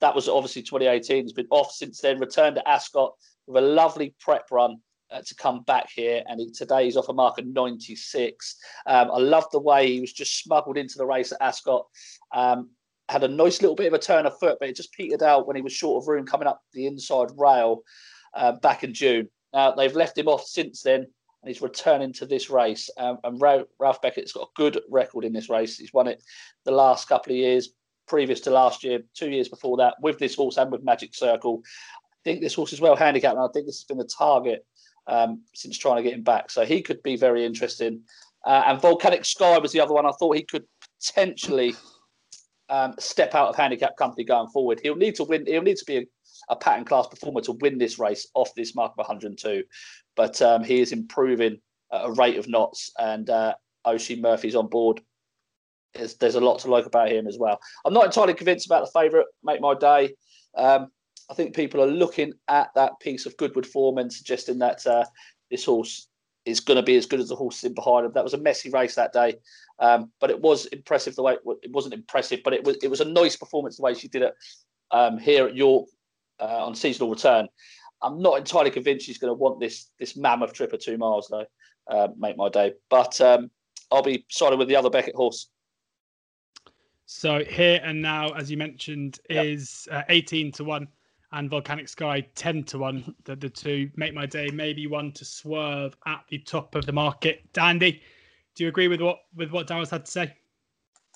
that 0.00 0.14
was 0.14 0.28
obviously 0.28 0.62
2018. 0.62 1.24
He's 1.24 1.32
been 1.32 1.46
off 1.50 1.70
since 1.70 2.00
then, 2.00 2.18
returned 2.18 2.56
to 2.56 2.68
Ascot 2.68 3.14
with 3.46 3.62
a 3.62 3.66
lovely 3.66 4.14
prep 4.18 4.50
run 4.50 4.80
uh, 5.10 5.22
to 5.22 5.34
come 5.34 5.62
back 5.62 5.90
here. 5.90 6.22
And 6.26 6.40
he, 6.40 6.50
today 6.50 6.84
he's 6.84 6.96
off 6.96 7.08
a 7.08 7.12
mark 7.12 7.38
of 7.38 7.46
96. 7.46 8.56
Um, 8.86 9.10
I 9.10 9.18
love 9.18 9.46
the 9.52 9.60
way 9.60 9.90
he 9.90 10.00
was 10.00 10.12
just 10.12 10.42
smuggled 10.42 10.76
into 10.76 10.98
the 10.98 11.06
race 11.06 11.32
at 11.32 11.42
Ascot. 11.42 11.86
Um, 12.34 12.70
had 13.08 13.24
a 13.24 13.28
nice 13.28 13.60
little 13.60 13.76
bit 13.76 13.88
of 13.88 13.94
a 13.94 13.98
turn 13.98 14.26
of 14.26 14.38
foot, 14.38 14.58
but 14.60 14.68
it 14.68 14.76
just 14.76 14.92
petered 14.92 15.22
out 15.22 15.46
when 15.46 15.56
he 15.56 15.62
was 15.62 15.72
short 15.72 16.02
of 16.02 16.08
room 16.08 16.24
coming 16.24 16.46
up 16.46 16.62
the 16.72 16.86
inside 16.86 17.28
rail 17.36 17.82
uh, 18.34 18.52
back 18.52 18.84
in 18.84 18.94
June. 18.94 19.28
Now, 19.52 19.72
they've 19.72 19.94
left 19.96 20.16
him 20.16 20.28
off 20.28 20.44
since 20.44 20.82
then 20.82 21.06
and 21.42 21.48
he's 21.48 21.62
returning 21.62 22.12
to 22.14 22.26
this 22.26 22.50
race. 22.50 22.90
Um, 22.98 23.18
and 23.24 23.40
Ralph 23.40 24.02
Beckett's 24.02 24.32
got 24.32 24.48
a 24.48 24.56
good 24.56 24.80
record 24.90 25.24
in 25.24 25.32
this 25.32 25.48
race. 25.48 25.78
He's 25.78 25.92
won 25.92 26.06
it 26.06 26.22
the 26.64 26.70
last 26.70 27.08
couple 27.08 27.32
of 27.32 27.38
years, 27.38 27.70
previous 28.06 28.40
to 28.40 28.50
last 28.50 28.84
year, 28.84 29.00
two 29.14 29.30
years 29.30 29.48
before 29.48 29.78
that, 29.78 29.94
with 30.02 30.18
this 30.18 30.34
horse 30.34 30.58
and 30.58 30.70
with 30.70 30.84
Magic 30.84 31.14
Circle. 31.14 31.62
I 31.64 32.16
think 32.24 32.40
this 32.40 32.54
horse 32.54 32.72
is 32.72 32.80
well 32.80 32.96
handicapped, 32.96 33.36
and 33.36 33.44
I 33.44 33.48
think 33.52 33.66
this 33.66 33.78
has 33.78 33.84
been 33.84 33.96
the 33.96 34.04
target 34.04 34.66
um, 35.10 35.42
since 35.54 35.76
trying 35.76 35.96
to 35.96 36.02
get 36.02 36.14
him 36.14 36.22
back. 36.22 36.50
So 36.50 36.64
he 36.64 36.80
could 36.80 37.02
be 37.02 37.16
very 37.16 37.44
interesting. 37.44 38.00
Uh, 38.46 38.62
and 38.66 38.80
Volcanic 38.80 39.26
Sky 39.26 39.58
was 39.58 39.72
the 39.72 39.80
other 39.80 39.92
one. 39.92 40.06
I 40.06 40.12
thought 40.12 40.36
he 40.36 40.44
could 40.44 40.64
potentially 40.98 41.74
um, 42.70 42.94
step 42.98 43.34
out 43.34 43.48
of 43.48 43.56
handicap 43.56 43.96
company 43.98 44.24
going 44.24 44.48
forward. 44.48 44.80
He'll 44.82 44.96
need 44.96 45.16
to 45.16 45.24
win. 45.24 45.44
He'll 45.46 45.60
need 45.60 45.76
to 45.76 45.84
be 45.84 45.98
a, 45.98 46.04
a 46.48 46.56
pattern 46.56 46.86
class 46.86 47.06
performer 47.06 47.42
to 47.42 47.52
win 47.60 47.76
this 47.76 47.98
race 47.98 48.28
off 48.34 48.54
this 48.54 48.74
mark 48.74 48.92
of 48.92 48.98
102 48.98 49.64
but 50.16 50.42
um, 50.42 50.62
he 50.62 50.80
is 50.80 50.92
improving 50.92 51.58
at 51.92 52.04
a 52.04 52.12
rate 52.12 52.36
of 52.36 52.46
knots, 52.46 52.90
and 52.98 53.30
uh, 53.30 53.54
Oisin 53.86 54.20
Murphy's 54.20 54.54
on 54.54 54.68
board. 54.68 55.00
There's, 55.94 56.16
there's 56.16 56.34
a 56.34 56.40
lot 56.40 56.60
to 56.60 56.70
like 56.70 56.86
about 56.86 57.10
him 57.10 57.26
as 57.26 57.38
well. 57.38 57.58
I'm 57.86 57.94
not 57.94 58.04
entirely 58.04 58.34
convinced 58.34 58.66
about 58.66 58.84
the 58.84 58.90
favourite, 58.92 59.26
Make 59.42 59.62
My 59.62 59.74
Day. 59.74 60.14
Um, 60.54 60.88
I 61.30 61.34
think 61.34 61.54
people 61.54 61.80
are 61.80 61.86
looking 61.86 62.32
at 62.48 62.74
that 62.74 62.98
piece 63.00 63.24
of 63.24 63.36
Goodwood 63.36 63.66
form 63.66 63.98
and 63.98 64.12
suggesting 64.12 64.58
that 64.58 64.84
uh, 64.84 65.04
this 65.50 65.64
horse 65.64 66.08
is 66.44 66.58
going 66.58 66.76
to 66.76 66.82
be 66.82 66.96
as 66.96 67.06
good 67.06 67.20
as 67.20 67.28
the 67.28 67.36
horse 67.36 67.62
in 67.62 67.72
behind 67.72 68.04
him. 68.04 68.12
That 68.12 68.24
was 68.24 68.34
a 68.34 68.38
messy 68.38 68.68
race 68.70 68.96
that 68.96 69.12
day, 69.12 69.36
um, 69.78 70.10
but 70.20 70.30
it 70.30 70.40
was 70.40 70.66
impressive 70.66 71.14
the 71.14 71.22
way 71.22 71.36
it 71.62 71.70
wasn't 71.70 71.94
impressive, 71.94 72.40
but 72.42 72.52
it 72.52 72.64
was 72.64 72.76
it 72.82 72.88
was 72.88 73.00
a 73.00 73.04
nice 73.04 73.36
performance 73.36 73.76
the 73.76 73.82
way 73.82 73.94
she 73.94 74.08
did 74.08 74.22
it 74.22 74.34
um, 74.90 75.18
here 75.18 75.46
at 75.46 75.54
York 75.54 75.88
uh, 76.40 76.66
on 76.66 76.74
seasonal 76.74 77.10
return. 77.10 77.46
I'm 78.02 78.20
not 78.20 78.38
entirely 78.38 78.70
convinced 78.70 79.06
she's 79.06 79.18
going 79.18 79.30
to 79.30 79.34
want 79.34 79.60
this 79.60 79.90
this 80.00 80.16
mammoth 80.16 80.52
trip 80.52 80.72
of 80.72 80.80
two 80.80 80.98
miles 80.98 81.28
though. 81.30 81.46
Uh, 81.86 82.08
make 82.16 82.36
my 82.36 82.48
day, 82.48 82.72
but 82.88 83.20
um, 83.20 83.50
I'll 83.92 84.02
be 84.02 84.24
siding 84.30 84.58
with 84.58 84.68
the 84.68 84.76
other 84.76 84.90
Beckett 84.90 85.14
horse. 85.14 85.48
So 87.06 87.42
here 87.44 87.80
and 87.82 88.00
now, 88.00 88.28
as 88.28 88.50
you 88.52 88.56
mentioned, 88.56 89.18
yep. 89.28 89.44
is 89.44 89.88
uh, 89.90 90.02
18 90.08 90.52
to 90.52 90.64
one, 90.64 90.86
and 91.32 91.48
Volcanic 91.48 91.88
Sky 91.88 92.20
10 92.34 92.64
to 92.64 92.78
one. 92.78 93.14
The, 93.24 93.36
the 93.36 93.48
two 93.48 93.90
make 93.96 94.14
my 94.14 94.26
day. 94.26 94.48
Maybe 94.48 94.86
one 94.86 95.12
to 95.12 95.24
swerve 95.24 95.96
at 96.06 96.24
the 96.28 96.38
top 96.38 96.74
of 96.74 96.86
the 96.86 96.92
market. 96.92 97.52
Dandy, 97.52 98.02
do 98.54 98.64
you 98.64 98.68
agree 98.68 98.88
with 98.88 99.00
what 99.00 99.20
with 99.34 99.50
what 99.50 99.66
Daryl's 99.66 99.90
had 99.90 100.06
to 100.06 100.10
say? 100.10 100.34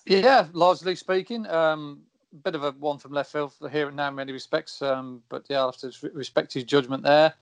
Yeah, 0.06 0.46
largely 0.52 0.94
speaking. 0.94 1.46
Um, 1.46 2.02
bit 2.42 2.54
of 2.54 2.64
a 2.64 2.72
one 2.72 2.98
from 2.98 3.12
left 3.12 3.32
field 3.32 3.54
here 3.70 3.88
and 3.88 3.96
now 3.96 4.08
in 4.08 4.14
many 4.14 4.32
respects. 4.32 4.82
Um, 4.82 5.22
but 5.28 5.44
yeah, 5.48 5.58
I'll 5.58 5.72
have 5.72 5.92
to 5.92 6.10
respect 6.12 6.52
his 6.52 6.64
judgment 6.64 7.02
there. 7.02 7.34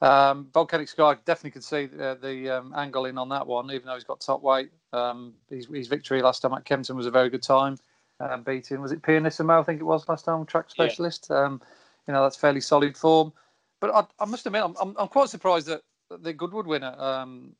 Um, 0.00 0.48
Volcanic 0.52 0.88
Sky 0.88 1.14
definitely 1.24 1.52
could 1.52 1.62
see 1.62 1.86
the, 1.86 2.18
the 2.20 2.50
um, 2.50 2.74
angle 2.76 3.04
in 3.04 3.16
on 3.18 3.28
that 3.28 3.46
one, 3.46 3.70
even 3.70 3.86
though 3.86 3.94
he's 3.94 4.02
got 4.02 4.20
top 4.20 4.42
weight. 4.42 4.70
Um, 4.92 5.34
his, 5.48 5.68
his, 5.68 5.86
victory 5.86 6.20
last 6.20 6.42
time 6.42 6.52
at 6.54 6.64
Kempton 6.64 6.96
was 6.96 7.06
a 7.06 7.10
very 7.10 7.30
good 7.30 7.42
time, 7.42 7.78
um, 8.18 8.42
beating 8.42 8.80
was 8.80 8.90
it 8.90 9.00
Pianissimo? 9.00 9.60
I 9.60 9.62
think 9.62 9.80
it 9.80 9.84
was 9.84 10.08
last 10.08 10.24
time, 10.24 10.44
track 10.44 10.70
specialist. 10.70 11.28
Yeah. 11.30 11.44
Um, 11.44 11.62
you 12.06 12.14
know 12.14 12.22
that's 12.22 12.36
fairly 12.36 12.60
solid 12.60 12.96
form. 12.96 13.32
But 13.80 13.94
I, 13.94 14.22
I 14.22 14.26
must 14.26 14.46
admit, 14.46 14.62
I'm, 14.64 14.76
I'm, 14.80 14.94
I'm, 14.96 15.08
quite 15.08 15.28
surprised 15.28 15.66
that 15.66 15.82
the 16.08 16.32
Goodwood 16.32 16.66
winner 16.66 16.94
um, 16.98 17.56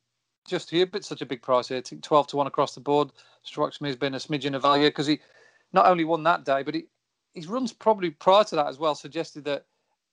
just 0.47 0.69
here, 0.69 0.85
but 0.85 1.03
such 1.03 1.21
a 1.21 1.25
big 1.25 1.41
price 1.41 1.67
here. 1.67 1.77
I 1.77 1.81
think 1.81 2.01
12 2.01 2.27
to 2.27 2.37
one 2.37 2.47
across 2.47 2.75
the 2.75 2.81
board 2.81 3.11
strikes 3.41 3.81
me 3.81 3.89
as 3.89 3.97
being 3.97 4.13
a 4.13 4.17
smidgen 4.17 4.55
of 4.55 4.61
value 4.61 4.87
because 4.87 5.07
he 5.07 5.19
not 5.73 5.85
only 5.85 6.05
won 6.05 6.23
that 6.23 6.45
day, 6.45 6.63
but 6.63 6.75
he, 6.75 6.85
his 7.33 7.47
runs 7.47 7.73
probably 7.73 8.09
prior 8.09 8.43
to 8.45 8.55
that 8.55 8.67
as 8.67 8.79
well 8.79 8.95
suggested 8.95 9.43
that 9.45 9.65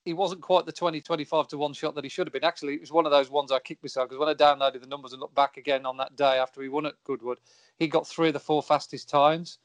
he 0.03 0.13
wasn't 0.13 0.41
quite 0.41 0.65
the 0.65 0.71
20, 0.71 0.99
25 0.99 1.47
to 1.49 1.57
one 1.57 1.73
shot 1.73 1.93
that 1.95 2.03
he 2.03 2.09
should 2.09 2.27
have 2.27 2.33
been. 2.33 2.43
Actually, 2.43 2.73
it 2.73 2.81
was 2.81 2.91
one 2.91 3.05
of 3.05 3.11
those 3.11 3.29
ones 3.29 3.51
I 3.51 3.59
kicked 3.59 3.83
myself 3.83 4.09
because 4.09 4.19
when 4.19 4.29
I 4.29 4.33
downloaded 4.33 4.81
the 4.81 4.87
numbers 4.87 5.13
and 5.13 5.21
looked 5.21 5.35
back 5.35 5.57
again 5.57 5.85
on 5.85 5.97
that 5.97 6.15
day 6.15 6.39
after 6.39 6.61
he 6.61 6.69
won 6.69 6.87
at 6.87 7.01
Goodwood, 7.03 7.39
he 7.77 7.87
got 7.87 8.07
three 8.07 8.27
of 8.27 8.33
the 8.33 8.39
four 8.39 8.63
fastest 8.63 9.07
times. 9.07 9.59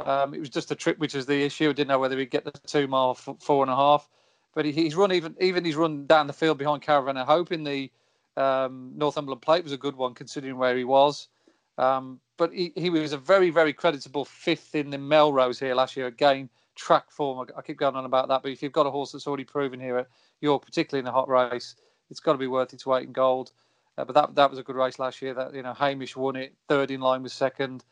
Um, 0.00 0.34
it 0.34 0.40
was 0.40 0.50
just 0.50 0.70
a 0.70 0.74
trip, 0.74 0.98
which 0.98 1.14
was 1.14 1.26
the 1.26 1.42
issue. 1.42 1.70
I 1.70 1.72
didn't 1.72 1.88
know 1.88 1.98
whether 1.98 2.18
he'd 2.18 2.30
get 2.30 2.44
the 2.44 2.52
two 2.66 2.86
mile, 2.86 3.14
four 3.14 3.62
and 3.64 3.70
a 3.70 3.76
half. 3.76 4.08
But 4.54 4.64
he, 4.64 4.72
he's 4.72 4.94
run 4.94 5.12
even 5.12 5.36
even 5.40 5.64
he's 5.64 5.76
run 5.76 6.06
down 6.06 6.26
the 6.26 6.32
field 6.32 6.58
behind 6.58 6.82
Caravan 6.82 7.16
of 7.16 7.26
Hope 7.26 7.52
in 7.52 7.64
the 7.64 7.90
um, 8.36 8.92
Northumberland 8.96 9.42
Plate 9.42 9.64
was 9.64 9.72
a 9.72 9.76
good 9.76 9.96
one 9.96 10.14
considering 10.14 10.58
where 10.58 10.76
he 10.76 10.84
was. 10.84 11.28
Um, 11.76 12.20
but 12.36 12.52
he, 12.52 12.72
he 12.74 12.90
was 12.90 13.12
a 13.12 13.18
very 13.18 13.50
very 13.50 13.72
creditable 13.72 14.24
fifth 14.24 14.74
in 14.74 14.90
the 14.90 14.98
Melrose 14.98 15.58
here 15.58 15.74
last 15.74 15.96
year. 15.96 16.06
Again, 16.06 16.48
track 16.74 17.10
form. 17.10 17.46
I, 17.56 17.62
keep 17.62 17.76
going 17.76 17.96
on 17.96 18.04
about 18.04 18.28
that, 18.28 18.42
but 18.42 18.52
if 18.52 18.62
you've 18.62 18.72
got 18.72 18.86
a 18.86 18.90
horse 18.90 19.12
that's 19.12 19.26
already 19.26 19.44
proven 19.44 19.80
here 19.80 19.98
at 19.98 20.08
York, 20.40 20.64
particularly 20.64 21.02
in 21.02 21.08
a 21.08 21.12
hot 21.12 21.28
race, 21.28 21.74
it's 22.10 22.20
got 22.20 22.32
to 22.32 22.38
be 22.38 22.46
worth 22.46 22.72
its 22.72 22.86
weight 22.86 23.06
in 23.06 23.12
gold. 23.12 23.52
Uh, 23.98 24.04
but 24.04 24.14
that 24.14 24.34
that 24.36 24.50
was 24.50 24.58
a 24.58 24.62
good 24.62 24.76
race 24.76 24.98
last 24.98 25.20
year. 25.20 25.34
That 25.34 25.54
you 25.54 25.62
know 25.62 25.74
Hamish 25.74 26.16
won 26.16 26.36
it. 26.36 26.54
Third 26.68 26.90
in 26.90 27.00
line 27.00 27.22
was 27.22 27.32
second. 27.32 27.84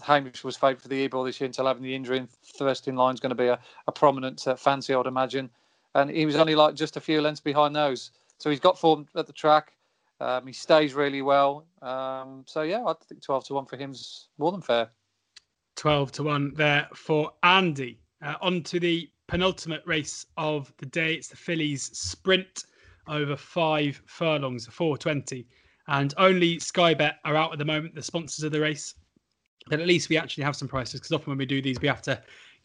Hamish 0.00 0.42
was 0.42 0.56
favourite 0.56 0.80
for 0.80 0.88
the 0.88 1.04
Ebor 1.04 1.24
this 1.24 1.40
year 1.40 1.46
until 1.46 1.66
having 1.66 1.82
the 1.82 1.94
injury. 1.94 2.18
And 2.18 2.28
line 2.96 3.14
is 3.14 3.20
going 3.20 3.30
to 3.30 3.34
be 3.34 3.48
a, 3.48 3.58
a 3.86 3.92
prominent 3.92 4.46
uh, 4.46 4.56
fancy, 4.56 4.94
I'd 4.94 5.06
imagine. 5.06 5.50
And 5.94 6.10
he 6.10 6.24
was 6.24 6.36
only 6.36 6.54
like 6.54 6.74
just 6.74 6.96
a 6.96 7.00
few 7.00 7.20
lengths 7.20 7.40
behind 7.40 7.76
those. 7.76 8.10
So 8.38 8.50
he's 8.50 8.60
got 8.60 8.78
form 8.78 9.06
at 9.14 9.26
the 9.26 9.32
track. 9.32 9.72
Um, 10.20 10.46
he 10.46 10.52
stays 10.52 10.94
really 10.94 11.20
well. 11.20 11.66
Um, 11.82 12.44
so 12.46 12.62
yeah, 12.62 12.84
I 12.84 12.94
think 13.08 13.22
twelve 13.22 13.44
to 13.46 13.54
one 13.54 13.66
for 13.66 13.76
him 13.76 13.90
is 13.90 14.28
more 14.38 14.52
than 14.52 14.62
fair. 14.62 14.90
Twelve 15.76 16.12
to 16.12 16.22
one 16.22 16.54
there 16.54 16.88
for 16.94 17.32
Andy. 17.42 17.98
Uh, 18.24 18.34
on 18.40 18.62
to 18.62 18.78
the 18.78 19.10
penultimate 19.26 19.82
race 19.84 20.26
of 20.36 20.72
the 20.78 20.86
day. 20.86 21.14
It's 21.14 21.28
the 21.28 21.36
Fillies 21.36 21.90
Sprint 21.98 22.64
over 23.08 23.36
five 23.36 24.00
furlongs, 24.06 24.66
420. 24.66 25.46
And 25.88 26.14
only 26.16 26.58
Sky 26.60 26.94
Bet 26.94 27.16
are 27.24 27.36
out 27.36 27.52
at 27.52 27.58
the 27.58 27.64
moment, 27.64 27.94
the 27.94 28.02
sponsors 28.02 28.44
of 28.44 28.52
the 28.52 28.60
race. 28.60 28.94
But 29.68 29.80
at 29.80 29.86
least 29.86 30.08
we 30.08 30.16
actually 30.16 30.44
have 30.44 30.56
some 30.56 30.68
prices 30.68 31.00
because 31.00 31.12
often 31.12 31.30
when 31.30 31.38
we 31.38 31.46
do 31.46 31.62
these, 31.62 31.80
we 31.80 31.88
have 31.88 32.02
to 32.02 32.20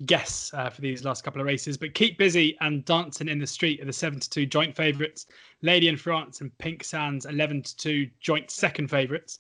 guess 0.06 0.52
uh, 0.54 0.70
for 0.70 0.82
these 0.82 1.04
last 1.04 1.24
couple 1.24 1.42
of 1.42 1.48
races. 1.48 1.78
But 1.78 1.94
Keep 1.94 2.18
Busy 2.18 2.58
and 2.62 2.86
Dancing 2.86 3.28
in 3.28 3.40
the 3.40 3.48
Street 3.48 3.82
are 3.82 3.86
the 3.86 3.94
7 3.94 4.20
to 4.20 4.30
2 4.30 4.46
joint 4.46 4.76
favourites. 4.76 5.28
Lady 5.62 5.88
in 5.88 5.98
France 5.98 6.42
and 6.42 6.56
Pink 6.58 6.84
Sands 6.84 7.26
11 7.26 7.64
to 7.64 7.78
2 7.78 8.10
joint 8.20 8.52
second 8.52 8.90
favourites. 8.90 9.40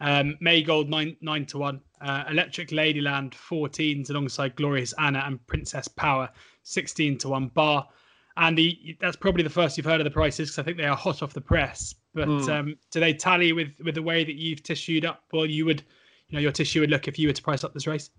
Um, 0.00 0.36
Maygold 0.40 0.88
nine 0.88 1.16
nine 1.20 1.44
to 1.46 1.58
one. 1.58 1.80
Uh, 2.00 2.24
Electric 2.30 2.68
Ladyland 2.68 3.32
14s 3.32 4.10
alongside 4.10 4.54
Glorious 4.54 4.94
Anna 4.98 5.24
and 5.26 5.44
Princess 5.46 5.88
Power 5.88 6.30
16 6.62 7.18
to 7.18 7.28
one. 7.30 7.48
Bar 7.48 7.88
Andy, 8.36 8.96
that's 9.00 9.16
probably 9.16 9.42
the 9.42 9.50
first 9.50 9.76
you've 9.76 9.86
heard 9.86 10.00
of 10.00 10.04
the 10.04 10.10
prices 10.10 10.48
because 10.48 10.60
I 10.60 10.62
think 10.62 10.76
they 10.76 10.84
are 10.84 10.96
hot 10.96 11.22
off 11.22 11.34
the 11.34 11.40
press. 11.40 11.94
But 12.14 12.28
mm. 12.28 12.48
um, 12.48 12.76
do 12.92 13.00
they 13.00 13.12
tally 13.12 13.52
with 13.52 13.70
with 13.84 13.96
the 13.96 14.02
way 14.02 14.24
that 14.24 14.36
you've 14.36 14.62
tissued 14.62 15.04
up? 15.04 15.24
Well, 15.32 15.46
you 15.46 15.64
would, 15.66 15.82
you 16.28 16.36
know, 16.36 16.40
your 16.40 16.52
tissue 16.52 16.80
would 16.80 16.90
look 16.90 17.08
if 17.08 17.18
you 17.18 17.28
were 17.28 17.32
to 17.32 17.42
price 17.42 17.64
up 17.64 17.74
this 17.74 17.86
race. 17.86 18.10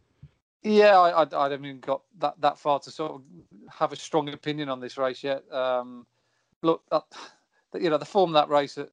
Yeah, 0.64 1.00
I, 1.00 1.24
I, 1.24 1.28
I 1.32 1.44
haven't 1.44 1.66
even 1.66 1.80
got 1.80 2.02
that 2.20 2.40
that 2.42 2.60
far 2.60 2.80
to 2.80 2.92
sort 2.92 3.14
of 3.14 3.22
have 3.72 3.94
a 3.94 3.96
strong 3.96 4.30
opinion 4.30 4.70
on 4.70 4.80
this 4.80 4.98
race 4.98 5.24
yet. 5.24 5.44
Um, 5.54 6.06
look, 6.62 6.84
uh, 6.92 7.00
you 7.76 7.90
know, 7.90 7.98
the 7.98 8.06
form 8.06 8.34
that 8.34 8.50
race 8.50 8.78
at 8.78 8.90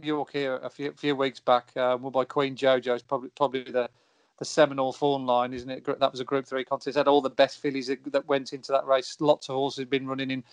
York 0.00 0.32
here 0.32 0.56
a 0.62 0.70
few, 0.70 0.92
few 0.92 1.14
weeks 1.14 1.38
back, 1.38 1.70
uh, 1.76 1.98
won 2.00 2.12
by 2.12 2.24
Queen 2.24 2.56
Jojo 2.56 2.96
is 2.96 3.02
probably 3.02 3.30
probably 3.30 3.64
the 3.64 3.90
the 4.38 4.44
seminal 4.46 4.92
form 4.92 5.26
line, 5.26 5.52
isn't 5.52 5.70
it? 5.70 5.84
That 5.84 6.10
was 6.10 6.20
a 6.20 6.24
Group 6.24 6.46
Three 6.46 6.64
contest. 6.64 6.96
Had 6.96 7.08
all 7.08 7.20
the 7.20 7.30
best 7.30 7.58
fillies 7.58 7.88
that, 7.88 8.10
that 8.12 8.26
went 8.26 8.52
into 8.52 8.72
that 8.72 8.86
race. 8.86 9.16
Lots 9.20 9.48
of 9.48 9.56
horses 9.56 9.84
been 9.84 10.06
running 10.06 10.30
in 10.30 10.44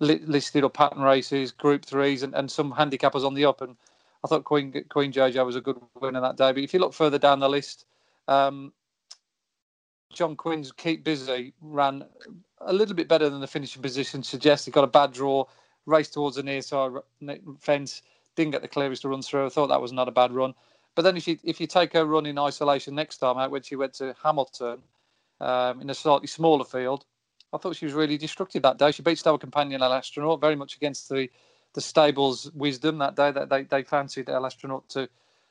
listed 0.00 0.64
or 0.64 0.70
pattern 0.70 1.02
races, 1.02 1.50
Group 1.50 1.84
Threes, 1.84 2.22
and, 2.22 2.34
and 2.34 2.50
some 2.50 2.72
handicappers 2.72 3.24
on 3.24 3.34
the 3.34 3.46
up. 3.46 3.62
And 3.62 3.76
I 4.24 4.26
thought 4.26 4.44
Queen 4.44 4.72
Queen 4.88 5.12
Jojo 5.12 5.44
was 5.44 5.56
a 5.56 5.60
good 5.60 5.76
winner 6.00 6.20
that 6.20 6.36
day. 6.36 6.52
But 6.52 6.62
if 6.62 6.72
you 6.72 6.80
look 6.80 6.94
further 6.94 7.18
down 7.18 7.40
the 7.40 7.48
list, 7.48 7.84
um, 8.26 8.72
John 10.12 10.34
Quinn's 10.34 10.72
Keep 10.72 11.04
Busy 11.04 11.52
ran 11.60 12.04
a 12.60 12.72
little 12.72 12.94
bit 12.94 13.08
better 13.08 13.28
than 13.28 13.40
the 13.40 13.46
finishing 13.46 13.82
position 13.82 14.22
suggests. 14.22 14.64
He 14.64 14.72
got 14.72 14.84
a 14.84 14.88
bad 14.88 15.12
draw, 15.12 15.44
raced 15.86 16.14
towards 16.14 16.36
the 16.36 16.42
near 16.42 16.62
side 16.62 16.92
fence 17.60 18.02
didn't 18.36 18.52
get 18.52 18.62
the 18.62 18.68
clearest 18.68 19.02
to 19.02 19.08
run 19.08 19.22
through. 19.22 19.46
I 19.46 19.48
thought 19.48 19.68
that 19.68 19.80
was 19.80 19.92
not 19.92 20.08
a 20.08 20.12
bad 20.12 20.32
run. 20.32 20.54
But 20.94 21.02
then 21.02 21.16
if 21.16 21.26
you 21.28 21.38
if 21.44 21.60
you 21.60 21.66
take 21.66 21.92
her 21.92 22.04
run 22.04 22.26
in 22.26 22.38
isolation 22.38 22.94
next 22.94 23.18
time 23.18 23.38
out 23.38 23.50
when 23.50 23.62
she 23.62 23.76
went 23.76 23.94
to 23.94 24.14
Hamilton 24.22 24.78
um, 25.40 25.80
in 25.80 25.90
a 25.90 25.94
slightly 25.94 26.28
smaller 26.28 26.64
field, 26.64 27.04
I 27.52 27.58
thought 27.58 27.76
she 27.76 27.84
was 27.84 27.94
really 27.94 28.16
destructive 28.16 28.62
that 28.62 28.78
day. 28.78 28.92
She 28.92 29.02
beat 29.02 29.18
Star 29.18 29.36
Companion 29.38 29.82
El 29.82 29.92
Astronaute 29.92 30.40
very 30.40 30.56
much 30.56 30.76
against 30.76 31.08
the 31.08 31.28
the 31.74 31.80
stable's 31.80 32.50
wisdom 32.52 32.98
that 32.98 33.16
day. 33.16 33.30
That 33.30 33.48
they, 33.48 33.64
they 33.64 33.82
fancied 33.82 34.28
El 34.28 34.46
Astronaute 34.46 34.88
to 34.90 35.08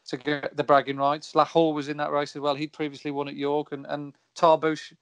to 0.07 0.17
get 0.17 0.57
the 0.57 0.63
bragging 0.63 0.97
rights. 0.97 1.35
Lahore 1.35 1.73
was 1.73 1.87
in 1.87 1.97
that 1.97 2.11
race 2.11 2.35
as 2.35 2.41
well. 2.41 2.55
He'd 2.55 2.73
previously 2.73 3.11
won 3.11 3.27
at 3.27 3.35
York, 3.35 3.71
and 3.71 3.85
and 3.87 4.13
Tarboosh, 4.35 4.93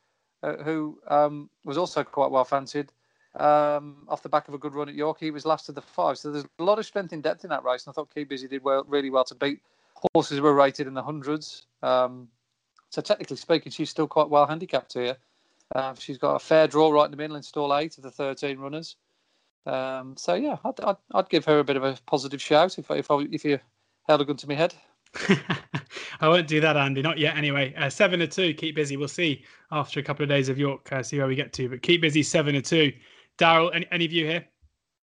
uh, 0.44 0.58
who 0.58 1.00
um, 1.08 1.50
was 1.64 1.78
also 1.78 2.04
quite 2.04 2.32
well 2.32 2.46
fancied, 2.46 2.92
um, 3.36 4.06
off 4.10 4.22
the 4.22 4.30
back 4.30 4.48
of 4.48 4.54
a 4.54 4.58
good 4.58 4.76
run 4.76 4.90
at 4.90 4.96
York. 4.96 5.20
He 5.20 5.32
was 5.32 5.46
last 5.46 5.70
of 5.70 5.76
the 5.76 5.82
five. 5.82 6.18
So 6.18 6.32
there's 6.32 6.46
a 6.60 6.64
lot 6.64 6.80
of 6.80 6.86
strength 6.86 7.14
in 7.14 7.22
depth 7.22 7.44
in 7.44 7.50
that 7.50 7.64
race. 7.64 7.86
And 7.86 7.94
I 7.94 7.94
thought 7.94 8.14
Keep 8.14 8.30
Busy 8.30 8.48
did 8.48 8.64
well, 8.64 8.84
really 8.88 9.10
well 9.10 9.24
to 9.26 9.36
beat 9.36 9.62
horses 10.14 10.40
were 10.40 10.54
rated 10.54 10.88
in 10.88 10.94
the 10.94 11.04
hundreds. 11.04 11.64
Um, 11.84 12.28
so 12.90 13.02
technically 13.02 13.38
speaking, 13.38 13.72
she's 13.72 13.90
still 13.90 14.08
quite 14.08 14.30
well 14.30 14.46
handicapped 14.46 14.94
here. 14.94 15.18
Uh, 15.74 15.94
she's 15.98 16.18
got 16.18 16.36
a 16.36 16.40
fair 16.40 16.68
draw 16.68 16.92
right 16.92 17.06
in 17.06 17.12
the 17.12 17.18
middle 17.18 17.38
in 17.38 17.44
stall 17.44 17.76
eight 17.76 17.98
of 17.98 18.04
the 18.04 18.12
13 18.12 18.60
runners. 18.60 18.96
Um, 19.66 20.16
so 20.18 20.34
yeah, 20.34 20.58
I'd, 20.66 20.80
I'd, 20.82 20.96
I'd, 21.14 21.30
give 21.30 21.46
her 21.46 21.60
a 21.60 21.64
bit 21.64 21.78
of 21.78 21.84
a 21.84 21.98
positive 22.08 22.42
shout 22.42 22.80
if 22.80 22.90
if, 22.90 23.12
I, 23.12 23.28
if 23.32 23.46
you 23.46 23.60
held 24.08 24.22
a 24.22 24.26
gun 24.26 24.38
to 24.38 24.48
my 24.48 24.56
head. 24.56 24.74
I 26.20 26.28
won't 26.28 26.48
do 26.48 26.62
that, 26.62 26.78
Andy. 26.78 27.02
Not 27.02 27.18
yet, 27.18 27.38
anyway. 27.38 27.74
Uh, 27.76 27.90
seven 27.90 28.22
or 28.22 28.28
two. 28.28 28.54
Keep 28.54 28.76
busy. 28.76 28.98
We'll 28.98 29.08
see 29.08 29.44
after 29.72 30.00
a 30.00 30.04
couple 30.04 30.24
of 30.24 30.30
days 30.30 30.50
of 30.50 30.58
York. 30.58 30.92
Uh, 30.92 31.04
see 31.04 31.18
where 31.18 31.28
we 31.28 31.36
get 31.36 31.54
to. 31.54 31.70
But 31.70 31.82
keep 31.82 32.02
busy. 32.02 32.24
Seven 32.24 32.56
or 32.56 32.62
two. 32.62 32.94
Daryl, 33.38 33.76
any, 33.76 33.88
any 33.92 34.06
of 34.06 34.14
you 34.14 34.26
here? 34.26 34.46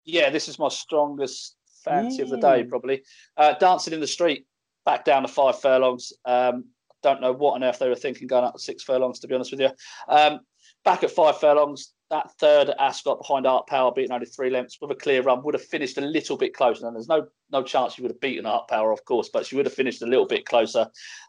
Yeah, 0.05 0.31
this 0.31 0.49
is 0.49 0.59
my 0.59 0.69
strongest 0.69 1.57
fancy 1.85 2.21
Ooh. 2.21 2.25
of 2.25 2.31
the 2.31 2.37
day, 2.37 2.65
probably. 2.65 3.03
Uh, 3.37 3.55
Dancing 3.55 3.95
in 3.95 4.01
the 4.01 4.07
Street, 4.07 4.47
back 4.85 5.05
down 5.05 5.23
to 5.23 5.29
five 5.29 5.61
furlongs. 5.61 6.13
Um, 6.25 6.65
don't 7.03 7.21
know 7.21 7.33
what 7.33 7.55
on 7.55 7.65
earth 7.65 7.79
they 7.79 7.89
were 7.89 7.95
thinking 7.95 8.27
going 8.27 8.45
up 8.45 8.55
to 8.55 8.61
six 8.61 8.83
furlongs, 8.83 9.21
to 9.21 9.29
be 9.29 9.35
honest 9.35 9.51
with 9.51 9.61
you. 9.61 9.71
Um, 10.09 10.41
back 10.85 11.03
at 11.03 11.11
five 11.11 11.39
furlongs, 11.39 11.94
that 12.11 12.31
third 12.39 12.71
Ascot 12.79 13.19
behind 13.19 13.47
Art 13.47 13.67
Power, 13.67 13.93
beating 13.93 14.13
only 14.13 14.27
three 14.27 14.51
lengths 14.51 14.79
with 14.81 14.91
a 14.91 14.95
clear 14.95 15.23
run, 15.23 15.43
would 15.43 15.55
have 15.55 15.65
finished 15.65 15.99
a 15.99 16.03
little 16.03 16.37
bit 16.37 16.55
closer. 16.55 16.87
And 16.87 16.95
there's 16.95 17.09
no 17.09 17.27
no 17.51 17.63
chance 17.63 17.95
she 17.95 18.03
would 18.03 18.11
have 18.11 18.21
beaten 18.21 18.47
Art 18.47 18.69
Power, 18.69 18.93
of 18.93 19.05
course, 19.05 19.31
but 19.33 19.47
she 19.47 19.57
would 19.57 19.67
have 19.67 19.75
finished 19.75 20.03
a 20.03 20.07
little 20.07 20.27
bit 20.27 20.47
closer. 20.47 20.87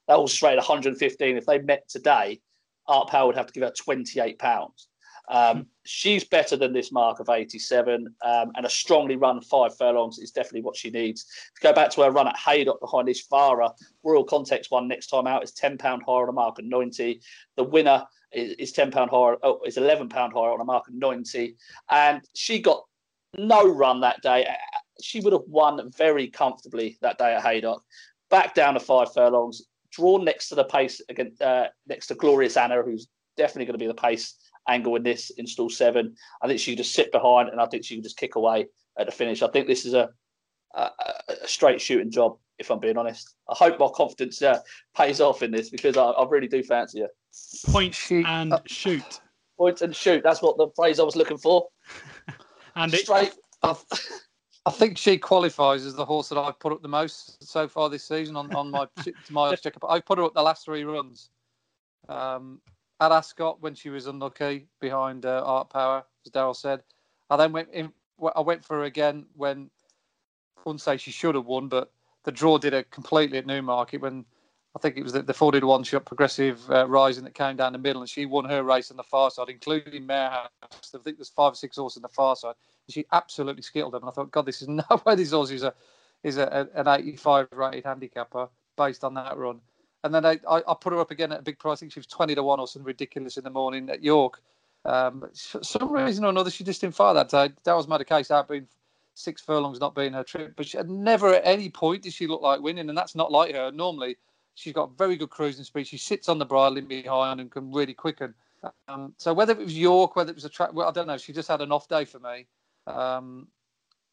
That 0.07 0.21
was 0.21 0.33
straight 0.33 0.57
115. 0.57 1.37
If 1.37 1.45
they 1.45 1.59
met 1.59 1.87
today, 1.87 2.41
Art 2.87 3.09
Power 3.09 3.27
would 3.27 3.37
have 3.37 3.47
to 3.47 3.53
give 3.53 3.63
her 3.63 3.71
28 3.71 4.37
pounds. 4.37 4.87
Um, 5.27 5.67
she's 5.83 6.23
better 6.23 6.55
than 6.55 6.73
this 6.73 6.91
mark 6.91 7.19
of 7.19 7.29
87, 7.29 8.07
um, 8.23 8.51
and 8.55 8.65
a 8.65 8.69
strongly 8.69 9.15
run 9.15 9.41
five 9.41 9.75
furlongs 9.75 10.19
is 10.19 10.31
definitely 10.31 10.61
what 10.61 10.75
she 10.75 10.91
needs. 10.91 11.25
To 11.55 11.61
go 11.61 11.73
back 11.73 11.89
to 11.91 12.03
her 12.03 12.11
run 12.11 12.27
at 12.27 12.37
Haydock 12.37 12.79
behind 12.79 13.07
Ishvara, 13.07 13.71
Royal 14.03 14.23
Context 14.23 14.71
one 14.71 14.87
next 14.87 15.07
time 15.07 15.25
out 15.25 15.43
is 15.43 15.51
£10 15.53 15.81
higher 15.81 16.23
on 16.23 16.29
a 16.29 16.31
mark 16.31 16.59
of 16.59 16.65
90. 16.65 17.21
The 17.55 17.63
winner 17.63 18.05
is, 18.35 18.53
is 18.53 18.73
£10 18.73 18.93
higher, 18.93 19.37
oh, 19.43 19.61
is 19.65 19.77
£11 19.77 20.11
higher 20.11 20.51
on 20.51 20.61
a 20.61 20.65
mark 20.65 20.87
of 20.87 20.93
90. 20.93 21.55
And 21.89 22.21
she 22.35 22.59
got 22.59 22.83
no 23.37 23.67
run 23.67 24.01
that 24.01 24.21
day. 24.21 24.47
She 25.01 25.19
would 25.21 25.33
have 25.33 25.43
won 25.47 25.91
very 25.97 26.27
comfortably 26.27 26.97
that 27.01 27.17
day 27.17 27.35
at 27.35 27.43
Haydock. 27.43 27.83
Back 28.29 28.53
down 28.53 28.73
to 28.73 28.79
five 28.79 29.13
furlongs, 29.13 29.65
drawn 29.91 30.25
next 30.25 30.49
to 30.49 30.55
the 30.55 30.63
pace 30.65 31.01
against 31.09 31.41
uh, 31.41 31.67
next 31.87 32.07
to 32.07 32.15
Glorious 32.15 32.57
Anna, 32.57 32.81
who's 32.81 33.07
definitely 33.37 33.65
going 33.65 33.79
to 33.79 33.83
be 33.83 33.87
the 33.87 33.93
pace 33.93 34.35
angle 34.67 34.95
in 34.95 35.03
this 35.03 35.29
in 35.31 35.45
stall 35.45 35.69
seven. 35.69 36.15
I 36.41 36.47
think 36.47 36.59
she 36.59 36.71
can 36.71 36.83
just 36.83 36.95
sit 36.95 37.11
behind 37.11 37.49
and 37.49 37.61
I 37.61 37.65
think 37.67 37.85
she 37.85 37.95
can 37.95 38.03
just 38.03 38.17
kick 38.17 38.35
away 38.35 38.67
at 38.97 39.05
the 39.05 39.11
finish. 39.11 39.41
I 39.41 39.47
think 39.47 39.67
this 39.67 39.85
is 39.85 39.93
a, 39.93 40.09
a, 40.73 40.89
a 41.43 41.47
straight 41.47 41.81
shooting 41.81 42.11
job, 42.11 42.37
if 42.57 42.71
I'm 42.71 42.79
being 42.79 42.97
honest. 42.97 43.35
I 43.49 43.55
hope 43.55 43.79
my 43.79 43.89
confidence 43.93 44.41
uh, 44.41 44.59
pays 44.95 45.21
off 45.21 45.43
in 45.43 45.51
this 45.51 45.69
because 45.69 45.97
I, 45.97 46.05
I 46.05 46.27
really 46.27 46.47
do 46.47 46.63
fancy 46.63 47.01
her. 47.01 47.09
Point 47.67 48.11
and 48.11 48.53
uh, 48.53 48.59
shoot. 48.65 49.21
Point 49.57 49.81
and 49.81 49.95
shoot. 49.95 50.23
That's 50.23 50.41
what 50.41 50.57
the 50.57 50.67
phrase 50.75 50.99
I 50.99 51.03
was 51.03 51.15
looking 51.15 51.37
for. 51.37 51.67
and 52.75 52.91
straight. 52.91 53.33
I, 53.63 53.75
I 54.67 54.71
think 54.71 54.97
she 54.97 55.17
qualifies 55.17 55.85
as 55.85 55.95
the 55.95 56.05
horse 56.05 56.29
that 56.29 56.37
I've 56.37 56.59
put 56.59 56.73
up 56.73 56.81
the 56.81 56.87
most 56.87 57.43
so 57.43 57.67
far 57.67 57.89
this 57.89 58.03
season 58.03 58.35
on, 58.35 58.53
on 58.55 58.71
my 58.71 58.87
my 59.29 59.55
checkup. 59.55 59.85
I've 59.87 60.05
put 60.05 60.17
her 60.17 60.23
up 60.23 60.33
the 60.33 60.41
last 60.41 60.65
three 60.65 60.83
runs. 60.83 61.29
Um, 62.07 62.61
at 63.01 63.11
Ascot 63.11 63.61
when 63.61 63.75
she 63.75 63.89
was 63.89 64.07
unlucky 64.07 64.67
behind 64.79 65.25
uh, 65.25 65.43
Art 65.45 65.69
Power, 65.69 66.03
as 66.25 66.31
Daryl 66.31 66.55
said. 66.55 66.81
I 67.29 67.37
then 67.37 67.51
went 67.51 67.69
in. 67.73 67.91
I 68.35 68.39
went 68.41 68.63
for 68.63 68.77
her 68.77 68.83
again 68.83 69.25
when 69.35 69.69
I 70.57 70.61
wouldn't 70.65 70.81
say 70.81 70.95
she 70.97 71.11
should 71.11 71.35
have 71.35 71.45
won, 71.45 71.67
but 71.67 71.91
the 72.23 72.31
draw 72.31 72.57
did 72.57 72.73
her 72.73 72.83
completely 72.83 73.37
at 73.37 73.45
Newmarket 73.45 74.01
when 74.01 74.25
I 74.75 74.79
think 74.79 74.97
it 74.97 75.03
was 75.03 75.13
the, 75.13 75.21
the 75.21 75.33
40 75.33 75.61
to 75.61 75.67
1 75.67 75.83
shot 75.83 76.05
progressive 76.05 76.69
uh, 76.69 76.85
rising 76.87 77.23
that 77.23 77.33
came 77.33 77.55
down 77.55 77.71
the 77.71 77.79
middle, 77.79 78.01
and 78.01 78.09
she 78.09 78.25
won 78.25 78.43
her 78.45 78.61
race 78.61 78.91
on 78.91 78.97
the 78.97 79.03
far 79.03 79.31
side, 79.31 79.47
including 79.47 80.05
Marehouse. 80.05 80.49
I 80.63 80.97
think 80.97 81.17
there's 81.17 81.29
five 81.29 81.53
or 81.53 81.55
six 81.55 81.77
horses 81.77 81.97
on 81.97 82.01
the 82.01 82.09
far 82.09 82.35
side. 82.35 82.55
And 82.87 82.93
she 82.93 83.05
absolutely 83.13 83.61
skittled 83.61 83.93
them. 83.93 84.03
And 84.03 84.09
I 84.09 84.13
thought, 84.13 84.31
God, 84.31 84.45
this 84.45 84.61
is 84.61 84.67
no 84.67 84.83
way 85.05 85.15
this 85.15 85.31
horse 85.31 85.51
is, 85.51 85.63
a, 85.63 85.73
is 86.23 86.37
a, 86.37 86.67
an 86.75 86.87
85 86.87 87.47
rated 87.53 87.85
handicapper 87.85 88.49
based 88.75 89.05
on 89.05 89.13
that 89.13 89.37
run. 89.37 89.61
And 90.03 90.13
then 90.13 90.25
I, 90.25 90.37
I, 90.47 90.75
put 90.79 90.93
her 90.93 90.99
up 90.99 91.09
again 91.09 91.31
at 91.31 91.39
a 91.39 91.43
big 91.43 91.57
price. 91.57 91.79
I 91.79 91.81
think 91.81 91.93
she 91.93 91.99
was 91.99 92.07
20 92.07 92.35
to 92.35 92.43
1 92.43 92.59
or 92.59 92.67
something 92.67 92.85
ridiculous 92.85 93.37
in 93.37 93.43
the 93.43 93.49
morning 93.49 93.89
at 93.89 94.03
York. 94.03 94.41
Um, 94.83 95.27
for 95.33 95.63
some 95.63 95.91
reason 95.91 96.25
or 96.25 96.29
another, 96.29 96.51
she 96.51 96.63
just 96.63 96.81
didn't 96.81 96.93
fire 96.93 97.13
that 97.15 97.29
day. 97.29 97.49
That 97.63 97.73
was 97.73 97.87
a 97.89 98.05
case 98.05 98.29
out 98.29 98.49
being 98.49 98.67
six 99.15 99.41
furlongs 99.41 99.79
not 99.79 99.95
being 99.95 100.13
her 100.13 100.23
trip. 100.23 100.53
But 100.55 100.67
she 100.67 100.77
had 100.77 100.89
never 100.89 101.33
at 101.33 101.41
any 101.45 101.69
point 101.69 102.03
did 102.03 102.13
she 102.13 102.27
look 102.27 102.41
like 102.41 102.61
winning. 102.61 102.89
And 102.89 102.97
that's 102.97 103.15
not 103.15 103.31
like 103.31 103.55
her. 103.55 103.71
Normally, 103.71 104.17
She's 104.55 104.73
got 104.73 104.97
very 104.97 105.17
good 105.17 105.29
cruising 105.29 105.65
speed. 105.65 105.87
She 105.87 105.97
sits 105.97 106.29
on 106.29 106.39
the 106.39 106.45
bridle 106.45 106.77
in 106.77 106.85
behind 106.85 107.39
and 107.39 107.51
can 107.51 107.71
really 107.71 107.93
quicken. 107.93 108.33
Um, 108.87 109.13
so 109.17 109.33
whether 109.33 109.53
it 109.53 109.59
was 109.59 109.77
York, 109.77 110.15
whether 110.15 110.31
it 110.31 110.35
was 110.35 110.45
a 110.45 110.49
track, 110.49 110.73
well, 110.73 110.87
I 110.87 110.91
don't 110.91 111.07
know. 111.07 111.17
She 111.17 111.33
just 111.33 111.47
had 111.47 111.61
an 111.61 111.71
off 111.71 111.87
day 111.87 112.05
for 112.05 112.19
me. 112.19 112.47
Um, 112.87 113.47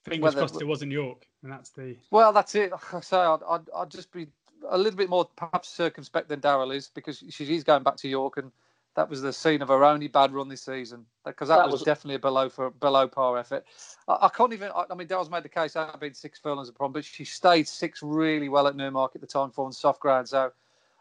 Fingers 0.04 0.34
whether, 0.34 0.38
crossed 0.38 0.60
it 0.60 0.66
wasn't 0.66 0.92
York, 0.92 1.26
and 1.42 1.52
that's 1.52 1.70
the. 1.70 1.96
Well, 2.10 2.32
that's 2.32 2.54
it. 2.54 2.72
So 3.02 3.18
I'd, 3.18 3.54
I'd, 3.54 3.70
I'd 3.74 3.90
just 3.90 4.12
be 4.12 4.26
a 4.68 4.76
little 4.76 4.96
bit 4.96 5.08
more 5.08 5.28
perhaps 5.36 5.68
circumspect 5.68 6.28
than 6.28 6.40
Daryl 6.40 6.74
is 6.74 6.88
because 6.88 7.22
she's 7.30 7.64
going 7.64 7.82
back 7.82 7.96
to 7.98 8.08
York 8.08 8.36
and 8.36 8.50
that 8.94 9.08
was 9.08 9.22
the 9.22 9.32
scene 9.32 9.62
of 9.62 9.68
her 9.68 9.84
only 9.84 10.08
bad 10.08 10.32
run 10.32 10.48
this 10.48 10.62
season 10.62 11.06
because 11.24 11.48
that, 11.48 11.56
that 11.56 11.66
was, 11.66 11.80
was, 11.80 11.82
definitely 11.82 12.16
a 12.16 12.18
below 12.18 12.48
for 12.48 12.70
below 12.70 13.08
par 13.08 13.38
effort. 13.38 13.64
I, 14.06 14.18
I 14.22 14.28
can't 14.28 14.52
even. 14.52 14.70
I, 14.74 14.84
I 14.90 14.94
mean, 14.94 15.06
Dale's 15.06 15.30
made 15.30 15.42
the 15.42 15.48
case 15.48 15.76
I've 15.76 15.98
been 16.00 16.14
six 16.14 16.38
furlongs 16.38 16.68
a 16.68 16.72
problem, 16.72 16.92
but 16.92 17.04
she 17.04 17.24
stayed 17.24 17.66
six 17.66 18.02
really 18.02 18.48
well 18.48 18.66
at 18.66 18.76
Newmarket 18.76 19.16
at 19.16 19.20
the 19.22 19.26
time 19.26 19.50
for 19.50 19.64
on 19.64 19.72
soft 19.72 20.00
ground. 20.00 20.28
So 20.28 20.52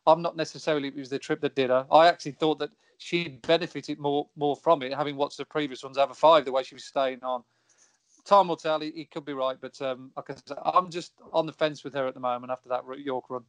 I'm 0.08 0.22
not 0.22 0.38
necessarily 0.38 0.88
it 0.88 0.96
was 0.96 1.10
the 1.10 1.20
trip 1.20 1.42
that 1.42 1.56
did 1.56 1.70
her. 1.70 1.86
I 1.92 2.08
actually 2.08 2.34
thought 2.34 2.60
that 2.60 2.72
she 2.98 3.40
benefited 3.48 4.00
more 4.00 4.28
more 4.38 4.56
from 4.56 4.84
it, 4.84 4.94
having 4.94 5.18
watched 5.18 5.38
the 5.38 5.46
previous 5.46 5.84
ones 5.84 5.98
have 5.98 6.12
a 6.12 6.16
five 6.16 6.46
the 6.46 6.52
way 6.52 6.64
she 6.64 6.76
was 6.76 6.86
staying 6.86 7.20
on. 7.24 7.44
Time 8.24 8.48
will 8.48 8.56
tell. 8.56 8.80
He, 8.80 8.92
he 8.92 9.06
could 9.06 9.26
be 9.26 9.34
right, 9.34 9.58
but 9.60 9.82
um, 9.82 10.12
like 10.16 10.30
I 10.30 10.36
said, 10.36 10.58
I'm 10.64 10.90
just 10.90 11.14
on 11.34 11.46
the 11.46 11.54
fence 11.54 11.84
with 11.84 11.94
her 11.96 12.08
at 12.08 12.14
the 12.14 12.20
moment 12.20 12.52
after 12.52 12.70
that 12.70 12.84
York 13.00 13.26
run. 13.30 13.44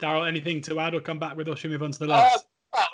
Daryl, 0.00 0.28
anything 0.28 0.60
to 0.62 0.78
add 0.80 0.94
or 0.94 1.00
come 1.00 1.18
back 1.18 1.36
with, 1.36 1.48
or 1.48 1.56
should 1.56 1.70
we 1.70 1.76
move 1.76 1.84
on 1.84 1.92
to 1.92 1.98
the 2.00 2.06
last? 2.08 2.36
Uh, 2.36 2.40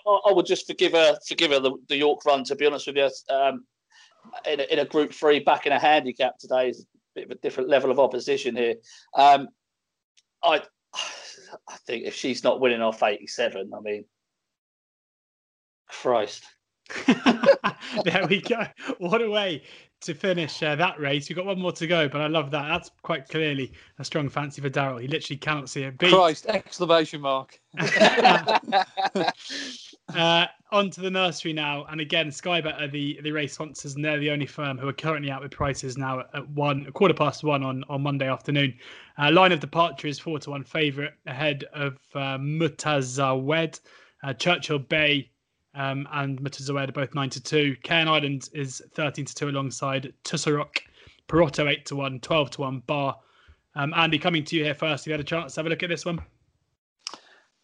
I 0.09 0.33
would 0.33 0.47
just 0.47 0.67
forgive 0.67 0.93
her, 0.93 1.19
forgive 1.27 1.51
her 1.51 1.61
the, 1.61 1.73
the 1.89 1.97
York 1.97 2.25
run. 2.25 2.45
To 2.45 2.57
be 2.57 2.67
honest 2.67 2.87
with 2.87 2.97
you, 2.97 3.11
um, 3.35 3.65
in, 4.47 4.61
a, 4.61 4.73
in 4.73 4.79
a 4.81 4.85
Group 4.85 5.13
Three, 5.13 5.41
back 5.41 5.67
in 5.67 5.73
a 5.73 5.79
handicap 5.79 6.39
today 6.39 6.71
is 6.71 6.81
a 6.81 6.87
bit 7.15 7.25
of 7.27 7.31
a 7.33 7.41
different 7.41 7.69
level 7.69 7.91
of 7.91 7.99
opposition 7.99 8.57
here. 8.57 8.77
Um, 9.15 9.49
I, 10.43 10.63
I 10.95 11.77
think 11.87 12.07
if 12.07 12.15
she's 12.15 12.45
not 12.45 12.61
winning 12.61 12.83
off 12.83 13.03
eighty-seven, 13.03 13.71
I 13.77 13.81
mean, 13.81 14.05
Christ. 15.89 16.45
there 18.05 18.27
we 18.29 18.41
go. 18.41 18.65
What 18.99 19.21
a 19.21 19.29
way 19.29 19.63
to 20.01 20.14
finish 20.14 20.62
uh, 20.62 20.76
that 20.76 20.99
race. 21.01 21.28
We've 21.28 21.36
got 21.36 21.46
one 21.46 21.59
more 21.61 21.72
to 21.72 21.86
go, 21.86 22.09
but 22.09 22.20
I 22.20 22.26
love 22.26 22.51
that. 22.53 22.68
That's 22.68 22.90
quite 23.03 23.28
clearly 23.28 23.72
a 23.99 24.05
strong 24.05 24.28
fancy 24.28 24.62
for 24.62 24.70
Daryl. 24.70 25.01
He 25.01 25.09
literally 25.09 25.38
cannot 25.38 25.68
see 25.68 25.82
it 25.82 25.99
beat. 25.99 26.12
Christ! 26.12 26.46
Exclamation 26.46 27.20
mark. 27.20 27.61
uh, 30.14 30.46
on 30.70 30.90
to 30.90 31.01
the 31.01 31.11
nursery 31.11 31.53
now, 31.53 31.84
and 31.90 32.01
again, 32.01 32.28
Skybet 32.28 32.80
are 32.80 32.88
the 32.88 33.18
the 33.22 33.32
race 33.32 33.55
sponsors, 33.55 33.94
and 33.94 34.05
they're 34.05 34.18
the 34.18 34.30
only 34.30 34.46
firm 34.46 34.78
who 34.78 34.88
are 34.88 34.92
currently 34.92 35.30
out 35.30 35.42
with 35.42 35.51
prices 35.51 35.99
now 35.99 36.20
at 36.34 36.49
one 36.51 36.84
a 36.88 36.92
quarter 36.92 37.14
past 37.14 37.42
one 37.42 37.62
on 37.62 37.84
on 37.88 38.03
Monday 38.03 38.28
afternoon. 38.28 38.74
Uh, 39.18 39.30
line 39.32 39.53
of 39.53 39.61
departure 39.61 40.07
is 40.07 40.18
four 40.18 40.38
to 40.38 40.51
one 40.51 40.64
favourite 40.64 41.12
ahead 41.26 41.64
of 41.72 41.99
uh, 42.14 42.38
Mutazawed. 42.38 43.80
Uh, 44.22 44.32
Churchill 44.32 44.80
Bay 44.80 45.30
um, 45.75 46.09
and 46.12 46.41
Mutazawed 46.41 46.89
are 46.89 46.93
both 46.93 47.14
9 47.14 47.31
to 47.31 47.43
2. 47.43 47.77
Cairn 47.83 48.09
Island 48.09 48.49
is 48.53 48.83
13 48.95 49.25
to 49.25 49.35
2 49.35 49.49
alongside 49.49 50.12
Tussarock. 50.25 50.79
Perotto 51.27 51.69
8 51.69 51.85
to 51.87 51.97
1, 51.97 52.21
12 52.21 52.51
to 52.51 52.61
1, 52.62 52.83
Bar. 52.87 53.16
Um, 53.75 53.93
Andy, 53.95 54.19
coming 54.19 54.45
to 54.45 54.57
you 54.57 54.64
here 54.64 54.75
first. 54.75 55.07
You 55.07 55.12
had 55.12 55.21
a 55.21 55.25
chance 55.25 55.55
to 55.55 55.61
have 55.61 55.66
a 55.66 55.69
look 55.69 55.83
at 55.83 55.89
this 55.89 56.07
one? 56.07 56.21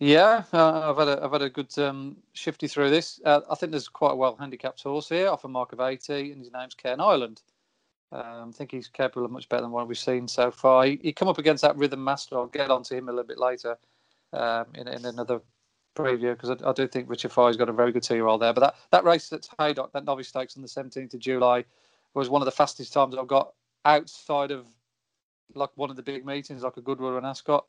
Yeah, 0.01 0.45
uh, 0.53 0.91
I've 0.91 0.99
had 0.99 1.09
a 1.09 1.25
I've 1.25 1.33
had 1.33 1.43
a 1.43 1.49
good 1.49 1.77
um, 1.79 2.17
shifty 2.33 2.67
through 2.67 2.91
this. 2.91 3.21
Uh, 3.25 3.41
I 3.49 3.55
think 3.55 3.71
there's 3.71 3.89
quite 3.89 4.13
a 4.13 4.17
well 4.17 4.37
handicapped 4.37 4.83
horse 4.83 5.09
here, 5.09 5.29
off 5.29 5.45
a 5.45 5.49
mark 5.49 5.73
of 5.73 5.81
80, 5.81 6.33
and 6.33 6.41
his 6.41 6.53
name's 6.53 6.75
Cairn 6.75 7.01
Island. 7.01 7.43
Um, 8.13 8.51
I 8.51 8.53
think 8.53 8.71
he's 8.71 8.89
capable 8.89 9.25
of 9.25 9.33
much 9.33 9.49
better 9.49 9.63
than 9.63 9.71
what 9.71 9.89
we've 9.89 9.97
seen 9.97 10.29
so 10.29 10.51
far. 10.51 10.85
He, 10.85 11.01
he 11.03 11.13
come 11.13 11.29
up 11.29 11.39
against 11.39 11.63
that 11.63 11.77
Rhythm 11.77 12.03
Master. 12.05 12.37
I'll 12.37 12.47
get 12.47 12.71
onto 12.71 12.95
him 12.95 13.09
a 13.09 13.13
little 13.13 13.27
bit 13.27 13.39
later 13.39 13.77
um, 14.33 14.67
in, 14.75 14.87
in 14.89 15.05
another 15.05 15.41
preview 15.95 16.33
because 16.33 16.51
I, 16.51 16.69
I, 16.69 16.73
do 16.73 16.87
think 16.87 17.09
Richard 17.09 17.33
Fahey's 17.33 17.57
got 17.57 17.69
a 17.69 17.73
very 17.73 17.93
good 17.93 18.03
two-year-old 18.03 18.43
there. 18.43 18.53
But 18.53 18.61
that, 18.61 18.75
that 18.91 19.05
race 19.05 19.33
at 19.33 19.49
Haydock, 19.59 19.93
that 19.93 20.05
novice 20.05 20.29
stakes 20.29 20.57
on 20.57 20.63
the 20.63 20.69
17th 20.69 21.15
of 21.15 21.21
July, 21.21 21.65
was 22.15 22.29
one 22.29 22.43
of 22.43 22.47
the 22.47 22.53
fastest 22.53 22.93
times 22.93 23.17
I've 23.17 23.27
got 23.27 23.53
outside 23.85 24.51
of 24.51 24.67
like 25.55 25.71
one 25.77 25.91
of 25.91 25.97
the 25.97 26.03
big 26.03 26.25
meetings, 26.25 26.63
like 26.63 26.77
a 26.77 26.81
Goodwood 26.81 27.17
and 27.17 27.27
Ascot. 27.27 27.65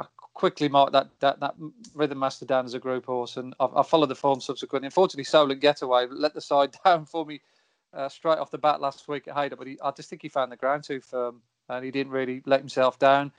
I 0.00 0.06
quickly 0.16 0.68
marked 0.68 0.92
that 0.92 1.08
that, 1.20 1.40
that 1.40 1.54
Rhythm 1.94 2.18
Master 2.18 2.44
down 2.44 2.64
as 2.64 2.74
a 2.74 2.78
group 2.80 3.06
horse, 3.06 3.36
and 3.36 3.54
I, 3.60 3.66
I 3.76 3.82
followed 3.82 4.08
the 4.08 4.14
form 4.14 4.40
subsequently. 4.40 4.86
Unfortunately, 4.86 5.24
Solent 5.24 5.60
Getaway 5.60 6.06
let 6.10 6.34
the 6.34 6.40
side 6.40 6.76
down 6.84 7.06
for 7.06 7.24
me 7.24 7.40
uh, 7.92 8.08
straight 8.08 8.38
off 8.38 8.50
the 8.50 8.58
bat 8.58 8.80
last 8.80 9.06
week 9.06 9.28
at 9.28 9.34
Haydock, 9.34 9.58
but 9.58 9.68
he, 9.68 9.78
I 9.82 9.90
just 9.92 10.10
think 10.10 10.22
he 10.22 10.28
found 10.28 10.50
the 10.50 10.56
ground 10.56 10.84
too 10.84 11.00
firm, 11.00 11.42
and 11.68 11.84
he 11.84 11.90
didn't 11.90 12.12
really 12.12 12.42
let 12.44 12.60
himself 12.60 12.98
down. 12.98 13.32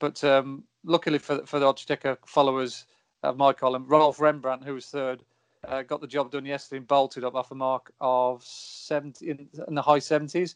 But 0.00 0.22
um, 0.24 0.64
luckily 0.84 1.18
for 1.18 1.46
for 1.46 1.60
the 1.60 1.66
Oddschecker 1.66 2.16
followers, 2.26 2.86
of 3.22 3.36
my 3.36 3.52
column. 3.52 3.86
Rolf 3.86 4.20
Rembrandt, 4.20 4.64
who 4.64 4.74
was 4.74 4.86
third, 4.86 5.22
uh, 5.66 5.82
got 5.82 6.00
the 6.00 6.06
job 6.06 6.30
done 6.30 6.46
yesterday 6.46 6.78
and 6.78 6.86
bolted 6.86 7.24
up 7.24 7.34
off 7.34 7.50
a 7.50 7.54
mark 7.54 7.92
of 8.00 8.42
70 8.42 9.28
in, 9.28 9.48
in 9.68 9.74
the 9.74 9.82
high 9.82 9.98
70s. 9.98 10.54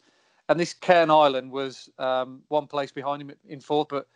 And 0.48 0.60
this 0.60 0.74
Cairn 0.74 1.10
Island 1.10 1.50
was 1.50 1.88
um, 1.98 2.42
one 2.48 2.66
place 2.66 2.92
behind 2.92 3.22
him 3.22 3.32
in 3.48 3.60
fourth, 3.60 3.88
but 3.88 4.06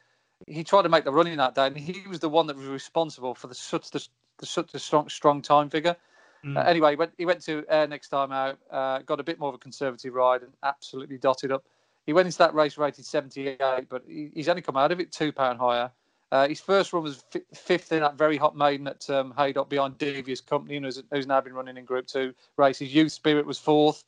he 0.46 0.62
tried 0.62 0.82
to 0.82 0.88
make 0.88 1.04
the 1.04 1.12
running 1.12 1.36
that 1.38 1.54
day, 1.54 1.66
and 1.66 1.76
he 1.76 2.06
was 2.06 2.20
the 2.20 2.28
one 2.28 2.46
that 2.46 2.56
was 2.56 2.66
responsible 2.66 3.34
for 3.34 3.46
the 3.46 3.54
such 3.54 3.90
the, 3.90 4.06
the 4.38 4.46
such 4.46 4.74
a 4.74 4.78
strong 4.78 5.08
strong 5.08 5.42
time 5.42 5.70
figure. 5.70 5.96
Mm. 6.44 6.56
Uh, 6.56 6.60
anyway, 6.60 6.90
he 6.90 6.96
went, 6.96 7.12
he 7.18 7.26
went 7.26 7.42
to 7.42 7.64
Ayr 7.68 7.88
next 7.88 8.10
time 8.10 8.30
out, 8.30 8.58
uh, 8.70 9.00
got 9.00 9.18
a 9.18 9.24
bit 9.24 9.40
more 9.40 9.48
of 9.48 9.54
a 9.54 9.58
conservative 9.58 10.14
ride, 10.14 10.42
and 10.42 10.52
absolutely 10.62 11.18
dotted 11.18 11.50
up. 11.50 11.64
He 12.06 12.12
went 12.12 12.26
into 12.26 12.38
that 12.38 12.54
race 12.54 12.78
rated 12.78 13.04
78, 13.04 13.58
but 13.88 14.02
he, 14.06 14.30
he's 14.34 14.48
only 14.48 14.62
come 14.62 14.76
out 14.76 14.92
of 14.92 15.00
it 15.00 15.10
two 15.10 15.32
pound 15.32 15.58
higher. 15.58 15.90
Uh, 16.30 16.46
his 16.46 16.60
first 16.60 16.92
run 16.92 17.02
was 17.02 17.24
f- 17.34 17.42
fifth 17.54 17.90
in 17.92 18.00
that 18.00 18.18
very 18.18 18.36
hot 18.36 18.56
maiden 18.56 18.86
at 18.86 19.08
um, 19.08 19.32
Haydock 19.36 19.70
behind 19.70 19.96
Devious 19.96 20.40
Company, 20.40 20.78
who's, 20.78 21.02
who's, 21.10 21.26
now 21.26 21.40
been 21.40 21.54
running 21.54 21.78
in 21.78 21.84
Group 21.84 22.06
Two 22.06 22.34
races. 22.56 22.94
Youth 22.94 23.12
Spirit 23.12 23.46
was 23.46 23.58
fourth, 23.58 24.04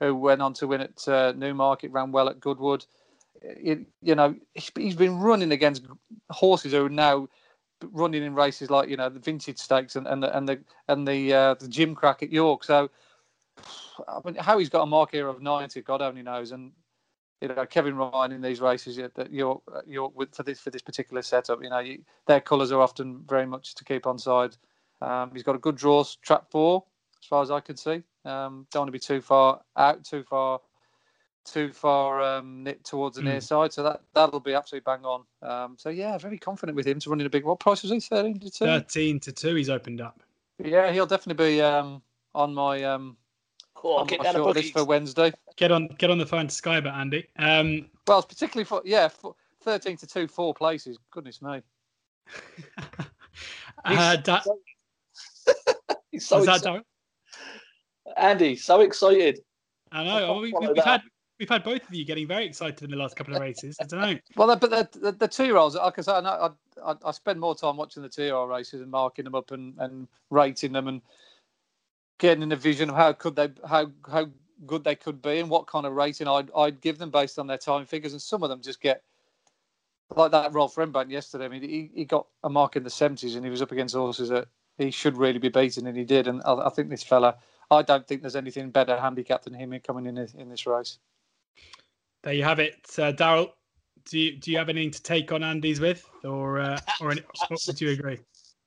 who 0.00 0.14
went 0.14 0.42
on 0.42 0.52
to 0.54 0.66
win 0.66 0.82
at 0.82 1.08
uh, 1.08 1.32
Newmarket, 1.32 1.90
ran 1.90 2.12
well 2.12 2.28
at 2.28 2.40
Goodwood. 2.40 2.84
It, 3.40 3.86
you 4.02 4.14
know, 4.14 4.34
he's 4.54 4.96
been 4.96 5.18
running 5.18 5.52
against 5.52 5.84
horses 6.30 6.72
who 6.72 6.86
are 6.86 6.90
now 6.90 7.28
running 7.90 8.22
in 8.22 8.34
races 8.34 8.70
like 8.70 8.88
you 8.88 8.96
know 8.96 9.08
the 9.08 9.18
Vintage 9.18 9.58
Stakes 9.58 9.96
and, 9.96 10.06
and 10.06 10.22
the 10.22 10.36
and 10.36 10.48
the 10.48 10.60
and 10.88 11.08
the 11.08 11.32
uh, 11.32 11.54
the 11.54 11.66
Gimcrack 11.66 12.22
at 12.22 12.30
York. 12.30 12.64
So, 12.64 12.90
I 14.06 14.20
mean, 14.24 14.34
how 14.36 14.58
he's 14.58 14.68
got 14.68 14.82
a 14.82 14.86
mark 14.86 15.12
here 15.12 15.26
of 15.26 15.40
ninety, 15.40 15.80
God 15.80 16.02
only 16.02 16.22
knows. 16.22 16.52
And 16.52 16.72
you 17.42 17.48
know 17.48 17.66
Kevin 17.66 17.96
Ryan 17.96 18.32
in 18.32 18.40
these 18.40 18.60
races 18.60 18.96
that 18.96 19.32
you're 19.32 19.60
you're 19.86 20.08
with 20.14 20.34
for 20.34 20.44
this 20.44 20.60
for 20.60 20.70
this 20.70 20.80
particular 20.80 21.22
setup. 21.22 21.62
You 21.62 21.70
know 21.70 21.80
you, 21.80 22.02
their 22.26 22.40
colours 22.40 22.70
are 22.70 22.80
often 22.80 23.24
very 23.28 23.46
much 23.46 23.74
to 23.74 23.84
keep 23.84 24.06
on 24.06 24.18
side. 24.18 24.56
Um, 25.02 25.32
he's 25.32 25.42
got 25.42 25.56
a 25.56 25.58
good 25.58 25.76
draw 25.76 26.04
trap 26.22 26.46
four 26.50 26.84
as 27.20 27.26
far 27.26 27.42
as 27.42 27.50
I 27.50 27.60
can 27.60 27.76
see. 27.76 28.02
Um, 28.24 28.66
don't 28.70 28.82
want 28.82 28.88
to 28.88 28.92
be 28.92 29.00
too 29.00 29.20
far 29.20 29.60
out, 29.76 30.04
too 30.04 30.22
far, 30.22 30.60
too 31.44 31.72
far 31.72 32.22
um, 32.22 32.66
towards 32.84 33.16
the 33.16 33.22
mm. 33.22 33.26
near 33.26 33.40
side. 33.40 33.72
So 33.72 33.82
that 33.82 34.02
that'll 34.14 34.38
be 34.38 34.54
absolutely 34.54 34.84
bang 34.86 35.04
on. 35.04 35.24
Um, 35.42 35.74
so 35.76 35.90
yeah, 35.90 36.16
very 36.18 36.38
confident 36.38 36.76
with 36.76 36.86
him 36.86 37.00
to 37.00 37.10
run 37.10 37.20
in 37.20 37.26
a 37.26 37.30
big. 37.30 37.44
What 37.44 37.58
price 37.58 37.82
was 37.82 37.90
he? 37.90 37.98
Thirteen 37.98 38.38
to 38.38 38.50
two. 38.50 38.64
Thirteen 38.64 39.18
to 39.20 39.32
two. 39.32 39.56
He's 39.56 39.68
opened 39.68 40.00
up. 40.00 40.22
Yeah, 40.62 40.92
he'll 40.92 41.06
definitely 41.06 41.44
be 41.44 41.60
um, 41.60 42.02
on 42.36 42.54
my 42.54 42.84
Cool. 43.82 43.98
I'll 43.98 44.04
get 44.04 44.22
down 44.22 44.40
list 44.40 44.74
for 44.74 44.84
Wednesday. 44.84 45.32
Get 45.56 45.72
on, 45.72 45.88
get 45.98 46.08
on 46.08 46.16
the 46.16 46.24
phone 46.24 46.46
to 46.46 46.54
Skybet, 46.54 46.94
Andy. 46.94 47.26
Um, 47.36 47.86
well, 48.06 48.20
it's 48.20 48.28
particularly 48.28 48.64
for 48.64 48.80
yeah, 48.84 49.08
for 49.08 49.34
thirteen 49.60 49.96
to 49.96 50.06
two, 50.06 50.28
four 50.28 50.54
places. 50.54 50.98
Goodness 51.10 51.42
me. 51.42 51.62
uh, 53.84 54.16
da- 54.18 54.40
He's 56.12 56.24
so 56.24 56.38
excited. 56.38 56.84
Andy, 58.16 58.54
so 58.54 58.82
excited. 58.82 59.40
I 59.90 60.04
know. 60.04 60.38
we, 60.38 60.54
have 60.76 60.84
had 60.84 61.02
we've 61.40 61.48
had 61.48 61.64
both 61.64 61.82
of 61.82 61.92
you 61.92 62.04
getting 62.04 62.28
very 62.28 62.46
excited 62.46 62.84
in 62.84 62.90
the 62.90 62.96
last 62.96 63.16
couple 63.16 63.34
of 63.34 63.40
races. 63.40 63.76
I 63.80 63.84
don't 63.86 64.00
know. 64.00 64.16
Well, 64.36 64.56
but 64.56 64.70
the, 64.70 64.88
the, 65.00 65.10
the 65.10 65.26
two 65.26 65.46
year 65.46 65.56
olds, 65.56 65.74
like 65.74 65.98
I 65.98 66.02
say, 66.02 66.12
I, 66.12 66.50
I, 66.84 66.94
I, 67.04 67.10
spend 67.10 67.40
more 67.40 67.56
time 67.56 67.76
watching 67.76 68.04
the 68.04 68.08
two 68.08 68.22
year 68.22 68.34
old 68.36 68.48
races 68.48 68.80
and 68.80 68.92
marking 68.92 69.24
them 69.24 69.34
up 69.34 69.50
and, 69.50 69.74
and 69.78 70.06
rating 70.30 70.70
them 70.70 70.86
and 70.86 71.02
getting 72.18 72.42
in 72.42 72.52
a 72.52 72.56
vision 72.56 72.90
of 72.90 72.96
how 72.96 73.12
could 73.12 73.36
they 73.36 73.50
how 73.68 73.90
how 74.10 74.28
good 74.66 74.84
they 74.84 74.94
could 74.94 75.20
be 75.20 75.38
and 75.38 75.50
what 75.50 75.66
kind 75.66 75.86
of 75.86 75.92
rating 75.92 76.28
I'd 76.28 76.50
I'd 76.56 76.80
give 76.80 76.98
them 76.98 77.10
based 77.10 77.38
on 77.38 77.46
their 77.46 77.58
time 77.58 77.84
figures. 77.84 78.12
And 78.12 78.22
some 78.22 78.42
of 78.42 78.48
them 78.48 78.62
just 78.62 78.80
get 78.80 79.02
like 80.16 80.30
that 80.32 80.52
Rolf 80.52 80.76
Rembrandt 80.76 81.10
yesterday. 81.10 81.46
I 81.46 81.48
mean, 81.48 81.62
he, 81.62 81.90
he 81.94 82.04
got 82.04 82.26
a 82.44 82.50
mark 82.50 82.76
in 82.76 82.84
the 82.84 82.90
seventies, 82.90 83.34
and 83.34 83.44
he 83.44 83.50
was 83.50 83.62
up 83.62 83.72
against 83.72 83.94
horses 83.94 84.28
that 84.28 84.48
he 84.78 84.90
should 84.90 85.16
really 85.16 85.38
be 85.38 85.48
beaten, 85.48 85.86
and 85.86 85.96
he 85.96 86.04
did. 86.04 86.28
And 86.28 86.42
I, 86.44 86.66
I 86.66 86.68
think 86.70 86.90
this 86.90 87.02
fella, 87.02 87.36
I 87.70 87.82
don't 87.82 88.06
think 88.06 88.20
there's 88.20 88.36
anything 88.36 88.70
better 88.70 88.98
handicapped 88.98 89.44
than 89.44 89.54
him 89.54 89.78
coming 89.86 90.06
in 90.06 90.18
in 90.18 90.48
this 90.48 90.66
race. 90.66 90.98
There 92.22 92.34
you 92.34 92.44
have 92.44 92.58
it, 92.58 92.86
uh, 92.98 93.12
Daryl. 93.12 93.50
Do 94.04 94.18
you 94.18 94.36
do 94.36 94.50
you 94.50 94.58
have 94.58 94.68
anything 94.68 94.90
to 94.92 95.02
take 95.02 95.32
on 95.32 95.42
Andy's 95.42 95.80
with, 95.80 96.08
or 96.24 96.60
uh, 96.60 96.78
or, 97.00 97.12
any, 97.12 97.22
or 97.50 97.56
would 97.66 97.80
you 97.80 97.90
agree? 97.90 98.18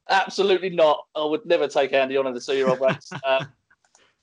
Absolutely 0.10 0.70
not. 0.70 1.06
I 1.16 1.26
would 1.26 1.46
never 1.46 1.68
take 1.68 1.94
Andy 1.94 2.18
on 2.18 2.28
in 2.28 2.34
the 2.34 2.40
two-year-old 2.40 2.82
race. 2.82 3.10
Um, 3.26 3.48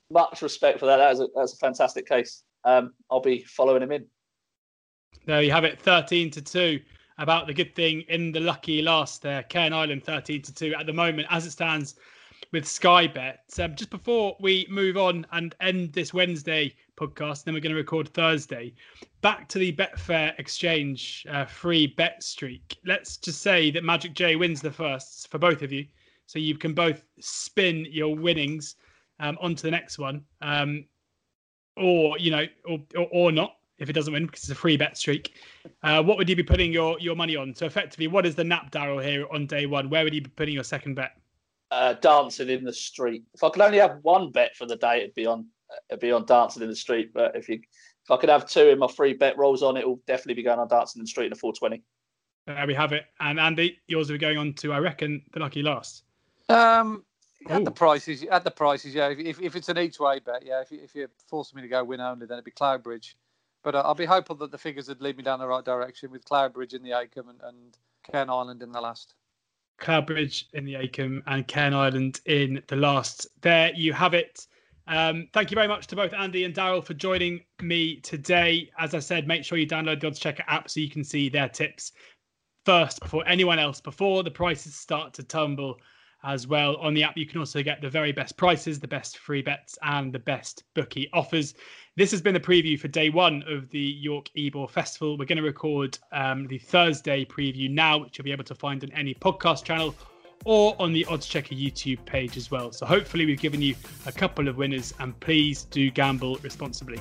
much 0.09 0.41
respect 0.41 0.79
for 0.79 0.85
that. 0.85 0.97
That 0.97 1.13
is 1.13 1.19
a, 1.21 1.27
that's 1.35 1.53
a 1.53 1.57
fantastic 1.57 2.07
case. 2.07 2.43
Um, 2.63 2.93
I'll 3.09 3.19
be 3.19 3.43
following 3.43 3.81
him 3.81 3.91
in. 3.91 4.05
There 5.25 5.41
you 5.41 5.51
have 5.51 5.63
it, 5.63 5.79
thirteen 5.79 6.29
to 6.31 6.41
two. 6.41 6.79
About 7.17 7.47
the 7.47 7.53
good 7.53 7.75
thing 7.75 8.01
in 8.09 8.31
the 8.31 8.39
lucky 8.39 8.81
last 8.81 9.21
there, 9.21 9.43
Cairn 9.43 9.73
Island, 9.73 10.03
thirteen 10.03 10.41
to 10.43 10.53
two 10.53 10.73
at 10.75 10.85
the 10.85 10.93
moment 10.93 11.27
as 11.31 11.45
it 11.45 11.51
stands 11.51 11.95
with 12.53 12.67
Sky 12.67 13.07
Bet. 13.07 13.43
Um, 13.59 13.75
just 13.75 13.89
before 13.89 14.37
we 14.39 14.65
move 14.69 14.95
on 14.95 15.25
and 15.31 15.55
end 15.59 15.91
this 15.91 16.13
Wednesday 16.13 16.73
podcast, 16.95 17.43
then 17.43 17.53
we're 17.53 17.59
going 17.59 17.73
to 17.73 17.77
record 17.77 18.07
Thursday. 18.09 18.73
Back 19.21 19.49
to 19.49 19.59
the 19.59 19.73
Betfair 19.73 20.37
Exchange 20.39 21.25
uh, 21.29 21.45
free 21.45 21.87
bet 21.87 22.21
streak. 22.21 22.77
Let's 22.85 23.17
just 23.17 23.41
say 23.41 23.71
that 23.71 23.83
Magic 23.83 24.13
J 24.13 24.35
wins 24.35 24.61
the 24.61 24.71
first 24.71 25.29
for 25.29 25.39
both 25.39 25.63
of 25.63 25.71
you, 25.71 25.85
so 26.27 26.37
you 26.37 26.55
can 26.55 26.73
both 26.73 27.03
spin 27.19 27.87
your 27.89 28.15
winnings 28.15 28.75
um, 29.19 29.37
onto 29.41 29.63
the 29.63 29.71
next 29.71 29.97
one, 29.97 30.23
um, 30.41 30.85
or 31.75 32.17
you 32.19 32.29
know, 32.29 32.45
or, 32.65 32.79
or, 32.95 33.07
or 33.11 33.31
not 33.31 33.55
if 33.79 33.89
it 33.89 33.93
doesn't 33.93 34.13
win 34.13 34.27
because 34.27 34.43
it's 34.43 34.51
a 34.51 34.55
free 34.55 34.77
bet 34.77 34.95
streak. 34.95 35.33
Uh, 35.81 36.03
what 36.03 36.17
would 36.17 36.29
you 36.29 36.35
be 36.35 36.43
putting 36.43 36.71
your 36.71 36.99
your 36.99 37.15
money 37.15 37.35
on? 37.35 37.55
So 37.55 37.65
effectively, 37.65 38.07
what 38.07 38.27
is 38.27 38.35
the 38.35 38.43
nap 38.43 38.71
Daryl 38.71 39.03
here 39.03 39.25
on 39.31 39.47
day 39.47 39.65
one? 39.65 39.89
Where 39.89 40.03
would 40.03 40.13
you 40.13 40.21
be 40.21 40.29
putting 40.29 40.53
your 40.53 40.63
second 40.63 40.93
bet? 40.93 41.17
Uh, 41.73 41.93
dancing 41.93 42.49
in 42.49 42.63
the 42.63 42.71
street. 42.71 43.23
If 43.33 43.43
I 43.43 43.49
could 43.49 43.63
only 43.63 43.79
have 43.79 43.97
one 44.03 44.31
bet 44.31 44.55
for 44.55 44.67
the 44.67 44.75
day, 44.75 44.97
it'd 44.99 45.15
be 45.15 45.25
on 45.25 45.47
it'd 45.89 46.01
be 46.01 46.11
on 46.11 46.23
dancing 46.23 46.61
in 46.61 46.69
the 46.69 46.75
street. 46.75 47.11
But 47.11 47.35
if 47.35 47.49
you 47.49 47.55
if 47.55 48.11
I 48.11 48.17
could 48.17 48.29
have 48.29 48.47
two 48.47 48.69
in 48.69 48.77
my 48.77 48.87
free 48.87 49.13
bet 49.13 49.35
rolls 49.39 49.63
on, 49.63 49.75
it 49.75 49.87
will 49.87 49.99
definitely 50.05 50.35
be 50.35 50.43
going 50.43 50.59
on 50.59 50.67
dancing 50.67 50.99
in 50.99 51.05
the 51.05 51.07
street 51.07 51.25
in 51.25 51.31
a 51.31 51.35
420. 51.35 51.81
There 52.45 52.67
we 52.67 52.75
have 52.75 52.93
it. 52.93 53.05
And 53.19 53.39
Andy, 53.39 53.79
yours 53.87 54.07
will 54.07 54.15
be 54.15 54.19
going 54.19 54.37
on 54.37 54.53
to 54.53 54.71
I 54.71 54.77
reckon 54.77 55.23
the 55.33 55.39
lucky 55.39 55.63
last. 55.63 56.03
Um, 56.47 57.05
at 57.49 57.65
the 57.65 57.71
prices, 57.71 58.23
at 58.25 58.43
the 58.43 58.51
prices, 58.51 58.93
yeah. 58.93 59.09
If, 59.09 59.41
if, 59.41 59.55
it's 59.55 59.69
an 59.69 59.79
each 59.79 59.99
way 59.99 60.19
bet, 60.19 60.45
yeah. 60.45 60.61
If 60.61 60.71
you, 60.71 60.79
if 60.83 60.93
you're 60.93 61.09
forcing 61.27 61.55
me 61.55 61.63
to 61.63 61.67
go 61.67 61.83
win 61.83 62.01
only, 62.01 62.27
then 62.27 62.35
it'd 62.35 62.45
be 62.45 62.51
Cloudbridge. 62.51 63.15
But 63.63 63.73
uh, 63.73 63.81
I'll 63.83 63.95
be 63.95 64.05
hopeful 64.05 64.35
that 64.35 64.51
the 64.51 64.59
figures 64.59 64.89
would 64.89 65.01
lead 65.01 65.17
me 65.17 65.23
down 65.23 65.39
the 65.39 65.47
right 65.47 65.65
direction 65.65 66.11
with 66.11 66.23
Cloudbridge 66.23 66.75
in 66.75 66.83
the 66.83 66.91
Acomb 66.91 67.29
and, 67.29 67.41
and 67.41 67.77
Cairn 68.03 68.29
Island 68.29 68.61
in 68.61 68.71
the 68.71 68.79
last. 68.79 69.15
Cloudbridge 69.79 70.45
in 70.53 70.65
the 70.65 70.75
Acomb 70.75 71.21
and 71.25 71.47
Cairn 71.47 71.73
Island 71.73 72.21
in 72.25 72.61
the 72.67 72.75
last. 72.75 73.27
There 73.41 73.71
you 73.73 73.93
have 73.93 74.13
it. 74.13 74.47
Um, 74.87 75.27
thank 75.33 75.49
you 75.49 75.55
very 75.55 75.67
much 75.67 75.87
to 75.87 75.95
both 75.95 76.13
Andy 76.13 76.43
and 76.43 76.53
Daryl 76.53 76.83
for 76.83 76.93
joining 76.93 77.41
me 77.61 78.01
today. 78.01 78.69
As 78.77 78.93
I 78.93 78.99
said, 78.99 79.27
make 79.27 79.45
sure 79.45 79.57
you 79.57 79.67
download 79.67 80.01
the 80.01 80.07
Odds 80.07 80.19
Checker 80.19 80.43
app 80.47 80.69
so 80.69 80.79
you 80.79 80.89
can 80.89 81.03
see 81.03 81.29
their 81.29 81.47
tips 81.47 81.93
first 82.65 82.99
before 82.99 83.27
anyone 83.27 83.59
else, 83.59 83.79
before 83.79 84.23
the 84.23 84.31
prices 84.31 84.75
start 84.75 85.13
to 85.13 85.23
tumble 85.23 85.79
as 86.23 86.47
well. 86.47 86.75
On 86.77 86.93
the 86.93 87.03
app, 87.03 87.17
you 87.17 87.25
can 87.25 87.39
also 87.39 87.61
get 87.63 87.81
the 87.81 87.89
very 87.89 88.11
best 88.11 88.37
prices, 88.37 88.79
the 88.79 88.87
best 88.87 89.17
free 89.17 89.41
bets, 89.41 89.77
and 89.83 90.13
the 90.13 90.19
best 90.19 90.63
bookie 90.73 91.09
offers. 91.13 91.55
This 91.95 92.11
has 92.11 92.21
been 92.21 92.33
the 92.33 92.39
preview 92.39 92.79
for 92.79 92.87
day 92.87 93.09
one 93.09 93.43
of 93.47 93.69
the 93.69 93.79
York 93.79 94.29
Ebor 94.35 94.67
Festival. 94.67 95.17
We're 95.17 95.25
going 95.25 95.37
to 95.37 95.43
record 95.43 95.97
um, 96.11 96.47
the 96.47 96.57
Thursday 96.57 97.25
preview 97.25 97.69
now, 97.69 97.99
which 97.99 98.17
you'll 98.17 98.25
be 98.25 98.31
able 98.31 98.45
to 98.45 98.55
find 98.55 98.83
on 98.83 98.91
any 98.93 99.13
podcast 99.13 99.63
channel 99.63 99.95
or 100.45 100.75
on 100.79 100.91
the 100.91 101.05
Odds 101.05 101.25
Checker 101.25 101.55
YouTube 101.55 102.03
page 102.05 102.37
as 102.37 102.51
well. 102.51 102.71
So 102.71 102.85
hopefully 102.85 103.25
we've 103.25 103.39
given 103.39 103.61
you 103.61 103.75
a 104.05 104.11
couple 104.11 104.47
of 104.47 104.57
winners 104.57 104.93
and 104.99 105.17
please 105.19 105.65
do 105.65 105.89
gamble 105.91 106.35
responsibly. 106.37 106.99